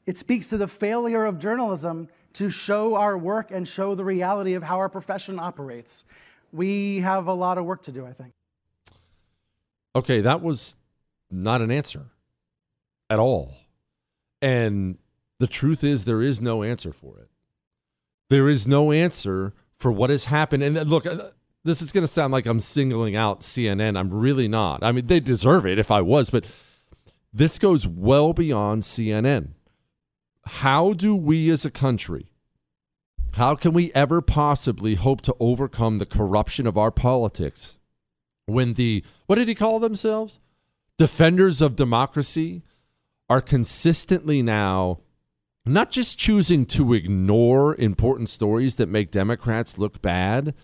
it 0.07 0.17
speaks 0.19 0.49
to 0.49 0.59
the 0.59 0.69
failure 0.69 1.25
of 1.25 1.39
journalism 1.39 2.09
to 2.35 2.51
show 2.51 2.95
our 2.95 3.17
work 3.17 3.51
and 3.51 3.67
show 3.67 3.95
the 3.95 4.05
reality 4.05 4.53
of 4.55 4.63
how 4.63 4.77
our 4.77 4.91
profession 4.91 5.41
operates. 5.41 6.05
We 6.53 7.01
have 7.01 7.27
a 7.27 7.33
lot 7.33 7.57
of 7.57 7.65
work 7.65 7.83
to 7.85 7.93
do, 7.93 8.07
I 8.07 8.13
think. 8.13 8.35
Okay, 9.97 10.21
that 10.21 10.43
was 10.43 10.77
not 11.31 11.63
an 11.63 11.71
answer 11.71 12.07
at 13.09 13.19
all. 13.19 13.55
And 14.43 14.99
the 15.39 15.47
truth 15.47 15.83
is, 15.83 16.05
there 16.05 16.23
is 16.23 16.43
no 16.43 16.63
answer 16.63 16.93
for 16.93 17.19
it. 17.19 17.31
There 18.29 18.51
is 18.51 18.69
no 18.69 18.93
answer 18.93 19.55
for 19.79 19.91
what 19.91 20.11
has 20.11 20.25
happened. 20.25 20.63
And 20.63 20.77
uh, 20.77 20.83
look, 20.83 21.07
uh, 21.07 21.31
this 21.69 21.83
is 21.83 21.93
going 21.93 22.03
to 22.03 22.09
sound 22.09 22.33
like 22.33 22.47
I'm 22.47 22.61
singling 22.61 23.15
out 23.15 23.41
CNN. 23.41 23.99
I'm 23.99 24.11
really 24.11 24.49
not. 24.49 24.83
I 24.83 24.93
mean, 24.93 25.07
they 25.07 25.21
deserve 25.21 25.67
it 25.67 25.79
if 25.79 25.91
I 25.91 26.01
was, 26.01 26.31
but 26.31 26.47
this 27.33 27.59
goes 27.59 27.87
well 27.87 28.33
beyond 28.33 28.83
CNN. 28.83 29.51
How 30.45 30.93
do 30.95 31.15
we 31.15 31.51
as 31.51 31.65
a 31.65 31.71
country, 31.71 32.27
how 33.33 33.55
can 33.55 33.73
we 33.73 33.93
ever 33.93 34.23
possibly 34.23 34.95
hope 34.95 35.21
to 35.23 35.37
overcome 35.39 35.99
the 35.99 36.07
corruption 36.07 36.67
of 36.67 36.79
our 36.79 36.91
politics 36.91 37.79
when 38.47 38.75
the, 38.75 39.05
what 39.27 39.37
did 39.37 39.49
he 39.49 39.55
call 39.55 39.79
themselves? 39.79 40.41
Defenders 40.97 41.61
of 41.61 41.77
democracy 41.77 42.63
are 43.29 43.43
consistently 43.43 44.43
now 44.43 45.01
not 45.67 45.91
just 45.91 46.19
choosing 46.19 46.65
to 46.65 46.95
ignore 46.95 47.77
important 47.79 48.31
stories 48.31 48.77
that 48.77 48.89
make 48.89 49.11
Democrats 49.11 49.77
look 49.77 50.01
bad, 50.01 50.55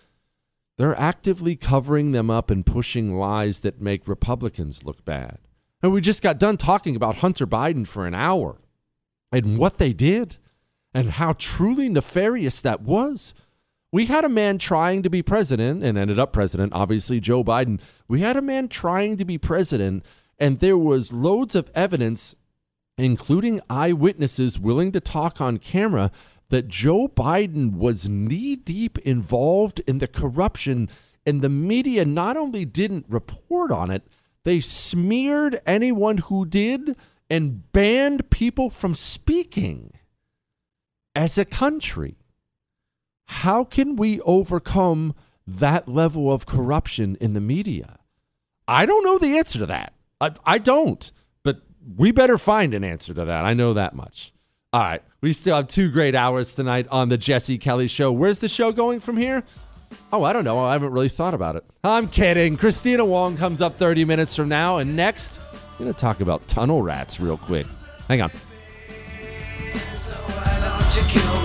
they're 0.77 0.99
actively 0.99 1.55
covering 1.55 2.11
them 2.11 2.29
up 2.29 2.49
and 2.49 2.65
pushing 2.65 3.17
lies 3.17 3.61
that 3.61 3.81
make 3.81 4.07
Republicans 4.07 4.83
look 4.83 5.05
bad. 5.05 5.39
And 5.81 5.91
we 5.91 6.01
just 6.01 6.23
got 6.23 6.39
done 6.39 6.57
talking 6.57 6.95
about 6.95 7.17
Hunter 7.17 7.47
Biden 7.47 7.87
for 7.87 8.05
an 8.05 8.13
hour 8.13 8.57
and 9.31 9.57
what 9.57 9.77
they 9.77 9.93
did 9.93 10.37
and 10.93 11.11
how 11.11 11.33
truly 11.33 11.89
nefarious 11.89 12.61
that 12.61 12.81
was. 12.81 13.33
We 13.91 14.07
had 14.07 14.25
a 14.25 14.29
man 14.29 14.57
trying 14.57 15.03
to 15.03 15.09
be 15.09 15.21
president 15.21 15.83
and 15.83 15.97
ended 15.97 16.19
up 16.19 16.33
president, 16.33 16.73
obviously, 16.73 17.19
Joe 17.19 17.43
Biden. 17.43 17.79
We 18.07 18.21
had 18.21 18.35
a 18.35 18.41
man 18.41 18.67
trying 18.67 19.15
to 19.17 19.25
be 19.25 19.37
president, 19.37 20.03
and 20.37 20.59
there 20.59 20.77
was 20.77 21.13
loads 21.13 21.55
of 21.55 21.71
evidence 21.73 22.35
including 22.97 23.61
eyewitnesses 23.69 24.59
willing 24.59 24.91
to 24.93 24.99
talk 24.99 25.41
on 25.41 25.57
camera, 25.57 26.11
that 26.49 26.67
Joe 26.67 27.07
Biden 27.07 27.75
was 27.75 28.09
knee 28.09 28.55
deep 28.55 28.97
involved 28.99 29.81
in 29.87 29.97
the 29.97 30.07
corruption, 30.07 30.89
and 31.25 31.41
the 31.41 31.49
media 31.49 32.05
not 32.05 32.37
only 32.37 32.65
didn't 32.65 33.05
report 33.09 33.71
on 33.71 33.89
it, 33.89 34.03
they 34.43 34.59
smeared 34.59 35.59
anyone 35.65 36.19
who 36.19 36.45
did 36.45 36.95
and 37.29 37.71
banned 37.71 38.29
people 38.29 38.69
from 38.69 38.93
speaking. 38.93 39.91
As 41.15 41.37
a 41.37 41.45
country, 41.45 42.17
how 43.25 43.63
can 43.63 43.95
we 43.95 44.21
overcome 44.21 45.15
that 45.47 45.87
level 45.87 46.31
of 46.31 46.45
corruption 46.45 47.17
in 47.19 47.33
the 47.33 47.41
media? 47.41 47.99
I 48.67 48.85
don't 48.85 49.03
know 49.03 49.17
the 49.17 49.37
answer 49.37 49.59
to 49.59 49.65
that. 49.65 49.93
I, 50.21 50.31
I 50.45 50.57
don't 50.59 51.11
but 51.45 51.61
we 51.95 52.11
better 52.11 52.37
find 52.37 52.73
an 52.73 52.83
answer 52.83 53.13
to 53.13 53.23
that. 53.23 53.45
I 53.45 53.53
know 53.53 53.73
that 53.73 53.95
much. 53.95 54.33
All 54.75 54.81
right. 54.81 55.01
We 55.21 55.31
still 55.31 55.55
have 55.55 55.69
two 55.69 55.89
great 55.89 56.15
hours 56.15 56.53
tonight 56.53 56.85
on 56.91 57.07
the 57.07 57.17
Jesse 57.17 57.57
Kelly 57.57 57.87
Show. 57.87 58.11
Where's 58.11 58.39
the 58.39 58.49
show 58.49 58.73
going 58.73 58.99
from 58.99 59.15
here? 59.15 59.41
Oh, 60.11 60.25
I 60.25 60.33
don't 60.33 60.43
know. 60.43 60.59
I 60.59 60.73
haven't 60.73 60.91
really 60.91 61.07
thought 61.07 61.33
about 61.33 61.55
it. 61.55 61.63
I'm 61.81 62.09
kidding. 62.09 62.57
Kristina 62.57 63.07
Wong 63.07 63.37
comes 63.37 63.61
up 63.61 63.77
30 63.77 64.03
minutes 64.03 64.35
from 64.35 64.49
now. 64.49 64.79
And 64.79 64.97
next, 64.97 65.39
I'm 65.53 65.77
going 65.79 65.93
to 65.93 65.97
talk 65.97 66.19
about 66.19 66.45
tunnel 66.49 66.81
rats 66.81 67.21
real 67.21 67.37
quick. 67.37 67.67
Hang 68.09 68.21
on. 68.21 68.31
I'm 70.73 71.44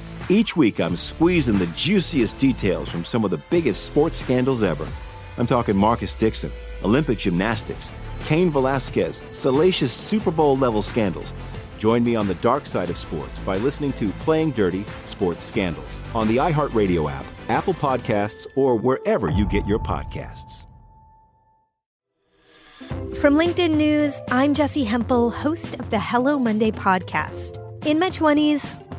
Each 0.29 0.55
week, 0.55 0.79
I'm 0.79 0.95
squeezing 0.95 1.57
the 1.57 1.67
juiciest 1.67 2.37
details 2.37 2.89
from 2.89 3.03
some 3.03 3.25
of 3.25 3.31
the 3.31 3.41
biggest 3.49 3.85
sports 3.85 4.17
scandals 4.17 4.63
ever. 4.63 4.87
I'm 5.37 5.47
talking 5.47 5.75
Marcus 5.75 6.15
Dixon, 6.15 6.51
Olympic 6.83 7.17
gymnastics, 7.17 7.91
Cain 8.25 8.49
Velasquez, 8.49 9.21
salacious 9.31 9.91
Super 9.91 10.31
Bowl 10.31 10.57
level 10.57 10.81
scandals. 10.81 11.33
Join 11.79 12.03
me 12.03 12.15
on 12.15 12.27
the 12.27 12.35
dark 12.35 12.65
side 12.67 12.89
of 12.91 12.97
sports 12.97 13.39
by 13.39 13.57
listening 13.57 13.93
to 13.93 14.09
Playing 14.19 14.51
Dirty 14.51 14.85
Sports 15.05 15.43
Scandals 15.43 15.99
on 16.13 16.27
the 16.27 16.37
iHeartRadio 16.37 17.11
app, 17.11 17.25
Apple 17.49 17.73
Podcasts, 17.73 18.45
or 18.55 18.75
wherever 18.75 19.29
you 19.29 19.47
get 19.47 19.65
your 19.65 19.79
podcasts. 19.79 20.65
From 23.17 23.35
LinkedIn 23.35 23.75
News, 23.75 24.21
I'm 24.29 24.53
Jessi 24.53 24.85
Hempel, 24.85 25.31
host 25.31 25.75
of 25.75 25.89
the 25.89 25.99
Hello 25.99 26.37
Monday 26.37 26.71
podcast. 26.71 27.57
In 27.85 27.97
my 27.97 28.09
20s, 28.09 28.79